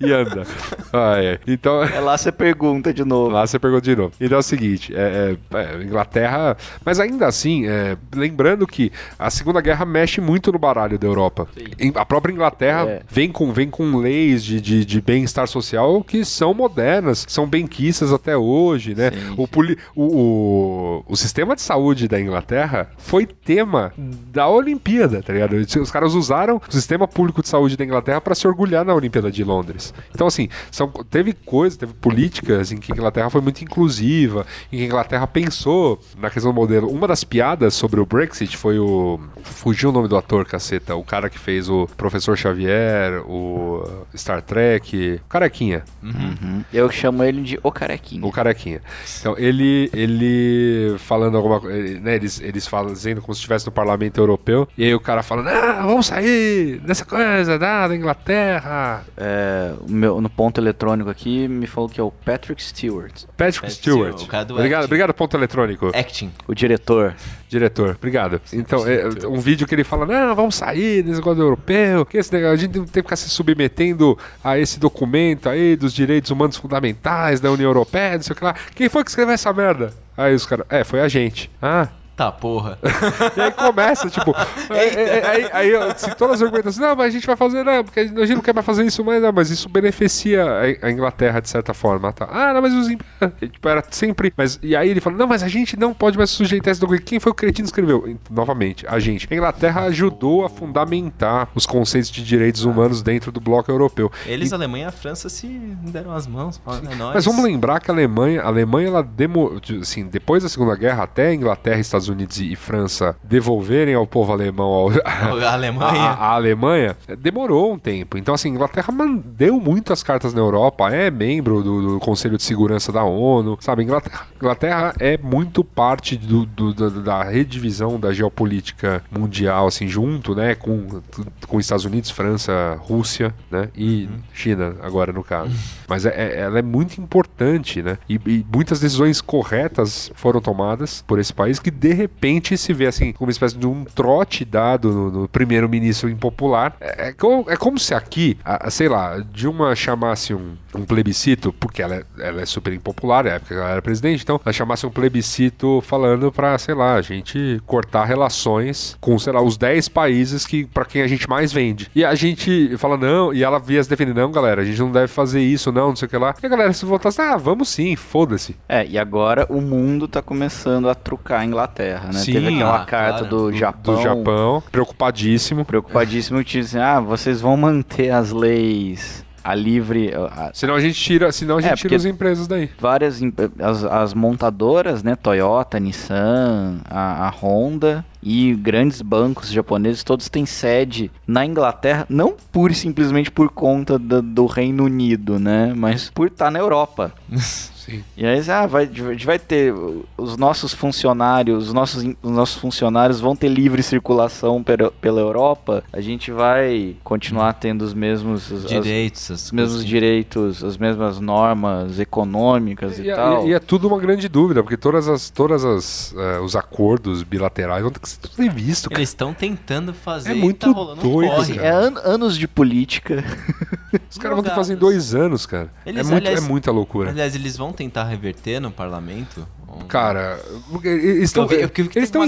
[0.01, 0.45] e anda,
[0.93, 1.83] Ai, então...
[1.83, 3.31] é lá você pergunta de novo.
[3.31, 4.13] Lá você pergunta de novo.
[4.21, 6.57] Então é o seguinte, é, é, é, Inglaterra.
[6.85, 11.47] Mas ainda assim, é, lembrando que a Segunda Guerra mexe muito no baralho da Europa.
[11.79, 13.03] Em- A própria Inglaterra É.
[13.09, 18.13] vem, com, vem com leis de, de, de bem-estar social que são modernas, são benquistas
[18.13, 19.11] até hoje, né?
[19.11, 19.47] Sim, O,
[19.94, 23.93] o, o, o sistema de saúde da Inglaterra foi tema
[24.32, 25.55] da Olimpíada, tá ligado?
[25.55, 29.31] Os caras usaram o sistema público de saúde da Inglaterra para se orgulhar na Olimpíada
[29.31, 29.93] de Londres.
[30.15, 34.78] Então, assim, são, teve coisas, teve políticas em que a Inglaterra foi muito inclusiva, em
[34.78, 36.89] que a Inglaterra pensou na questão do modelo.
[36.90, 39.20] Uma das piadas sobre o Brexit foi o.
[39.43, 40.94] Fugiu o nome do ator, caceta.
[40.94, 43.85] O cara que fez o Professor Xavier, o
[44.16, 45.20] Star Trek.
[45.24, 45.85] O Carequinha.
[46.03, 46.65] Uhum.
[46.73, 48.24] Eu chamo ele de O Carequinha.
[48.27, 48.81] O carequinha.
[49.20, 49.52] Então, ele,
[49.93, 54.85] ele falando alguma coisa, né, eles, eles fazendo como se estivesse no parlamento europeu, e
[54.85, 59.05] aí o cara falando, ah, vamos sair dessa coisa, da, da Inglaterra.
[59.16, 63.66] É, o meu, no ponto eletrônico aqui me falou que é o Patrick Stewart, Patrick
[63.66, 64.19] É, Stewart.
[64.19, 64.87] sim, o cara do obrigado, acting.
[64.87, 65.89] obrigado, ponto eletrônico.
[65.95, 66.31] Acting.
[66.47, 67.15] o diretor.
[67.49, 68.41] Diretor, obrigado.
[68.51, 72.33] Então, é, um vídeo que ele fala, não, vamos sair desse negócio europeu, que esse
[72.33, 76.31] negócio, a gente não tem que ficar se submetendo a esse documento aí dos direitos
[76.31, 78.55] humanos fundamentais da União Europeia, não sei o que lá.
[78.74, 79.93] Quem foi que escreveu essa merda?
[80.16, 81.51] Aí os caras, é, foi a gente.
[81.60, 82.78] Ah, Tá, porra.
[83.36, 84.34] E aí começa, tipo.
[84.68, 87.82] aí, aí, aí, aí, se todas as argumentações, não, mas a gente vai fazer, não,
[87.84, 90.44] porque a gente não quer mais fazer isso, mas não, mas isso beneficia
[90.82, 92.12] a, Inglaterra de certa forma.
[92.12, 92.28] Tá?
[92.30, 93.02] Ah, não, mas os imp-
[93.40, 94.32] tipo, era sempre.
[94.36, 97.05] Mas, e aí ele fala, não, mas a gente não pode mais sujeitar esse documento.
[97.05, 98.06] Quem foi o cretino que escreveu?
[98.09, 99.26] E, Novamente, a gente.
[99.30, 104.10] A Inglaterra ajudou a fundamentar os conceitos de direitos humanos dentro do bloco europeu.
[104.26, 105.47] Eles, a Alemanha e a França, se
[105.82, 106.60] deram as mãos.
[106.64, 107.14] falaram, É.
[107.14, 111.05] Mas vamos lembrar que a Alemanha, a Alemanha ela demo, assim, depois da Segunda Guerra,
[111.05, 116.01] até a Inglaterra, Estados Unidos e França devolverem ao povo alemão ao- A Alemanha.
[116.03, 118.16] a, a Alemanha, demorou um tempo.
[118.19, 122.37] Então, assim, a Inglaterra man- deu muitas cartas na Europa, é membro do, do Conselho
[122.37, 123.83] de Segurança da ONU, sabe?
[123.83, 130.35] Inglaterra, Inglaterra é muito parte do, do- da, da redivisão da geopolítica mundial, assim, junto,
[130.35, 131.01] né, com,
[131.47, 135.51] com Estados Unidos, França, Rússia, né, e China, agora no caso.
[135.89, 141.03] Mas é- é- ela é muito importante, né, e, e muitas decisões corretas foram tomadas
[141.07, 144.44] por esse país que, de repente, se vê, assim, como uma espécie de um trote
[144.44, 146.74] dado no, no primeiro-ministro impopular.
[146.81, 150.85] É, é como, é como se aqui, a- a- sei lá, Dilma chamasse um, um
[150.85, 154.40] plebiscito, porque ela é, ela é super impopular, na época que ela era presidente, então
[154.44, 159.43] ela chamasse um plebiscito falando pra, sei lá, a gente cortar relações com, sei lá,
[159.43, 161.90] os 10 países que para quem a gente mais vende.
[161.94, 164.90] E a gente fala, não, e ela via se defender, não, galera, a gente não
[164.90, 166.35] deve fazer isso, não, não sei o que lá.
[166.43, 168.56] E a galera se voltasse, ah, vamos sim, foda-se.
[168.69, 172.13] É, e agora o mundo tá começando a trucar a Inglaterra, né?
[172.13, 173.27] Sim, Teve aquela ah, carta claro.
[173.37, 173.95] do Do- Japão.
[173.97, 175.65] Do Japão, preocupadíssimo.
[175.65, 180.13] Preocupadíssimo que dizem, ah, vocês vão manter as leis, a livre.
[180.15, 182.71] a- Senão a gente tira, senão a gente É, tira as empresas daí.
[182.79, 183.21] várias
[183.61, 190.47] as, as montadoras, né, Toyota, Nissan, a, a Honda e grandes bancos japoneses, todos têm
[190.47, 196.11] sede na Inglaterra, não pura e simplesmente por conta do, do Reino Unido, né, mas
[196.11, 197.12] por estar na Europa.
[197.82, 198.05] Sim.
[198.16, 199.74] E aí, ah, vai, a gente vai ter
[200.16, 205.82] os nossos funcionários, os nossos, os nossos funcionários vão ter livre circulação pela, pela Europa.
[205.93, 209.89] A gente vai continuar tendo os mesmos as- Direitos, as os mesmos assim.
[209.89, 213.47] direitos, as mesmas normas econômicas e, E, tal.
[213.47, 217.24] e- e é tudo uma grande dúvida, porque todas as, todas as, eh, os acordos
[217.24, 218.89] bilaterais vão ter que ser tudo revisto.
[218.89, 219.01] cara.
[219.01, 221.55] Eles estão tentando fazer É muito tá rolando um doido, corre.
[221.55, 221.66] cara.
[221.66, 223.24] É an- anos de política.
[224.10, 224.94] Os caras vão ter que fazer em Jogados.
[225.09, 225.70] dois anos, cara.
[225.84, 227.10] Eles, é, muito, aliás- é muita loucura.
[227.10, 229.47] Aliás, eles vão tentar reverter no parlamento?
[229.68, 230.39] Um- Cara,
[230.84, 231.56] eles estão em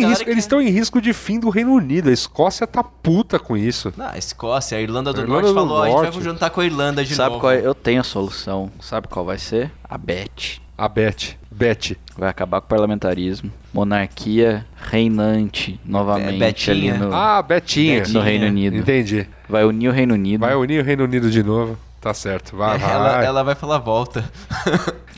[0.06, 2.08] risco, que- eles em risco de fim do Reino Unido.
[2.08, 3.92] A Escócia tá puta com isso.
[3.96, 6.14] Não, a Escócia, a Irlanda do A Irlanda Norte do falou, a gente Norte.
[6.14, 7.40] vai juntar com a Irlanda de Sabe novo.
[7.40, 7.60] qual é?
[7.66, 8.70] Eu tenho a solução.
[8.80, 9.70] Sabe qual vai ser?
[9.86, 10.62] A Bet.
[10.76, 11.96] A Beth, Beth.
[12.16, 13.50] Vai acabar com o parlamentarismo.
[13.72, 16.94] Monarquia reinante novamente Betinha.
[16.94, 18.02] ali no, Ah, Betinha.
[18.08, 18.76] no Reino Unido.
[18.76, 19.26] Entendi.
[19.48, 20.40] Vai unir o Reino Unido.
[20.40, 21.78] Vai unir o Reino Unido de novo.
[22.00, 22.56] Tá certo.
[22.56, 22.90] Vai, vai.
[22.92, 24.28] Ela, ela vai falar volta.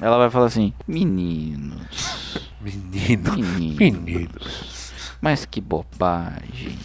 [0.01, 3.33] Ela vai falar assim: Meninos, Menino.
[3.35, 4.93] meninos, Meninos.
[5.21, 6.79] mas que bobagem.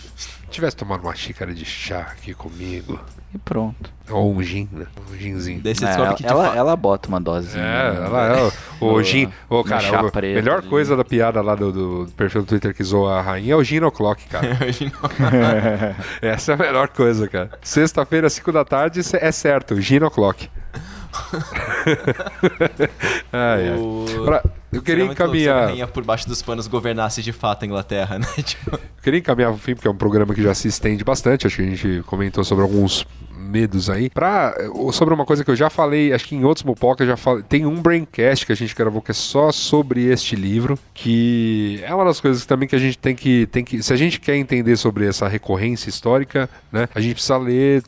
[0.49, 2.99] Tivesse tomado uma xícara de chá aqui comigo.
[3.33, 3.89] E pronto.
[4.09, 4.85] Ou um gin, né?
[5.09, 5.61] Um ginzinho.
[5.61, 7.63] Daí você É, ela, ela, fa- ela bota uma dosinha.
[7.63, 8.05] É, né?
[8.05, 8.51] ela é
[8.83, 9.29] o, gin.
[9.49, 10.67] Ô, no cara, a preto melhor ali.
[10.67, 11.71] coisa da piada lá do,
[12.05, 14.47] do perfil do Twitter que zoa a rainha é o Gin O'Clock, cara.
[16.21, 17.51] Essa é a melhor coisa, cara.
[17.61, 20.49] Sexta-feira, 5 da tarde, é certo, Gin O'Clock.
[23.31, 23.77] ai, ai.
[23.77, 25.87] O- Pra- eu queria louco se a encaminhar.
[25.87, 28.27] por baixo dos panos governasse de fato a Inglaterra, né?
[28.43, 31.47] Tipo, Eu queria encaminhar pro fim, porque é um programa que já se estende bastante.
[31.47, 33.05] Acho que a gente comentou sobre alguns
[33.37, 34.09] medos aí.
[34.09, 34.55] Pra,
[34.93, 37.43] sobre uma coisa que eu já falei, acho que em outros Mupoca eu já falei.
[37.43, 41.93] Tem um Braincast que a gente gravou que é só sobre este livro, que é
[41.93, 43.47] uma das coisas também que a gente tem que.
[43.47, 47.37] Tem que se a gente quer entender sobre essa recorrência histórica, né, a gente precisa
[47.37, 47.83] ler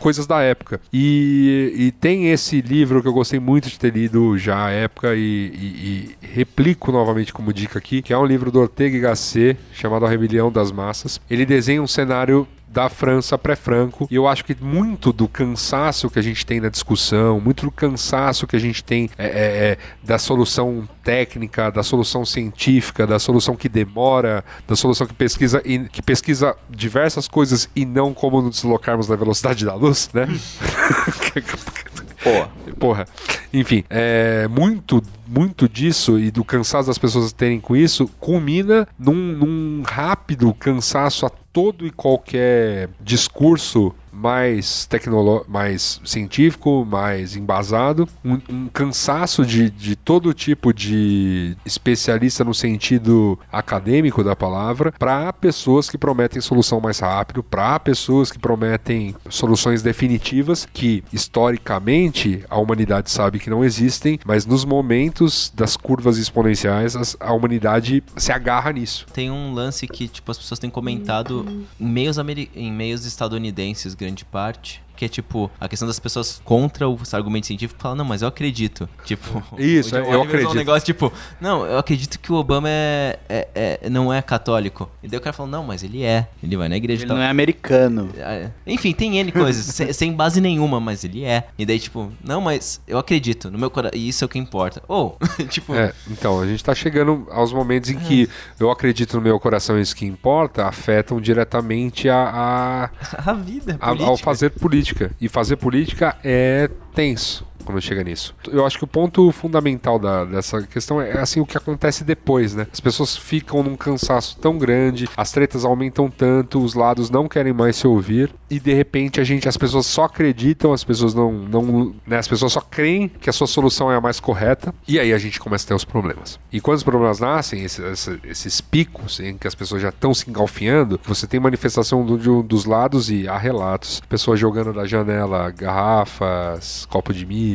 [0.00, 0.80] coisas da época.
[0.92, 5.14] E, e tem esse livro que eu gostei muito de ter lido já à época
[5.14, 9.00] e, e- e replico novamente como dica aqui, que é um livro do Ortega y
[9.00, 11.20] Gasset, chamado A Rebelião das Massas.
[11.28, 14.08] Ele desenha um cenário da França pré-Franco.
[14.10, 17.70] E eu acho que muito do cansaço que a gente tem na discussão, muito do
[17.70, 23.18] cansaço que a gente tem é, é, é, da solução técnica, da solução científica, da
[23.18, 28.40] solução que demora, da solução que pesquisa e que pesquisa diversas coisas e não como
[28.40, 30.26] nos deslocarmos na velocidade da luz, né?
[32.22, 33.06] Pô, Porra.
[33.52, 39.12] Enfim, é, muito, muito disso e do cansaço das pessoas terem com isso culmina num,
[39.14, 48.38] num rápido cansaço a todo e qualquer discurso mais tecnológico, mais científico, mais embasado, um,
[48.48, 55.88] um cansaço de, de todo tipo de especialista no sentido acadêmico da palavra, para pessoas
[55.88, 63.10] que prometem solução mais rápido, para pessoas que prometem soluções definitivas que historicamente a humanidade
[63.10, 69.06] sabe que não existem, mas nos momentos das curvas exponenciais a humanidade se agarra nisso.
[69.12, 72.16] Tem um lance que tipo as pessoas têm comentado em meios,
[72.54, 77.48] em meios estadunidenses, grande parte, que é tipo a questão das pessoas contra o argumento
[77.48, 78.88] científico falam, não, mas eu acredito.
[79.04, 80.52] Tipo, isso, eu acredito.
[80.52, 83.48] um negócio tipo, não, eu acredito que o Obama é, é,
[83.82, 84.88] é, não é católico.
[85.02, 86.28] E daí o cara fala, não, mas ele é.
[86.42, 87.02] Ele vai na igreja.
[87.02, 87.16] Ele tal.
[87.16, 88.08] não é americano.
[88.16, 91.48] É, enfim, tem N coisas, sem, sem, base nenhuma, mas ele é.
[91.58, 93.98] E daí, tipo, não, mas eu acredito no meu coração.
[93.98, 94.82] E isso é o que importa.
[94.86, 95.74] Ou, oh, tipo.
[95.74, 99.78] É, então, a gente tá chegando aos momentos em que eu acredito no meu coração
[99.78, 102.30] isso que importa afetam diretamente a.
[102.32, 102.90] A,
[103.30, 103.76] a vida.
[103.80, 104.91] A, ao fazer política.
[105.20, 108.34] E fazer política é tenso quando chega nisso.
[108.48, 112.54] Eu acho que o ponto fundamental da, dessa questão é assim o que acontece depois,
[112.54, 112.66] né?
[112.72, 117.52] As pessoas ficam num cansaço tão grande, as tretas aumentam tanto, os lados não querem
[117.52, 121.32] mais se ouvir e de repente a gente, as pessoas só acreditam, as pessoas não,
[121.32, 122.18] não, né?
[122.18, 125.18] As pessoas só creem que a sua solução é a mais correta e aí a
[125.18, 126.38] gente começa a ter os problemas.
[126.52, 130.28] E quando os problemas nascem, esses, esses picos em que as pessoas já estão se
[130.28, 134.86] engalfinhando, você tem manifestação do, de um dos lados e há relatos, pessoas jogando da
[134.86, 137.51] janela garrafas, copo de milho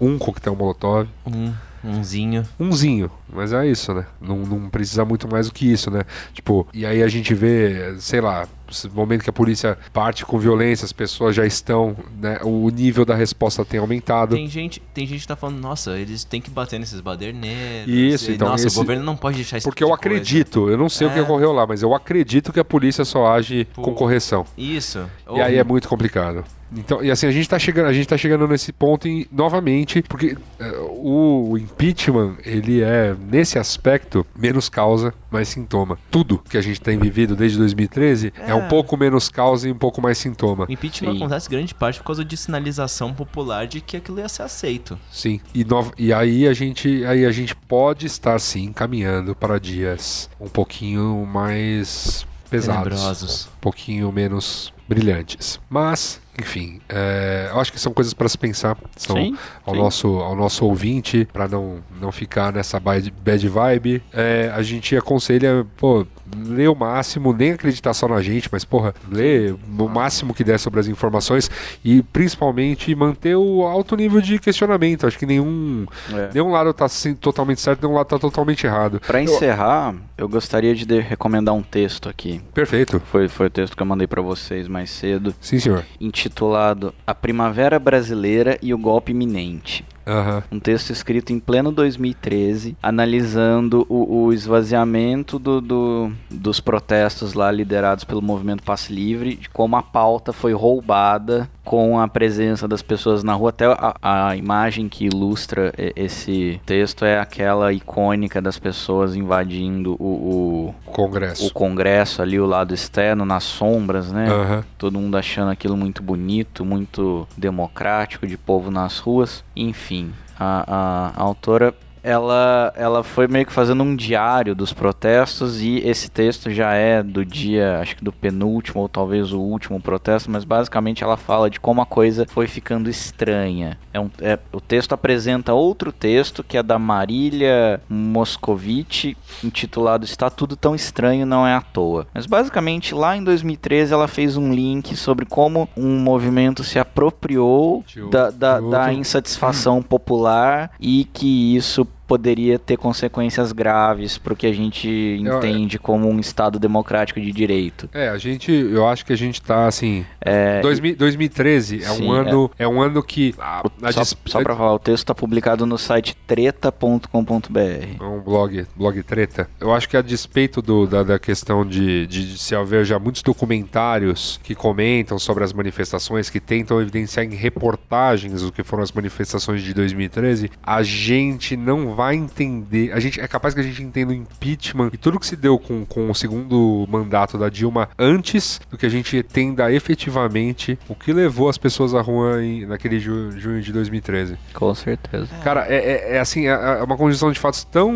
[0.00, 1.08] um coquetel molotov.
[1.26, 1.52] Um,
[1.84, 2.44] umzinho.
[2.58, 4.06] Umzinho, mas é isso, né?
[4.20, 6.02] Não, não precisa muito mais do que isso, né?
[6.32, 8.48] Tipo, e aí a gente vê, sei lá,
[8.84, 12.38] no momento que a polícia parte com violência, as pessoas já estão, né?
[12.42, 14.34] O nível da resposta tem aumentado.
[14.34, 17.92] Tem gente, tem gente que tá falando, nossa, eles têm que bater nesses baderneiros.
[17.92, 18.48] Isso, e, então.
[18.48, 18.76] Nossa, esse...
[18.76, 20.74] o governo não pode deixar isso Porque tipo eu acredito, coisa.
[20.74, 21.10] eu não sei é...
[21.10, 21.22] o que é.
[21.22, 24.44] ocorreu lá, mas eu acredito que a polícia só age com correção.
[24.56, 25.04] Isso.
[25.34, 26.44] E aí é muito complicado.
[26.76, 30.02] Então, e assim, a gente tá chegando, a gente tá chegando nesse ponto em, novamente,
[30.02, 35.98] porque uh, o impeachment, ele é, nesse aspecto, menos causa, mais sintoma.
[36.10, 39.72] Tudo que a gente tem vivido desde 2013 é, é um pouco menos causa e
[39.72, 40.66] um pouco mais sintoma.
[40.68, 41.16] O impeachment Sim.
[41.18, 44.98] acontece grande parte por causa de sinalização popular de que aquilo ia ser aceito.
[45.10, 45.40] Sim.
[45.54, 50.28] E, no, e aí a gente aí a gente pode estar sim caminhando para dias
[50.40, 53.46] um pouquinho mais pesados, Tenebrosos.
[53.46, 55.60] um pouquinho menos brilhantes.
[55.68, 59.36] Mas enfim, é, eu acho que são coisas para se pensar são sim,
[59.66, 59.80] ao, sim.
[59.80, 64.02] Nosso, ao nosso ouvinte, para não, não ficar nessa bad, bad vibe.
[64.12, 66.06] É, a gente aconselha, pô,
[66.36, 70.58] ler o máximo, nem acreditar só na gente, mas, porra, ler o máximo que der
[70.58, 71.50] sobre as informações
[71.84, 75.06] e principalmente manter o alto nível de questionamento.
[75.06, 76.30] Acho que nenhum, é.
[76.34, 79.00] nenhum lado está assim, totalmente certo, nenhum lado está totalmente errado.
[79.06, 82.40] Para encerrar, eu gostaria de recomendar um texto aqui.
[82.52, 83.00] Perfeito.
[83.00, 85.34] Foi, foi o texto que eu mandei para vocês mais cedo.
[85.40, 85.84] Sim, senhor.
[86.00, 89.84] Intitulado A Primavera Brasileira e o Golpe Iminente.
[90.08, 90.42] Uhum.
[90.52, 97.50] Um texto escrito em pleno 2013, analisando o, o esvaziamento do, do, dos protestos lá
[97.50, 102.80] liderados pelo movimento Passe Livre, de como a pauta foi roubada com a presença das
[102.80, 103.50] pessoas na rua.
[103.50, 110.72] Até a, a imagem que ilustra esse texto é aquela icônica das pessoas invadindo o,
[110.86, 111.46] o Congresso.
[111.46, 114.32] O Congresso ali, o lado externo, nas sombras, né?
[114.32, 114.64] Uhum.
[114.78, 119.44] Todo mundo achando aquilo muito bonito, muito democrático, de povo nas ruas.
[119.54, 125.60] Enfim, a, a, a autora ela, ela foi meio que fazendo um diário dos protestos
[125.60, 129.80] e esse texto já é do dia, acho que do penúltimo ou talvez o último
[129.80, 133.78] protesto, mas basicamente ela fala de como a coisa foi ficando estranha.
[133.92, 140.30] É um, é, o texto apresenta outro texto que é da Marília Moscovici, intitulado Está
[140.30, 142.06] Tudo Tão Estranho Não É à Toa.
[142.14, 147.84] Mas basicamente lá em 2013 ela fez um link sobre como um movimento se apropriou
[148.10, 154.46] da, da, da insatisfação popular e que isso poderia ter consequências graves para o que
[154.46, 155.82] a gente entende eu, é.
[155.82, 157.88] como um Estado democrático de direito.
[157.92, 160.06] É, a gente, eu acho que a gente está assim.
[160.18, 163.34] É, 2000, 2013 é sim, um ano, é, é, um ano que.
[163.38, 167.58] A, a só, só para falar, o texto está publicado no site treta.com.br.
[168.00, 169.48] É um blog, blog treta.
[169.60, 172.98] Eu acho que a despeito do, da, da questão de, de, de se haver já
[172.98, 178.82] muitos documentários que comentam sobre as manifestações, que tentam evidenciar em reportagens o que foram
[178.82, 182.92] as manifestações de 2013, a gente não vai entender.
[182.92, 185.58] A gente, é capaz que a gente entenda o impeachment e tudo que se deu
[185.58, 190.94] com, com o segundo mandato da Dilma antes do que a gente entenda efetivamente o
[190.94, 194.36] que levou as pessoas à rua em, naquele ju, junho de 2013.
[194.54, 195.26] Com certeza.
[195.42, 195.74] Cara, é,
[196.12, 197.92] é, é assim, é, é uma conjunção de fatos tão.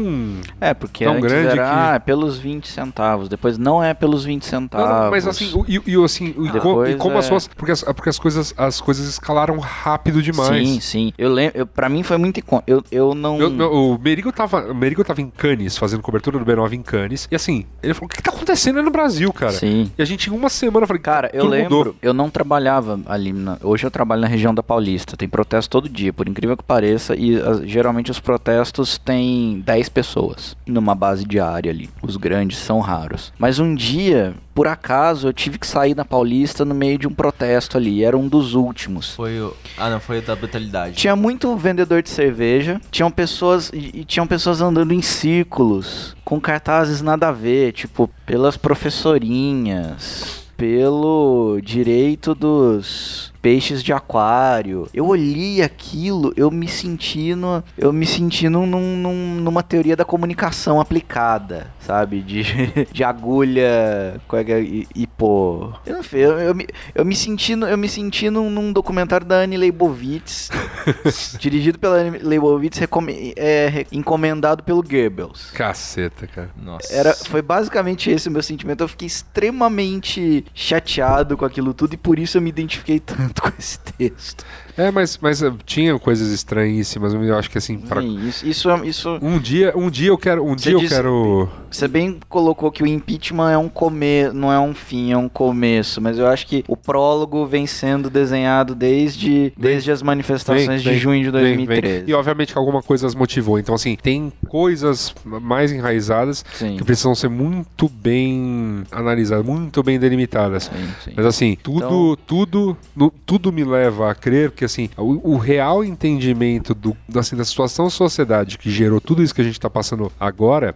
[0.60, 3.28] É, porque Tão antes grande era, que- ah, é pelos 20 centavos.
[3.28, 4.88] Depois não é pelos 20 centavos.
[4.88, 7.28] Não, não, mas assim, o- e, e assim, e, co- e Depois como as é-
[7.28, 7.46] suas.
[7.46, 10.68] Porque, as, porque as coisas as coisas escalaram rápido demais.
[10.68, 11.12] Sim, sim.
[11.16, 12.32] Eu lembro, eu, pra mim foi muito.
[12.66, 13.38] Eu, eu não.
[13.40, 16.82] Eu- não, o Merigo tava, o Merigo tava em Cannes, fazendo cobertura do B9 em
[16.82, 17.28] Cannes.
[17.31, 19.52] E assim, ele falou: o que, que tá acontecendo aí no Brasil, cara?
[19.52, 19.90] Sim.
[19.97, 21.97] E a gente, em uma semana, eu falei: Cara, eu lembro, mudou.
[22.02, 23.32] eu não trabalhava ali.
[23.32, 25.16] na- hoje eu trabalho na região da Paulista.
[25.16, 27.14] Tem protesto todo dia, por incrível que pareça.
[27.16, 31.89] E as- geralmente os protestos têm 10 pessoas numa base diária ali.
[32.02, 33.32] Os grandes são raros.
[33.39, 37.12] Mas um dia, por acaso, eu tive que sair na Paulista no meio de um
[37.12, 38.05] protesto ali.
[38.05, 39.14] Era um dos últimos.
[39.14, 39.55] Foi o.
[39.77, 40.97] Ah, não, foi o da brutalidade.
[40.97, 47.02] Tinha muito vendedor de cerveja, tinham pessoas e, tinham pessoas andando em círculos com cartazes
[47.02, 54.89] nada a ver, tipo pelas professorinhas, pelo direito dos peixes de aquário.
[54.94, 59.97] Eu olhei aquilo, eu me senti no, eu me senti num, num- num- numa teoria
[59.97, 62.20] da comunicação aplicada, sabe?
[62.23, 62.44] De,
[62.93, 65.06] de agulha, qual é que é?
[65.19, 68.73] Pô, eu, não sei, eu, eu me, eu me senti, eu me senti num, num
[68.73, 70.48] documentário da Annie Leibovitz,
[71.39, 75.51] dirigido pela Annie Leibovitz, recome- é, encomendado pelo Goebbels.
[75.52, 76.51] Caceta, cara.
[76.60, 76.93] Nossa.
[76.93, 78.82] Era, foi basicamente esse o meu sentimento.
[78.82, 83.48] Eu fiquei extremamente chateado com aquilo tudo e por isso eu me identifiquei tanto com
[83.59, 84.44] esse texto.
[84.77, 87.12] É, mas, mas uh, tinha coisas estranhíssimas.
[87.15, 90.44] Eu acho que assim, pra- Sim, isso, isso, isso um dia, um dia eu quero,
[90.44, 91.49] um Você dia eu disse- quero.
[91.70, 95.28] Você bem colocou que o impeachment é um começo, não é um fim, é um
[95.28, 100.78] começo, mas eu acho que o prólogo vem sendo desenhado desde, desde as manifestações Vem,
[100.78, 101.66] de vem, junho de vem, vem.
[101.66, 102.05] 2013.
[102.11, 103.59] E obviamente que alguma coisa as motivou.
[103.59, 109.99] Então, assim, tem coisas mais enraizadas Sim, que precisam ser muito bem analisadas, muito bem
[109.99, 110.65] delimitadas.
[110.65, 111.12] sim, sim.
[111.16, 115.36] Mas assim, tudo, Então- tudo, no- tudo me leva a crer que assim, o, o
[115.36, 119.55] real entendimento do, assim, da situação da sociedade que gerou tudo isso que a gente
[119.59, 120.74] está passando agora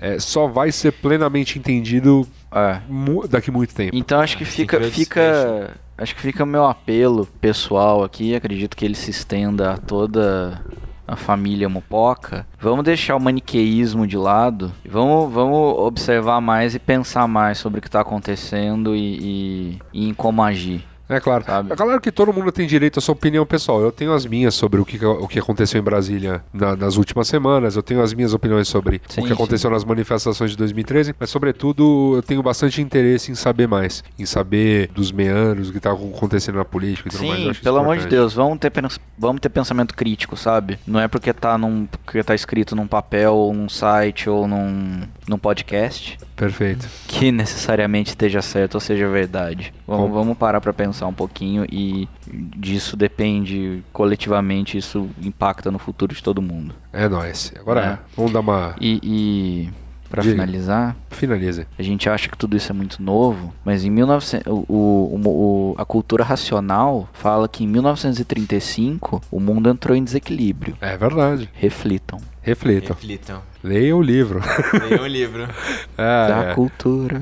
[0.00, 2.80] é, só vai ser plenamente entendido É.
[2.88, 3.94] mu- daqui muito tempo.
[3.96, 8.34] Então acho que fica, fica, acho que fica o meu apelo pessoal aqui.
[8.34, 10.60] Acredito que ele se estenda a toda
[11.06, 12.46] a família Mupoca.
[12.60, 14.72] Vamos deixar o maniqueísmo de lado.
[14.84, 19.78] e Vamos, vamos observar mais e pensar mais sobre o que está acontecendo e, e-
[19.92, 20.84] e em como agir.
[21.10, 21.44] É claro.
[21.44, 21.72] Sabe?
[21.72, 23.80] É claro que todo mundo tem direito à sua opinião pessoal.
[23.82, 27.26] Eu tenho as minhas sobre o que, o que aconteceu em Brasília na- nas últimas
[27.28, 27.74] semanas.
[27.76, 31.14] Eu tenho as minhas opiniões sobre Sim, o que aconteceu nas manifestações de 2013.
[31.18, 34.04] Mas, sobretudo, eu tenho bastante interesse em saber mais.
[34.18, 37.36] Em saber dos meandros, o que está acontecendo na política e tudo mais.
[37.36, 38.06] Sim, acho isso pelo amor de.
[38.06, 38.72] Deus, vamos ter,
[39.18, 40.78] vamos ter pensamento crítico, sabe?
[40.86, 45.00] Não é porque tá, num, porque tá escrito num papel, ou num site, ou num,
[45.28, 46.88] num podcast, Perfeito.
[47.08, 49.72] que necessariamente esteja certo ou seja verdade.
[49.86, 56.14] Vamos, vamos parar pra pensar um pouquinho e disso depende coletivamente, isso impacta no futuro
[56.14, 56.74] de todo mundo.
[56.92, 57.52] É nóis.
[57.58, 57.98] Agora, É.
[58.16, 58.74] vamos dar uma.
[58.80, 59.70] E, e
[60.10, 61.66] para finalizar, Finaliza.
[61.78, 65.74] a gente acha que tudo isso é muito novo, mas em 1900, o, o- o-
[65.78, 70.76] a cultura racional fala que em 1935 o mundo entrou em desequilíbrio.
[70.80, 71.48] É verdade.
[71.54, 72.18] Reflitam.
[72.42, 72.96] Reflitam.
[72.96, 73.42] Reflitam.
[73.62, 74.40] Leia o livro.
[74.88, 75.46] Leia o livro.
[75.96, 76.54] Da É, é.
[76.54, 77.20] cultura.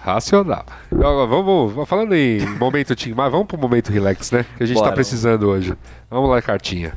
[0.00, 0.64] Racional.
[0.90, 4.44] Agora, Vamos, falando em momento Tim Maia, vamos pro momento relax, né?
[4.56, 4.94] Que a gente tá Bora.
[4.94, 5.74] precisando hoje.
[6.10, 6.92] Vamos lá, cartinha.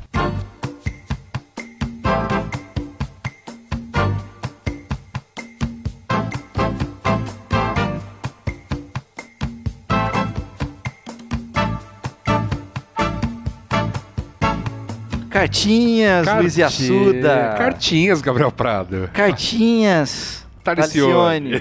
[15.46, 17.56] Cartinhas, Luiz Assuda.
[17.58, 19.10] Cartinhas, Gabriel Prado.
[19.14, 20.45] Cartinhas.
[20.66, 21.60] Talicione.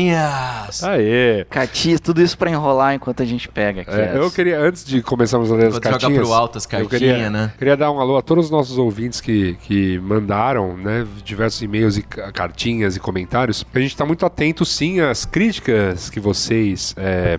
[0.00, 0.82] Cartinhas!
[0.82, 1.44] Aê.
[1.48, 3.90] Cartinhas, tudo isso pra enrolar enquanto a gente pega aqui.
[3.90, 6.18] É, as- eu queria, antes de começarmos a ler as cartinhas...
[6.18, 7.52] pro alto as eu cartinhas, queria, né?
[7.58, 11.96] queria dar um alô a todos os nossos ouvintes que, que mandaram né, diversos e-mails
[11.96, 13.64] e ca- cartinhas e comentários.
[13.74, 16.94] A gente está muito atento, sim, às críticas que vocês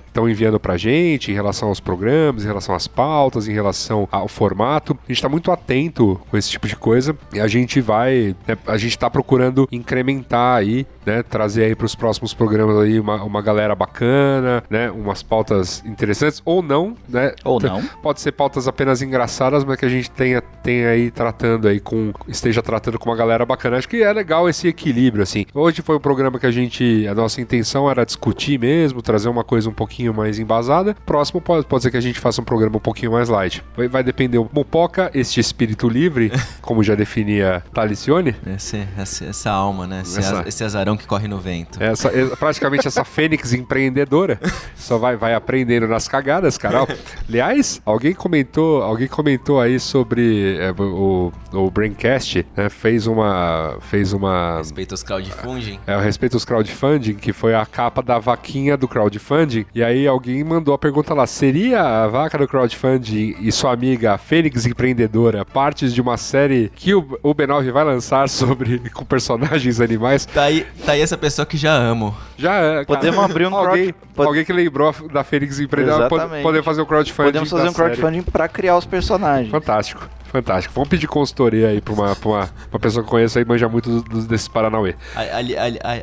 [0.08, 4.28] estão enviando pra gente em relação aos programas, em relação às pautas, em relação ao
[4.28, 4.94] formato.
[4.94, 8.36] A gente está muito atento com esse tipo de coisa e a gente vai...
[8.48, 11.24] né, a gente está procurando incrementar aí né?
[11.24, 14.90] Trazer aí para os próximos programas aí uma, uma galera bacana, né?
[14.92, 17.34] Umas pautas interessantes ou não, né?
[17.44, 17.82] Ou não.
[18.02, 22.12] Pode ser pautas apenas engraçadas, mas que a gente tenha, tenha aí tratando aí com
[22.28, 23.78] esteja tratando com uma galera bacana.
[23.78, 25.46] Acho que é legal esse equilíbrio assim.
[25.54, 29.44] Hoje foi um programa que a gente a nossa intenção era discutir mesmo, trazer uma
[29.44, 30.96] coisa um pouquinho mais embasada.
[31.06, 33.64] Próximo pode, pode ser que a gente faça um programa um pouquinho mais light.
[33.76, 34.40] Vai, vai depender.
[34.54, 40.02] Mupoca, este espírito livre, como já definia Talicione, Esse, essa, essa alma, né?
[40.04, 41.82] Esse, Essa- esse azarão que corre no vento.
[41.82, 44.40] essa, é praticamente essa fênix empreendedora
[44.76, 46.88] só vai, vai aprendendo nas cagadas, Carol.
[47.28, 54.14] Aliás, alguém comentou, alguém comentou aí sobre é, o, o Braincast, né, fez uma fez
[54.14, 55.80] uma Respeito aos crowdfunding.
[55.88, 59.66] é, respeito dos crowdfunding, que foi a capa da vaquinha do crowdfunding.
[59.74, 64.18] E aí alguém mandou a pergunta lá: seria a vaca do crowdfunding e sua amiga
[64.18, 69.80] Fênix Empreendedora partes de uma série que o, o B9 vai lançar sobre com personagens
[69.80, 70.26] animais?
[70.26, 72.16] Tá aí, tá aí essa pessoa que já amo.
[72.38, 72.72] Já é.
[72.74, 72.86] cara.
[72.86, 76.86] Podemos abrir um alguém, crowd- alguém que lembrou da Fênix Empreendedora pode, poder fazer um
[76.86, 77.28] crowdfunding.
[77.30, 77.96] Podemos fazer um série.
[77.96, 79.50] crowdfunding pra criar os personagens.
[79.52, 80.74] Fantástico, fantástico.
[80.74, 84.02] Vamos pedir consultoria aí pra uma, pra uma, uma pessoa que conheça e manja muito
[84.28, 84.96] desses Paranauê.
[85.16, 85.24] A, a,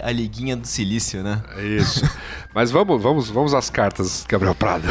[0.04, 1.42] a- a liguinha do silício, né?
[1.56, 2.08] É isso.
[2.54, 4.84] Mas vamos, vamos, vamos às cartas, Gabriel Prado.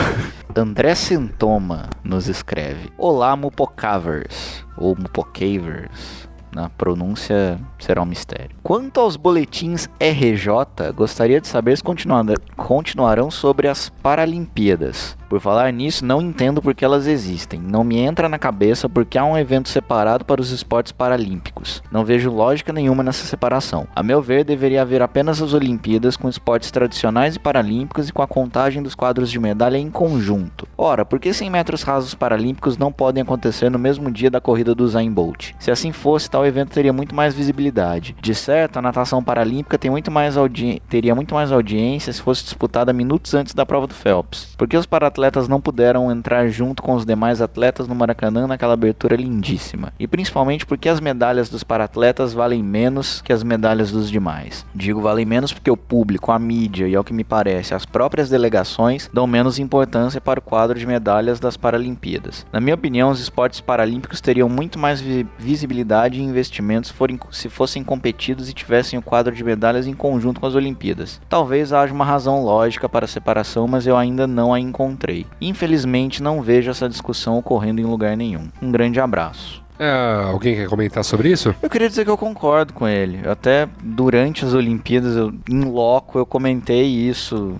[0.56, 6.27] André Sintoma nos escreve: Olá, Mupocavers, ou Mupocavers.
[6.58, 8.50] Na pronúncia será um mistério.
[8.64, 15.16] Quanto aos boletins RJ, gostaria de saber se continuarão sobre as Paralimpíadas.
[15.30, 17.60] Por falar nisso, não entendo por que elas existem.
[17.60, 21.82] Não me entra na cabeça porque há um evento separado para os esportes paralímpicos.
[21.92, 23.88] Não vejo lógica nenhuma nessa separação.
[23.96, 28.22] A meu ver, deveria haver apenas as Olimpíadas com esportes tradicionais e paralímpicos e com
[28.22, 30.68] a contagem dos quadros de medalha em conjunto.
[30.78, 34.74] Ora, por que 100 metros rasos paralímpicos não podem acontecer no mesmo dia da corrida
[34.76, 35.52] do Usain Bolt?
[35.60, 38.16] Se assim fosse, tal evento teria muito mais visibilidade.
[38.22, 42.44] De certo, a natação paralímpica tem muito mais audi- teria muito mais audiência se fosse
[42.44, 44.56] disputada minutos antes da prova do Phelps.
[44.58, 44.86] Por que os
[45.18, 49.92] paratletas não puderam entrar junto com os demais atletas no Maracanã naquela abertura lindíssima?
[50.00, 54.64] E principalmente porque as medalhas dos paratletas valem menos que as medalhas dos demais.
[54.76, 58.30] Digo valem menos porque o público, a mídia e ao que me parece, as próprias
[58.30, 62.46] delegações dão menos importância para o quadro de medalhas das Paralimpíadas.
[62.54, 67.50] Na minha opinião, os esportes paralímpicos teriam muito mais vi- visibilidade e investimentos forem- se
[67.50, 71.20] fossem competidos e tivessem o quadro de medalhas em conjunto com as Olimpíadas.
[71.28, 75.07] Talvez haja uma razão lógica para a separação, mas eu ainda não a encontrei.
[75.40, 78.48] Infelizmente, não vejo essa discussão ocorrendo em lugar nenhum.
[78.62, 79.66] Um grande abraço.
[79.80, 81.54] É, alguém quer comentar sobre isso?
[81.62, 83.20] Eu queria dizer que eu concordo com ele.
[83.30, 87.56] Até durante as Olimpíadas, eu, em loco, eu comentei isso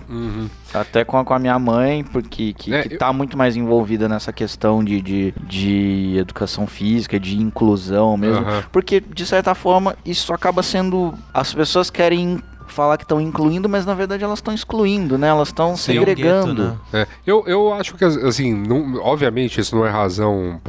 [0.74, 3.54] até com a, com a minha mãe, porque que, É, que eu- tá muito mais
[3.56, 8.44] envolvida nessa questão de, de, de educação física, de inclusão mesmo.
[8.44, 8.64] Aham.
[8.72, 11.14] Porque, de certa forma, isso acaba sendo.
[11.32, 12.40] As pessoas querem
[12.72, 15.28] falar que estão incluindo, mas na verdade elas estão excluindo, né?
[15.28, 16.54] Elas estão Tem um segregando.
[16.54, 16.62] gueto,
[16.92, 17.02] né?
[17.02, 20.60] É, eu, eu acho que, assim, não- obviamente isso não é razão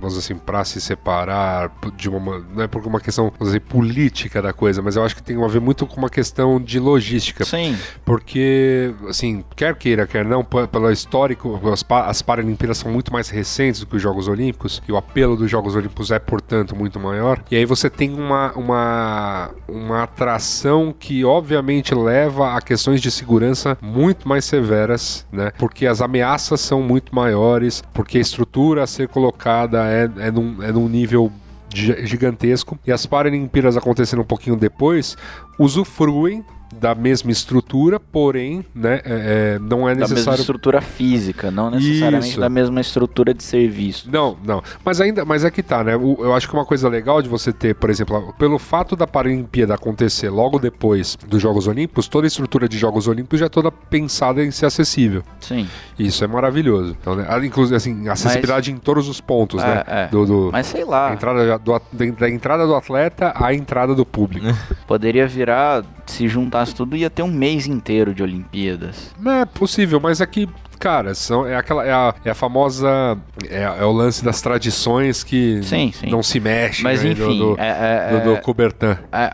[0.00, 3.60] vamos dizer assim, pra se separar de uma, não é por uma questão, vamos dizer,
[3.60, 6.78] política da coisa, mas eu acho que tem a ver muito com uma questão de
[6.78, 7.44] logística.
[7.44, 13.28] Sim, Porque, assim, quer queira, quer não, pelo histórico, as, as Paralimpíadas são muito mais
[13.28, 16.98] recentes do que os Jogos Olímpicos, e o apelo dos Jogos Olímpicos é, portanto, muito
[17.00, 17.42] maior.
[17.50, 23.76] E aí você tem uma, uma, uma atração que, obviamente, leva a questões de segurança
[23.82, 25.52] muito mais severas, né?
[25.58, 30.62] Porque as ameaças são muito maiores, porque a estrutura a ser colocada é, é, num,
[30.62, 31.30] é num nível
[31.74, 32.78] gi- gigantesco.
[32.86, 35.14] E as Paralimpíadas acontecendo um pouquinho depois,
[35.58, 36.42] usufruem
[36.80, 41.70] da mesma estrutura, porém, né, é- é, não é da mesma necessário estrutura física, não
[41.70, 42.40] necessariamente Isso.
[42.40, 44.08] da mesma estrutura de serviço.
[44.10, 44.62] Não, não.
[44.84, 45.96] Mas ainda, mas é que tá, né?
[45.96, 49.06] O- Eu acho que uma coisa legal de você ter, por exemplo, pelo fato da
[49.06, 53.48] Paralimpíada acontecer logo depois dos Jogos Olímpicos, toda a estrutura de Jogos Olímpicos já é
[53.48, 55.22] toda pensada em ser acessível.
[55.40, 55.68] Sim.
[55.98, 56.96] Isso é maravilhoso.
[57.00, 57.26] Então, né?
[57.44, 59.84] Inclusive, assim, acessibilidade em todos os pontos, É, né?
[59.86, 60.06] é.
[60.08, 61.80] Do, do- Mas sei lá, entrada do,
[62.18, 64.46] da entrada do atleta à entrada do público.
[64.86, 66.26] poderia virar, se
[66.72, 69.12] tudo, ia ter um mês inteiro de Olimpíadas.
[69.26, 73.18] É possível, mas aqui, cara, são, é, aquela, é, a, é a famosa.
[73.48, 76.08] É, é o lance das tradições que Sim, sim.
[76.10, 76.82] não se mexe.
[76.82, 78.96] Mas né, enfim, do, do, é- é- do, do é- Coubertin.
[79.12, 79.32] É,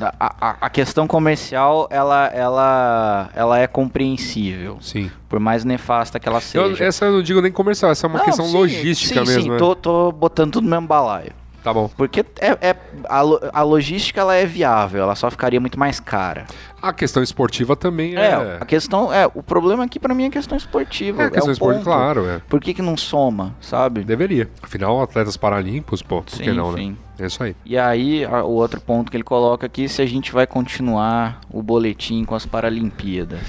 [0.00, 0.14] a,
[0.50, 4.78] a- a questão comercial, ela, ela, ela é compreensível.
[4.80, 5.10] Sim.
[5.28, 6.84] Por mais nefasta que ela Eu- seja.
[6.84, 9.42] essa eu não digo nem comercial, essa é uma Não, questão sim, logística mesmo.
[9.42, 9.56] Sim, né?
[9.58, 11.32] tô, tô botando tudo no mesmo balaio.
[11.66, 11.90] Tá bom.
[11.96, 12.76] Porque é, é-
[13.08, 13.22] a,
[13.52, 16.46] a logística ela é viável, ela só ficaria muito mais cara.
[16.80, 18.58] A questão esportiva também É, é.
[18.60, 21.24] a questão é, o problema aqui pra mim é a questão esportiva.
[21.24, 21.92] É, a questão o esportiva, ponto.
[21.92, 22.40] claro, é.
[22.48, 24.04] Por que que não soma, sabe?
[24.04, 24.48] Deveria.
[24.62, 26.90] Afinal, atletas paralímpicos, pô, por que não, sim.
[26.90, 26.96] né?
[27.18, 27.56] É isso aí.
[27.64, 31.40] E aí, a- o outro ponto que ele coloca aqui, se a gente vai continuar
[31.50, 33.40] o boletim com as Paralimpíadas.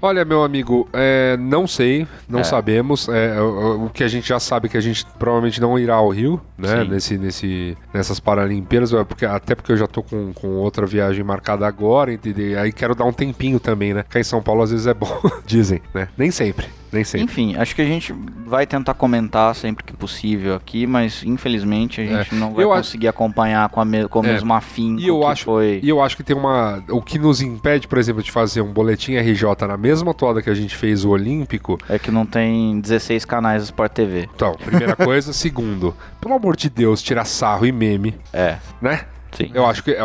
[0.00, 2.44] Olha, meu amigo, é, não sei, não É.
[2.44, 3.08] sabemos.
[3.08, 5.96] É, o, o que a gente já sabe é que a gente provavelmente não irá
[5.96, 6.84] ao Rio, né?
[6.84, 6.88] Sim.
[6.90, 11.24] Nesse, nesse, nessas Paralimpíadas, é, porque, até porque eu já tô com, com outra viagem
[11.24, 12.60] marcada agora, entendeu?
[12.60, 14.04] Aí quero dar um tempinho também, né?
[14.04, 16.08] Ficar em São Paulo às vezes é bom, dizem, né?
[16.16, 17.24] Nem sempre, nem sempre.
[17.24, 18.14] Enfim, acho que a gente
[18.46, 22.64] vai tentar comentar sempre que possível aqui, mas infelizmente a gente não vai É.
[22.66, 24.32] Eu acho- conseguir acompanhar com, a me- com o É.
[24.32, 25.80] mesmo afinco E eu que acho, foi.
[25.82, 26.82] e eu acho que tem uma.
[26.88, 30.50] O que nos impede, por exemplo, de fazer um boletim RJ na mesma toada que
[30.50, 31.78] a gente fez o Olímpico.
[31.88, 34.28] É que não tem 16 canais do Sport TV.
[34.34, 35.32] Então, primeira coisa.
[35.32, 39.02] Segundo, pelo amor de Deus, tirar sarro e meme, É, né?
[39.32, 39.50] Sim.
[39.54, 39.96] Eu acho que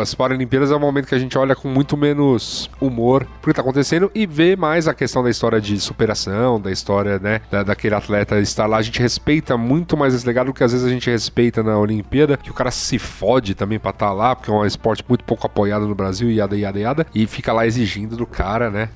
[0.00, 3.56] as Paralimpíadas é um momento que a gente olha com muito menos humor pro que
[3.56, 7.62] tá acontecendo e vê mais a questão da história de superação, da história, né, da-
[7.62, 8.78] daquele atleta estar lá.
[8.78, 11.78] A gente respeita muito mais esse legado do que às vezes a gente respeita na
[11.78, 15.24] Olimpíada, que o cara se fode também pra estar lá, porque é um esporte muito
[15.24, 18.88] pouco apoiado no Brasil, yada, yada, yada, e fica lá exigindo do cara, né?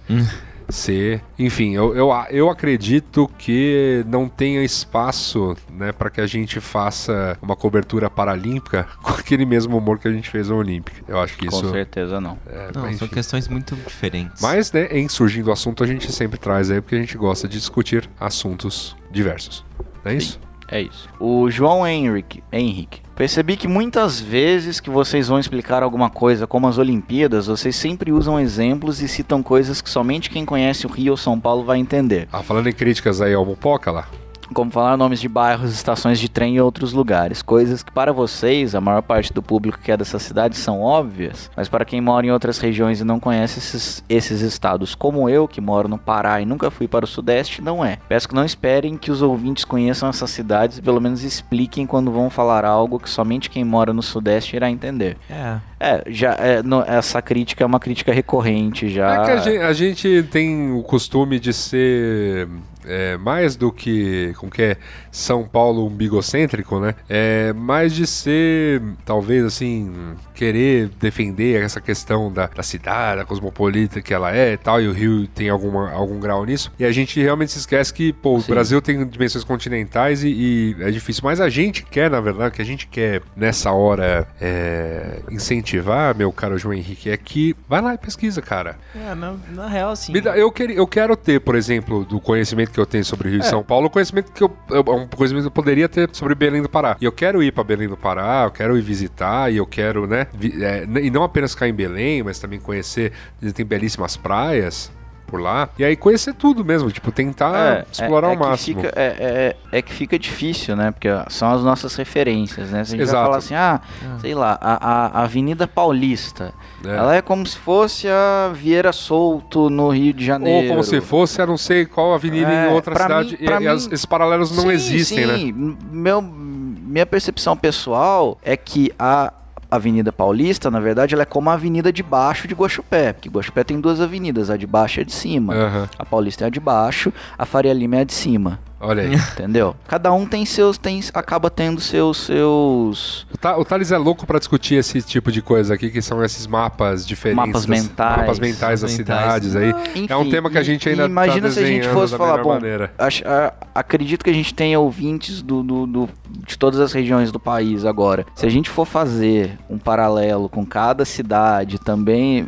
[0.72, 1.22] Ser.
[1.38, 7.38] Enfim, eu, eu, eu acredito que não tenha espaço né, para que a gente faça
[7.40, 11.02] uma cobertura paralímpica com aquele mesmo humor que a gente fez na Olímpica.
[11.06, 11.70] Eu acho que Com isso.
[11.70, 12.38] certeza não.
[12.46, 14.40] É, Não, mas, são questões muito diferentes.
[14.40, 17.46] Mas, né, em surgindo o assunto, a gente sempre traz aí, porque a gente gosta
[17.46, 19.64] de discutir assuntos diversos.
[20.04, 20.40] Não é isso?
[20.68, 21.08] É isso.
[21.20, 23.02] O João Henrique, Henrique.
[23.14, 28.10] Percebi que muitas vezes que vocês vão explicar alguma coisa como as Olimpíadas, vocês sempre
[28.10, 31.78] usam exemplos e citam coisas que somente quem conhece o Rio ou São Paulo vai
[31.78, 32.26] entender.
[32.32, 34.08] Ah, falando em críticas aí ao Mupoca lá.
[34.52, 37.42] Como falar nomes de bairros, estações de trem e outros lugares.
[37.42, 41.50] Coisas que para vocês, a maior parte do público que é dessa cidade, são óbvias,
[41.56, 45.46] mas para quem mora em outras regiões e não conhece esses, esses estados, como eu,
[45.48, 47.98] que moro no Pará e nunca fui para o Sudeste, não é.
[48.08, 52.10] Peço que não esperem que os ouvintes conheçam essas cidades e pelo menos expliquem quando
[52.10, 55.16] vão falar algo que somente quem mora no Sudeste irá entender.
[55.30, 55.56] É.
[55.84, 59.22] É, já é, no- essa crítica é uma crítica recorrente já.
[59.22, 62.48] É que a gente, a gente tem o costume de ser
[62.84, 64.76] é, mais do que com que é
[65.10, 66.94] São Paulo umbigocêntrico, né?
[67.08, 74.02] É mais de ser, talvez assim, querer defender essa questão da, da cidade, da cosmopolita
[74.02, 76.72] que ela é e tal, e o Rio tem alguma, algum grau nisso.
[76.76, 78.50] E a gente realmente se esquece que, pô, o Sim.
[78.52, 81.22] Brasil tem dimensões continentais e, e é difícil.
[81.24, 86.16] Mas a gente quer, na verdade, o que a gente quer nessa hora é, incentivar,
[86.16, 88.76] meu caro João Henrique, é que vai lá e pesquisa, cara.
[88.94, 90.12] É, na, na real, assim.
[90.20, 93.30] Dá- eu, queria, eu quero ter, por exemplo, do conhecimento que eu tenho sobre o
[93.30, 96.08] Rio e São Paulo, o conhecimento que eu, eu- um conhecimento que eu poderia ter
[96.12, 96.96] sobre Belém do Pará.
[97.00, 100.06] E eu quero ir pra Belém do Pará, eu quero ir visitar, e eu quero,
[100.06, 100.26] né?
[100.34, 103.12] vi- é, e não apenas ficar em Belém, mas também conhecer.
[103.54, 104.90] Tem belíssimas praias
[105.32, 105.70] por lá.
[105.78, 108.80] E aí conhecer tudo mesmo, tipo, tentar explorar é ao que máximo.
[108.82, 110.90] fica- é, é- é que fica difícil, né?
[110.90, 112.84] Porque ó, são as nossas referências, né?
[112.84, 113.16] Se a gente Exato.
[113.16, 113.80] vai falar assim, ah,
[114.20, 116.52] sei lá, a, a Avenida Paulista,
[116.84, 116.88] É.
[116.96, 120.64] ela é como se fosse a Vieira Solto no Rio de Janeiro.
[120.68, 123.28] Ou como se fosse, a não sei qual avenida É, em outra pra cidade.
[123.30, 125.36] mim- e pra e as- mim- esses paralelos não Sim, existem, né?
[125.38, 125.76] sim.
[125.90, 129.32] Meu, minha percepção pessoal é que a
[129.76, 133.64] Avenida Paulista, na verdade, ela é como a avenida de baixo de Guaxupé, porque Guaxupé
[133.64, 135.54] tem duas avenidas, a de baixo e a de cima.
[135.54, 135.88] Aham.
[135.98, 138.60] A Paulista é a de baixo, a Faria Lima é a de cima.
[138.82, 139.14] Olha aí.
[139.32, 139.76] Entendeu?
[139.86, 144.26] Cada um tem seus, tem, acaba tendo seus, seus O, Ta- o Thales é louco
[144.26, 147.46] pra discutir esse tipo de coisa aqui, que são esses mapas diferentes.
[147.46, 148.16] Mapas mentais.
[148.18, 149.18] Mapas mentais das Mentais.
[149.44, 149.70] cidades aí.
[150.08, 152.42] é um Enfim, tema que a gente ainda imagina tá se a gente fosse falar,
[152.42, 152.58] bom,
[152.98, 156.08] acho- a- acredito que a gente tenha ouvintes do, do- do-
[156.46, 158.26] de todas as regiões do país agora.
[158.34, 162.46] Se a gente for fazer um paralelo com cada cidade também,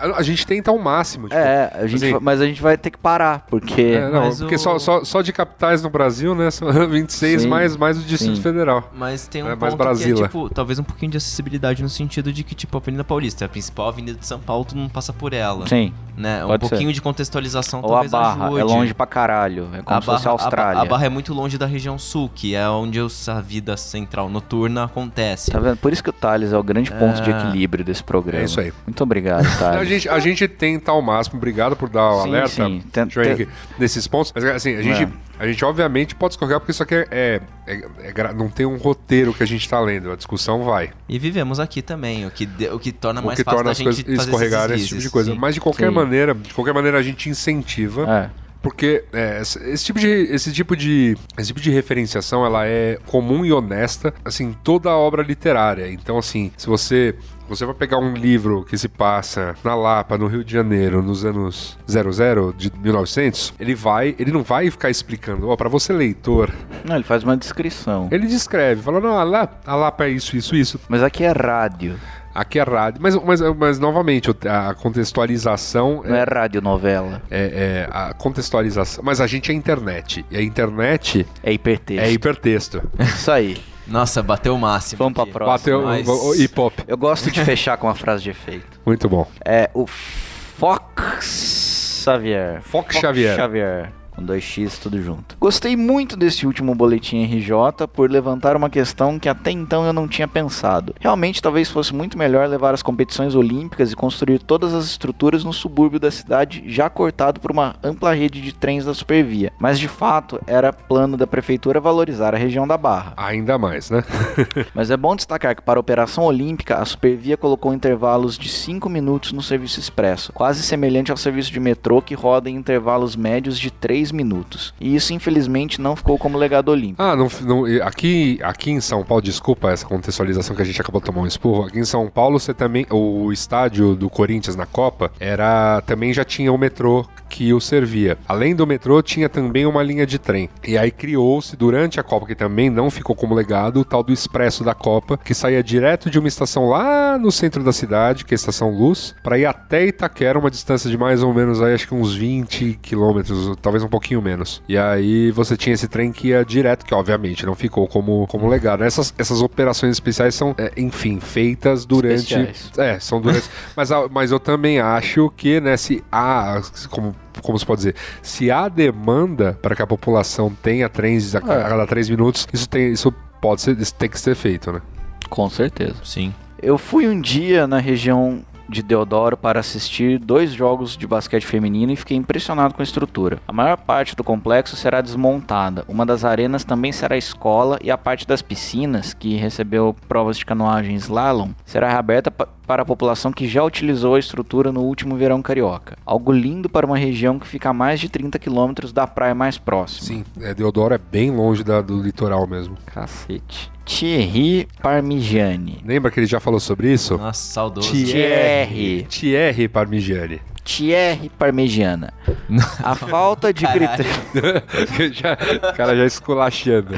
[0.00, 1.28] A a gente tenta ao máximo.
[1.28, 4.34] tipo, é, a gente, assim- mas a gente vai ter que parar, porque é, não,
[4.36, 6.50] porque o- só, só, só de capitais no Brasil, né?
[6.50, 8.42] São 26 Sim, mais, mais o Distrito sim.
[8.42, 8.90] Federal.
[8.96, 11.88] Mas tem um É mais ponto que é, tipo, talvez um pouquinho de acessibilidade no
[11.88, 14.76] sentido de que, tipo, a Avenida Paulista é a principal avenida de São Paulo, tu
[14.76, 15.66] não passa por ela.
[15.66, 15.92] sim.
[16.14, 16.44] Né?
[16.44, 16.68] Um Pode ser.
[16.68, 18.60] pouquinho de contextualização Ou a talvez Barra, ajude.
[18.60, 20.82] é longe pra caralho, é como a se fosse a barra, a Austrália.
[20.82, 24.84] A Barra é muito longe da região sul, que é onde a vida central noturna
[24.84, 25.50] acontece.
[25.50, 25.78] Tá vendo?
[25.78, 27.34] Por isso que o Thales é o grande ponto de É.
[27.38, 28.42] equilíbrio desse programa.
[28.42, 28.70] É isso aí.
[28.86, 29.42] Muito obrigado,
[29.82, 32.82] A gente, a gente tenta ao máximo, obrigado por dar o Sim, alerta, sim.
[33.20, 33.48] Henrique,
[33.78, 34.32] nesses pontos.
[34.34, 35.08] Mas assim, a gente, É.
[35.38, 38.76] a gente obviamente pode escorregar, porque isso aqui é, é- é- é não tem um
[38.76, 40.90] roteiro que a gente tá lendo, a discussão vai.
[41.08, 43.70] E vivemos aqui também, o que, de- o que torna o mais que fácil torna
[43.72, 45.32] as coisas esses esse tipo de coisa.
[45.32, 45.38] sim.
[45.38, 48.42] Mas de qualquer maneira, de qualquer maneira a gente incentiva É.
[48.62, 53.44] Porque é, esse, tipo de, esse, tipo de, esse tipo de referenciação ela é comum
[53.44, 55.90] e honesta, assim, toda a obra literária.
[55.90, 57.16] Então, assim, se você
[57.54, 61.22] você vai pegar um livro que se passa na Lapa, no Rio de Janeiro, nos
[61.22, 66.50] anos 00 de 1900, ele vai, ele não vai ficar explicando, ó, para você leitor.
[66.82, 68.08] Não, ele faz uma descrição.
[68.10, 70.80] Ele descreve, fala, não, a Lapa, a Lapa é isso, isso, isso.
[70.88, 71.98] Mas aqui é rádio.
[72.34, 73.02] Aqui é rádio.
[73.02, 76.02] Mas, mas, mas novamente, a contextualização.
[76.02, 77.20] Não é, é radionovela.
[77.30, 79.04] É, é, a contextualização.
[79.04, 80.24] Mas a gente é internet.
[80.30, 81.26] E a internet.
[81.42, 82.02] É hipertexto.
[82.02, 82.82] É hipertexto.
[82.98, 83.71] Isso aí.
[83.86, 84.98] Nossa, bateu o máximo.
[84.98, 85.58] Vamos pra próxima.
[85.58, 86.72] Bateu Mas- o, o hip hop.
[86.86, 88.80] Eu gosto de fechar com uma frase de efeito.
[88.86, 89.26] Muito bom.
[89.44, 92.62] É o Fox Xavier.
[92.62, 93.36] Fox Xavier.
[93.36, 93.92] Xavier.
[94.14, 95.36] Com dois X, tudo junto.
[95.40, 100.06] Gostei muito desse último boletim RJ por levantar uma questão que até então eu não
[100.06, 100.94] tinha pensado.
[101.00, 105.52] Realmente, talvez fosse muito melhor levar as competições olímpicas e construir todas as estruturas no
[105.52, 109.50] subúrbio da cidade, já cortado por uma ampla rede de trens da Supervia.
[109.58, 113.14] Mas de fato, era plano da prefeitura valorizar a região da Barra.
[113.16, 114.04] Ainda mais, né?
[114.74, 118.88] Mas é bom destacar que para a Operação Olímpica, a Supervia colocou intervalos de 5
[118.90, 123.58] minutos no serviço expresso, quase semelhante ao serviço de metrô que roda em intervalos médios
[123.58, 124.74] de 3 minutos.
[124.80, 127.02] E isso, infelizmente, não ficou como legado olímpico.
[127.02, 131.00] Ah, não, não- aqui, aqui em São Paulo, desculpa essa contextualização que a gente acabou
[131.00, 131.66] tomar um esporro.
[131.66, 132.86] Aqui em São Paulo, você também.
[132.90, 135.80] O estádio do Corinthians na Copa era.
[135.86, 138.18] Também já tinha o metrô que o servia.
[138.28, 140.48] Além do metrô, tinha também uma linha de trem.
[140.66, 144.12] E aí criou-se durante a Copa, que também não ficou como legado, o tal do
[144.12, 148.34] Expresso da Copa, que saía direto de uma estação lá no centro da cidade, que
[148.34, 151.72] é a Estação Luz, para ir até Itaquera, uma distância de mais ou menos aí,
[151.74, 154.62] acho que uns 20 quilômetros, talvez um pouquinho menos.
[154.66, 158.48] E aí você tinha esse trem que ia direto, que obviamente não ficou como, como
[158.48, 158.82] legado.
[158.82, 162.34] Essas, essas operações especiais são, é, enfim, feitas durante.
[162.34, 162.70] Especiais.
[162.78, 163.48] É, são durante.
[163.76, 166.60] mas, a- mas eu também acho que, né, se há,
[166.90, 171.38] como, como se pode dizer, se há demanda para que a população tenha trens a,
[171.38, 172.90] a cada três minutos, isso tem.
[172.92, 174.80] Isso pode ser, isso tem que ser feito, né?
[175.28, 175.96] Com certeza.
[176.02, 176.32] Sim.
[176.62, 181.92] Eu fui um dia na região de Deodoro para assistir dois jogos de basquete feminino
[181.92, 183.38] e fiquei impressionado com a estrutura.
[183.46, 185.84] A maior parte do complexo será desmontada.
[185.88, 190.46] Uma das arenas também será escola e a parte das piscinas, que recebeu provas de
[190.46, 192.30] canoagem slalom, será reaberta
[192.72, 195.98] para a população que já utilizou a estrutura no último verão carioca.
[196.06, 199.58] Algo lindo para uma região que fica a mais de 30 quilômetros da praia mais
[199.58, 200.06] próxima.
[200.06, 202.78] Sim, é, Deodoro é bem longe da- do litoral mesmo.
[202.86, 203.70] Cacete.
[203.84, 205.82] Thierry Parmigiani.
[205.84, 207.18] Lembra que ele já falou sobre isso?
[207.18, 207.90] Nossa, saudoso.
[207.92, 209.06] Thierry.
[209.06, 210.40] Thierry Parmigiani.
[210.64, 212.10] Thierry Parmegiana.
[212.82, 214.06] A falta de critério.
[215.68, 216.94] O cara já esculachando.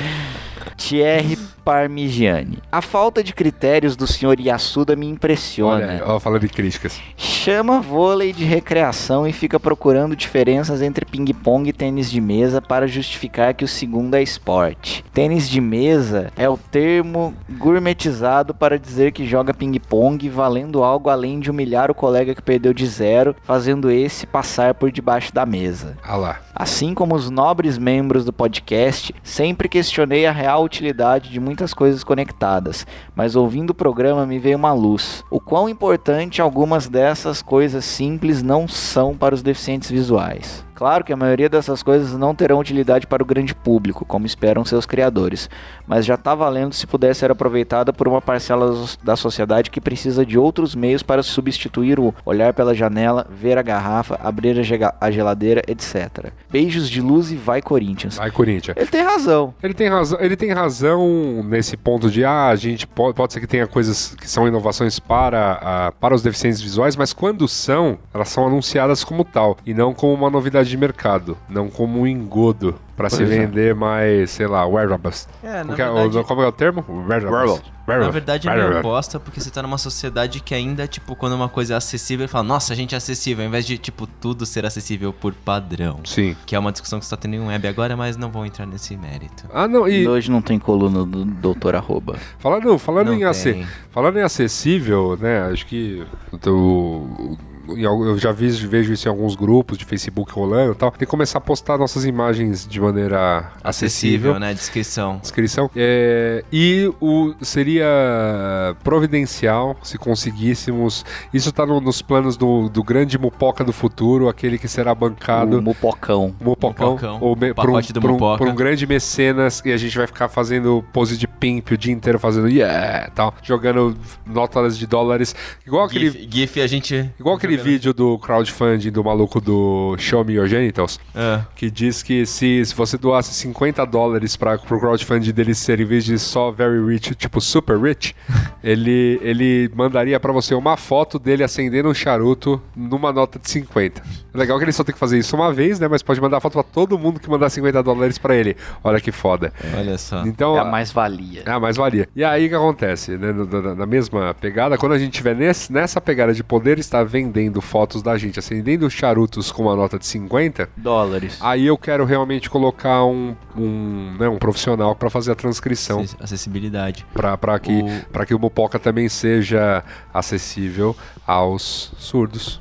[0.76, 2.59] Thierry Parmigiani.
[2.70, 5.86] A falta de critérios do senhor Yasuda me Olha, impressiona.
[5.93, 7.01] aí, ó, falando de críticas.
[7.16, 12.86] Chama vôlei de recreação e fica procurando diferenças entre ping-pong e tênis de mesa para
[12.86, 15.05] justificar que o segundo é esporte.
[15.12, 21.41] Tênis de mesa é o termo gourmetizado para dizer que joga ping-pong valendo algo além
[21.41, 25.97] de humilhar o colega que perdeu de zero, fazendo esse passar por debaixo da mesa.
[26.03, 26.41] Ah lá.
[26.55, 32.02] Assim como os nobres membros do podcast, sempre questionei a real utilidade de muitas coisas
[32.02, 35.24] conectadas, mas ouvindo o programa me veio uma luz.
[35.31, 40.64] O quão importante algumas dessas coisas simples não são para os deficientes visuais.
[40.74, 44.64] Claro que a maioria dessas coisas não terão utilidade para o grande público, como esperam
[44.64, 45.48] seus criadores,
[45.86, 50.24] mas já tá valendo se puder ser aproveitada por uma parcela da sociedade que precisa
[50.26, 54.59] de outros meios para substituir o olhar pela janela, ver a garrafa, abrir
[55.01, 56.30] a geladeira, etc.
[56.51, 58.16] Beijos de luz e vai Corinthians.
[58.16, 58.76] Vai, Corinthians.
[58.76, 59.55] Ele tem razão.
[59.62, 63.40] Ele tem razão, ele tem razão nesse ponto de ah, a gente pode, pode ser
[63.40, 67.98] que tenha coisas que são inovações para, a- para os deficientes visuais, mas quando são,
[68.12, 72.06] elas são anunciadas como tal e não como uma novidade de mercado, não como um
[72.06, 73.26] engodo para se é.
[73.26, 75.28] vender mais, sei lá, wearables.
[75.42, 76.84] É, na é- verdade- o- como é o termo?
[77.09, 77.62] Wearables.
[77.86, 81.48] Na verdade é meio bosta, porque você tá numa sociedade que ainda, tipo, quando uma
[81.51, 84.64] coisa é acessível, fala, nossa, a gente é acessível, ao invés de, tipo, tudo ser
[84.64, 86.01] acessível por padrão.
[86.05, 86.34] Sim.
[86.46, 88.46] Que é uma discussão que você tá tendo em um web agora, mas não vou
[88.46, 89.44] entrar nesse mérito.
[89.52, 92.16] Ah, não, e Hoje não tem coluna do doutor arroba.
[92.38, 96.02] falando, falando Não em ac- falando em acessível, né, acho que
[96.32, 97.38] o- al-
[97.77, 100.91] eu já vi, vejo isso em alguns grupos de Facebook rolando e tal.
[100.91, 104.32] Tem que começar a postar nossas imagens de maneira acessível.
[104.32, 104.55] Acessível, né?
[104.55, 105.19] Descrição.
[105.20, 105.70] Descrição.
[105.77, 111.05] É, e o seria providencial se conseguíssemos.
[111.32, 115.59] Isso tá no- nos planos do, do grande Mupoca do futuro, aquele que será bancado.
[115.59, 116.35] O Mupocão.
[116.41, 120.07] Mupocão, Mupocão, ou me- por, um, um- por um grande mecenas e a gente vai
[120.07, 123.97] ficar fazendo pose de pimp o dia inteiro fazendo yeah, tal, jogando
[124.27, 125.35] notas de dólares,
[125.66, 127.11] igual aquele GIF, GIF a gente.
[127.19, 131.01] Igual aquele aquele vídeo do crowdfunding do maluco do Show Me Your Genitals?
[131.14, 131.40] É.
[131.55, 135.85] Que diz que se, se você doasse 50 dólares para pro crowdfunding dele ser, em
[135.85, 138.14] vez de só very rich, tipo super rich,
[138.62, 144.02] ele, ele mandaria para você uma foto dele acendendo um charuto numa nota de 50.
[144.35, 145.86] Legal que ele só tem que fazer isso uma vez, né?
[145.89, 148.56] Mas pode mandar foto para todo mundo que mandar 50 dólares para ele.
[148.82, 149.52] Olha que foda.
[149.77, 150.27] Olha só.
[150.27, 151.43] Então, É a mais-valia.
[151.47, 152.09] é a mais-valia.
[152.16, 153.12] E aí o que acontece?
[153.16, 153.32] Né?
[153.77, 158.02] Na, mesma pegada, quando a gente tiver nesse- nessa pegada de poder estar vendendo fotos
[158.02, 161.39] da gente, acendendo charutos com uma nota de 50, Dólares.
[161.40, 166.01] aí eu quero realmente colocar um, um, né, um profissional para fazer a transcrição.
[166.01, 167.06] Acess- Acessibilidade.
[167.15, 170.97] Para que, O- pra que o Mupoca também seja acessível
[171.27, 172.61] aos surdos.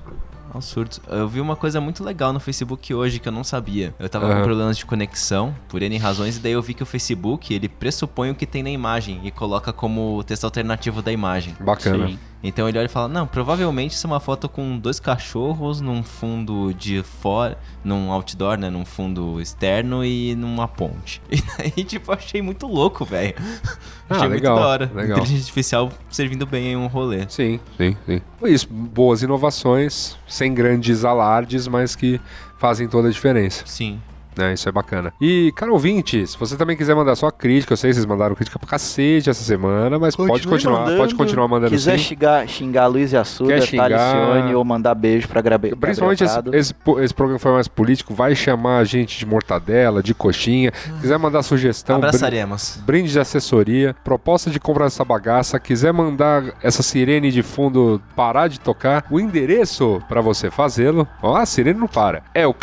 [0.54, 1.02] Aos surdos.
[1.10, 3.94] Eu vi uma coisa muito legal no Facebook hoje que eu não sabia.
[3.98, 4.36] Eu tava Aham.
[4.38, 7.68] com problemas de conexão, por N razões, e daí eu vi que o Facebook, ele
[7.68, 11.56] pressupõe o que tem na imagem e coloca como texto alternativo da imagem.
[11.60, 12.08] Bacana.
[12.08, 12.20] Sim.
[12.44, 16.04] Então ele olha e fala, não, provavelmente isso é uma foto com dois cachorros num
[16.04, 21.22] fundo de fora, num outdoor, né, num fundo externo e numa ponte.
[21.34, 21.42] E
[21.72, 23.34] daí, tipo, achei muito louco, velho.
[24.10, 24.92] Ah, achei legal, muito da hora.
[24.94, 25.18] legal.
[25.18, 27.26] Inteligência artificial servindo bem em um rolê.
[27.30, 28.22] Sim, sim, sim.
[28.40, 32.20] Foi Isso, boas inovações, sem grandes alardes, mas que
[32.58, 33.64] fazem toda a diferença.
[33.66, 34.00] Sim.
[34.38, 34.54] Né?
[34.54, 35.14] Isso é bacana.
[35.22, 38.36] E, cara ouvinte, se você também quiser mandar sua crítica, eu sei que vocês mandaram
[38.36, 40.98] crítica pra cacete essa semana, mas pode Continue continuar, mandando.
[40.98, 42.04] pode continuar mandando Quiser sim.
[42.06, 46.74] xingar, xingar Luiz Assuda, Quer xingar- Talicione ou mandar beijo pra Gabriel Principalmente esse, esse,
[47.00, 50.72] esse programa foi mais político, vai chamar a gente de mortadela, de coxinha.
[51.02, 52.80] Quiser mandar sugestão, Abraçaremos.
[52.86, 58.48] brinde de assessoria, proposta de comprar essa bagaça, quiser mandar essa sirene de fundo parar
[58.48, 62.54] de tocar, o endereço pra você fazê-lo, ó, a sirene não para, é o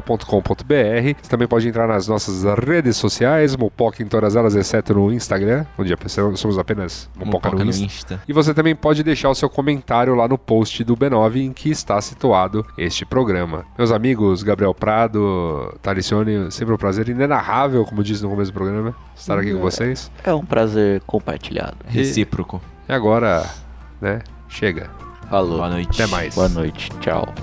[0.00, 1.20] cartinha@mupoca.com.br.
[1.22, 5.64] Você também pode entrar nas nossas redes sociais, Mupoca em todas elas, exceto no Instagram,
[5.78, 5.94] onde
[6.36, 7.84] somos apenas Mupoca, Mupoca no no Insta.
[7.84, 8.22] Insta.
[8.28, 11.70] E você também pode deixar o seu comentário lá no post do B9 em que
[11.70, 13.64] está situado este programa.
[13.76, 18.94] Meus amigos, Gabriel Prado, Talicione, sempre um prazer inenarrável, como disse no começo do programa,
[19.16, 20.10] estar aqui com vocês.
[20.24, 21.76] É um prazer compartilhado.
[21.86, 22.60] Recíproco.
[22.88, 23.44] E agora,
[24.00, 24.90] né, chega.
[25.28, 25.58] Falou.
[25.58, 26.02] Boa noite.
[26.02, 26.34] Até mais.
[26.34, 26.88] Boa noite.
[27.00, 27.34] Tchau.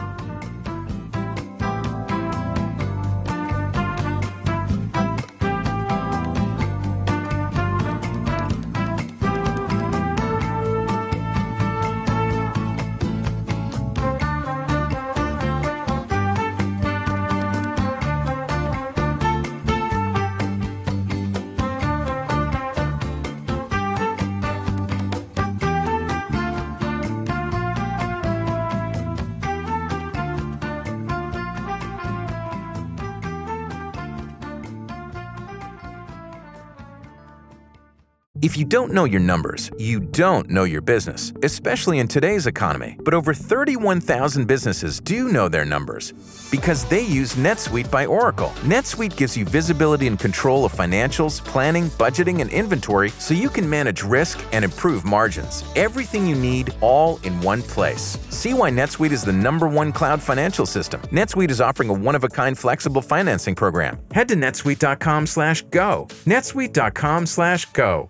[38.45, 42.95] If you don't know your numbers, you don't know your business, especially in today's economy.
[43.03, 46.13] But over 31,000 businesses do know their numbers
[46.51, 48.53] because they use NetSuite by Oracle.
[48.61, 53.67] NetSuite gives you visibility and control of financials, planning, budgeting, and inventory so you can
[53.67, 55.63] manage risk and improve margins.
[55.76, 58.15] Everything you need all in one place.
[58.30, 61.01] See why NetSuite is the number one cloud financial system.
[61.11, 63.97] NetSuite is offering a one-of-a-kind flexible financing program.
[64.11, 66.07] Head to netsuite.com/go.
[66.27, 68.09] netsuite.com/go.